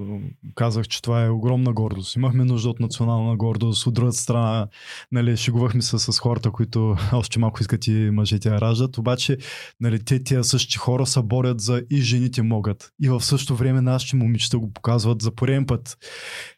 казах, 0.54 0.88
че 0.88 1.02
това 1.02 1.24
е 1.24 1.30
огромна 1.30 1.72
гордост. 1.72 2.16
Имахме 2.16 2.44
нужда 2.44 2.68
от 2.68 2.80
национална 2.80 3.36
гордост. 3.36 3.86
От 3.86 3.94
друга 3.94 4.12
страна, 4.12 4.68
нали, 5.12 5.36
шегувахме 5.36 5.82
се 5.82 5.98
с 5.98 6.18
хората, 6.18 6.50
които 6.50 6.96
още 7.12 7.38
малко 7.38 7.60
искат 7.60 7.86
и 7.86 8.10
мъжете 8.12 8.50
да 8.50 8.60
раждат. 8.60 8.98
Обаче, 8.98 9.38
нали, 9.80 10.04
те 10.04 10.24
тия 10.24 10.44
същи 10.44 10.78
хора 10.78 11.06
се 11.06 11.22
борят 11.22 11.60
за 11.60 11.82
и 11.90 12.00
жените 12.00 12.42
могат. 12.42 12.92
И 13.02 13.08
в 13.08 13.20
същото 13.20 13.56
време 13.56 13.80
нашите 13.80 14.16
момичета 14.16 14.58
го 14.58 14.72
показват 14.72 15.22
за 15.22 15.34
пореден 15.34 15.66
път. 15.66 15.98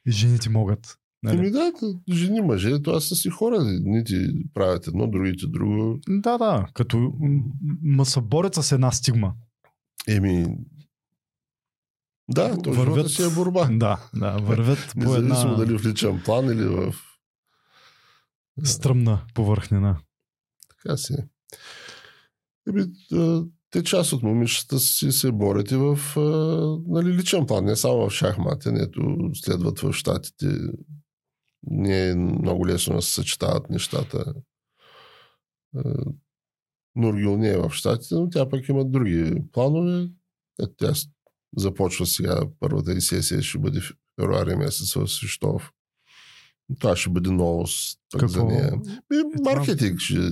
И 0.07 0.11
жените 0.11 0.51
могат. 0.51 1.00
Нали? 1.23 1.39
Еми 1.39 1.51
да, 1.51 1.73
жени, 2.13 2.41
мъже, 2.41 2.83
това 2.83 3.01
са 3.01 3.15
си 3.17 3.31
хора. 3.31 3.65
Ните 3.81 4.33
правят 4.55 4.87
едно, 4.87 5.11
другите 5.11 5.47
друго. 5.47 5.99
Да, 6.09 6.39
да. 6.39 6.67
Като 6.75 7.13
ма 7.83 8.05
се 8.05 8.21
борят 8.21 8.55
с 8.55 8.73
една 8.73 8.93
стигма. 8.93 9.33
Еми, 10.09 10.47
да, 12.31 12.63
то 12.63 12.73
вървят, 12.73 13.11
си 13.11 13.23
е 13.23 13.35
борба. 13.35 13.69
Да, 13.73 14.09
да, 14.15 14.31
вървят 14.31 14.95
по 15.05 15.15
една... 15.15 15.29
Независимо 15.29 15.57
дали 15.57 15.79
в 15.79 15.87
личен 15.87 16.23
план 16.25 16.45
или 16.47 16.65
в... 16.65 16.95
Стръмна 18.65 19.23
повърхнина. 19.35 19.99
Така 20.69 20.97
си. 20.97 21.15
Еми, 22.69 22.85
те 23.71 23.83
част 23.83 24.13
от 24.13 24.23
момичета 24.23 24.79
си 24.79 25.13
се 25.13 25.33
борят 25.33 25.71
и 25.71 25.77
в 25.77 25.99
нали, 26.89 27.15
личен 27.15 27.47
план, 27.47 27.65
не 27.65 27.77
само 27.77 28.09
в 28.09 28.11
шахмати, 28.11 28.71
нето 28.71 29.31
следват 29.35 29.81
в 29.81 29.93
щатите. 29.93 30.47
Не 31.63 32.09
е 32.09 32.15
много 32.15 32.67
лесно 32.67 32.97
да 32.97 33.03
се 33.03 33.13
съчетават 33.13 33.71
нещата. 33.71 34.35
Нургил 36.97 37.37
не 37.37 37.49
е 37.49 37.59
в 37.59 37.71
щатите, 37.71 38.15
но 38.15 38.31
тя 38.31 38.49
пък 38.49 38.69
има 38.69 38.85
други 38.85 39.43
планове. 39.53 40.09
Ето 40.63 40.75
тя 40.77 40.93
започва 41.57 42.07
сега 42.07 42.41
първата 42.61 42.93
и 42.93 43.01
сесия, 43.01 43.43
ще 43.43 43.59
бъде 43.59 43.81
в 43.81 43.93
февруари 44.21 44.57
месец 44.57 44.95
в 44.95 45.09
Свищов. 45.09 45.73
Това 46.79 46.97
ще 46.97 47.11
бъде 47.11 47.31
новост 47.31 48.01
Какво? 48.13 48.29
за 48.29 48.45
нея. 48.45 48.73
И 49.13 49.43
маркетинг 49.45 50.01
ще 50.01 50.31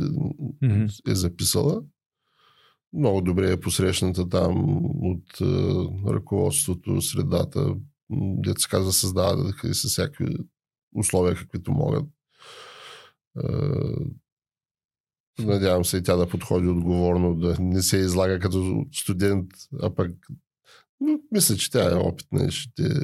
е 1.08 1.14
записала. 1.14 1.82
Много 2.92 3.20
добре 3.20 3.52
е 3.52 3.60
посрещната 3.60 4.28
там 4.28 4.80
от 5.02 5.40
е, 5.40 5.44
ръководството, 6.12 7.00
средата. 7.00 7.74
Дето 8.10 8.60
се 8.60 8.68
казва, 8.68 8.92
създава 8.92 9.36
да 9.36 9.74
с 9.74 9.88
всякакви 9.88 10.36
условия, 10.94 11.34
каквито 11.34 11.72
могат. 11.72 12.04
Е, 13.38 13.48
надявам 15.42 15.84
се 15.84 15.96
и 15.96 16.02
тя 16.02 16.16
да 16.16 16.28
подходи 16.28 16.68
отговорно, 16.68 17.34
да 17.34 17.56
не 17.60 17.82
се 17.82 17.96
излага 17.96 18.40
като 18.40 18.86
студент, 18.92 19.50
а 19.82 19.94
пък 19.94 20.16
мисля, 21.32 21.56
че 21.56 21.70
тя 21.70 21.92
е 21.92 21.94
опитна 21.94 22.44
и 22.44 22.50
ще 22.50 22.82
е 22.82 22.94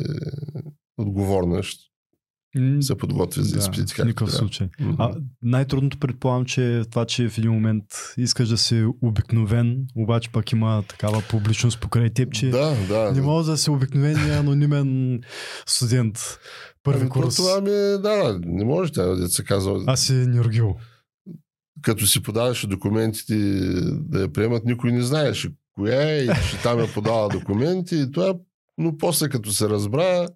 отговорна, 0.96 1.62
ще 1.62 1.93
се 2.80 2.94
подготви 2.94 3.42
за 3.42 3.58
изпитите. 3.58 4.02
В 4.02 4.06
никакъв 4.06 4.32
случай. 4.32 4.68
Mm-hmm. 4.68 4.96
А 4.98 5.14
най-трудното 5.42 5.98
предполагам, 5.98 6.44
че 6.44 6.78
е 6.78 6.84
това, 6.84 7.04
че 7.04 7.28
в 7.28 7.38
един 7.38 7.50
момент 7.50 7.84
искаш 8.16 8.48
да 8.48 8.58
си 8.58 8.84
обикновен, 9.02 9.86
обаче 9.96 10.30
пък 10.32 10.52
има 10.52 10.82
такава 10.88 11.22
публичност 11.30 11.80
покрай 11.80 12.10
теб, 12.10 12.32
че 12.32 12.50
да, 12.50 12.74
да, 12.88 13.12
не 13.12 13.22
може 13.22 13.50
да 13.50 13.56
си 13.56 13.70
обикновен 13.70 14.28
и 14.28 14.30
анонимен 14.30 15.20
студент. 15.66 16.38
Първи 16.82 17.00
ами, 17.00 17.10
курс. 17.10 17.36
Това 17.36 17.60
ми 17.60 17.70
е, 17.70 17.98
да, 17.98 18.40
не 18.44 18.64
може 18.64 18.92
да 18.92 19.28
се 19.28 19.44
казва. 19.44 19.84
Аз 19.86 20.00
си 20.00 20.12
Нюргил. 20.12 20.76
Като 21.82 22.06
си 22.06 22.22
подаваше 22.22 22.66
документите 22.66 23.34
да 23.90 24.20
я 24.20 24.32
приемат, 24.32 24.64
никой 24.64 24.92
не 24.92 25.02
знаеше 25.02 25.50
коя 25.74 26.10
е 26.10 26.18
и 26.18 26.26
че 26.50 26.62
там 26.62 26.80
е 26.80 26.92
подала 26.94 27.28
документи 27.28 27.96
и 27.96 28.12
това, 28.12 28.34
но 28.78 28.96
после 28.96 29.28
като 29.28 29.52
се 29.52 29.68
разбра 29.68 30.28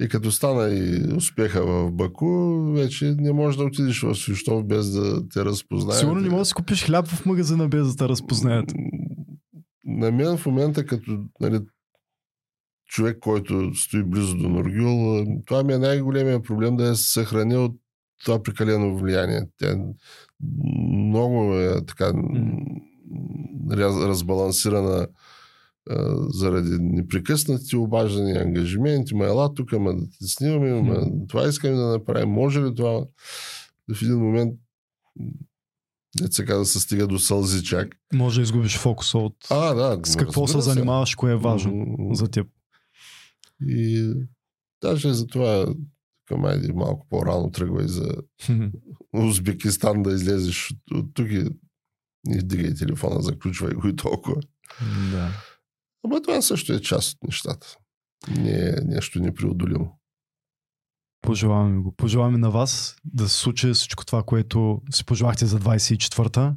и 0.00 0.08
като 0.08 0.32
стана 0.32 0.74
и 0.74 1.14
успеха 1.16 1.66
в 1.66 1.92
Баку, 1.92 2.62
вече 2.72 3.14
не 3.18 3.32
можеш 3.32 3.58
да 3.58 3.64
отидеш 3.64 4.02
в 4.02 4.14
Свищов 4.14 4.66
без 4.66 4.90
да 4.90 5.28
те 5.28 5.44
разпознаят. 5.44 6.00
Сигурно 6.00 6.20
не 6.20 6.28
можеш 6.28 6.40
да 6.40 6.44
си 6.44 6.54
купиш 6.54 6.84
хляб 6.84 7.08
в 7.08 7.26
магазина 7.26 7.68
без 7.68 7.88
да 7.88 7.96
те 7.96 8.08
разпознаят. 8.08 8.72
На 9.84 10.10
мен 10.10 10.36
в 10.36 10.46
момента 10.46 10.86
като 10.86 11.24
нали, 11.40 11.60
човек, 12.86 13.18
който 13.20 13.74
стои 13.74 14.02
близо 14.02 14.36
до 14.36 14.48
Норгюл, 14.48 15.24
това 15.46 15.62
ми 15.62 15.72
е 15.72 15.78
най-големия 15.78 16.42
проблем 16.42 16.76
да 16.76 16.86
я 16.86 16.96
съхраня 16.96 17.60
от 17.60 17.76
това 18.24 18.42
прекалено 18.42 18.98
влияние. 18.98 19.42
Тя 19.58 19.76
много 20.92 21.54
е 21.54 21.86
така 21.86 22.12
разбалансирана 24.06 24.96
а, 24.96 25.06
заради 26.28 26.78
непрекъснати 26.80 27.76
обаждани 27.76 28.32
ангажименти, 28.32 29.14
ма 29.14 29.24
ела 29.24 29.54
тук, 29.54 29.72
ма 29.72 29.94
да 29.96 30.02
те 30.02 30.26
снимаме, 30.26 30.82
ма 30.82 31.06
това 31.28 31.48
искаме 31.48 31.76
да 31.76 31.86
направим, 31.86 32.28
може 32.28 32.62
ли 32.62 32.74
това? 32.74 33.06
В 33.94 34.02
един 34.02 34.18
момент 34.18 34.54
не 36.20 36.32
сега 36.32 36.56
да 36.56 36.64
се 36.64 36.80
стига 36.80 37.06
до 37.06 37.18
сълзи 37.18 37.64
чак. 37.64 37.88
Може 38.12 38.40
да 38.40 38.42
изгубиш 38.42 38.78
фокуса 38.78 39.18
от 39.18 39.36
а, 39.50 39.74
да, 39.74 40.00
с 40.04 40.16
какво 40.16 40.46
се 40.46 40.60
занимаваш, 40.60 41.14
кое 41.14 41.32
е 41.32 41.36
важно 41.36 41.72
mm-hmm. 41.72 42.12
за 42.12 42.28
теб. 42.28 42.46
И 43.60 44.12
даже 44.82 45.12
за 45.12 45.26
това 45.26 45.66
към 46.26 46.44
айде 46.44 46.72
малко 46.72 47.06
по-рано 47.10 47.50
тръгва 47.50 47.84
и 47.84 47.88
за 47.88 48.14
Узбекистан 49.12 50.02
да 50.02 50.12
излезеш 50.12 50.70
от, 50.70 50.98
от 50.98 51.14
тук 51.14 51.30
и 51.30 51.44
не 52.26 52.38
вдигай 52.38 52.74
телефона, 52.74 53.22
заключвай 53.22 53.74
го 53.74 53.88
и 53.88 53.96
толкова. 53.96 54.36
Да. 55.12 55.30
Ама 56.04 56.22
това 56.22 56.42
също 56.42 56.72
е 56.72 56.80
част 56.80 57.12
от 57.12 57.22
нещата. 57.22 57.76
Не 58.28 58.68
е 58.68 58.72
нещо 58.84 59.20
непреодолимо. 59.20 59.98
Пожелаваме 61.20 61.80
го. 61.80 61.94
Пожелаваме 61.96 62.38
на 62.38 62.50
вас 62.50 62.96
да 63.04 63.28
се 63.28 63.36
случи 63.36 63.72
всичко 63.72 64.06
това, 64.06 64.22
което 64.22 64.82
си 64.90 65.04
пожелахте 65.04 65.46
за 65.46 65.60
24-та 65.60 66.54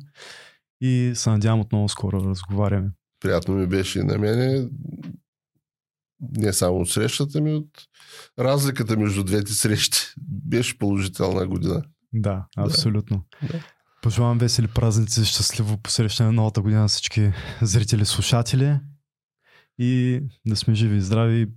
и 0.81 1.11
се 1.15 1.29
надявам 1.29 1.59
отново 1.59 1.89
скоро 1.89 2.21
да 2.21 2.29
разговаряме. 2.29 2.91
Приятно 3.19 3.55
ми 3.55 3.67
беше 3.67 3.99
и 3.99 4.03
на 4.03 4.17
мене. 4.17 4.69
Не 6.37 6.53
само 6.53 6.77
от 6.77 6.89
срещата 6.89 7.41
ми, 7.41 7.53
от 7.53 7.87
разликата 8.39 8.97
между 8.97 9.23
двете 9.23 9.53
срещи. 9.53 9.97
Беше 10.21 10.77
положителна 10.77 11.47
година. 11.47 11.83
Да, 12.13 12.45
абсолютно. 12.57 13.23
Да. 13.41 13.63
Пожелавам 14.01 14.37
весели 14.37 14.67
празници, 14.67 15.25
щастливо 15.25 15.77
посрещане 15.77 16.27
на 16.27 16.33
новата 16.33 16.61
година 16.61 16.81
на 16.81 16.87
всички 16.87 17.31
зрители, 17.61 18.05
слушатели 18.05 18.79
и 19.79 20.21
да 20.45 20.55
сме 20.55 20.75
живи 20.75 21.01
здрави 21.01 21.47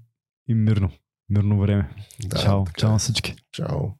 и 0.48 0.54
мирно. 0.54 0.90
Мирно 1.28 1.60
време. 1.60 1.90
Да, 2.24 2.38
Чао. 2.38 2.64
Чао 2.76 2.90
на 2.90 2.98
всички. 2.98 3.36
Чао. 3.52 3.99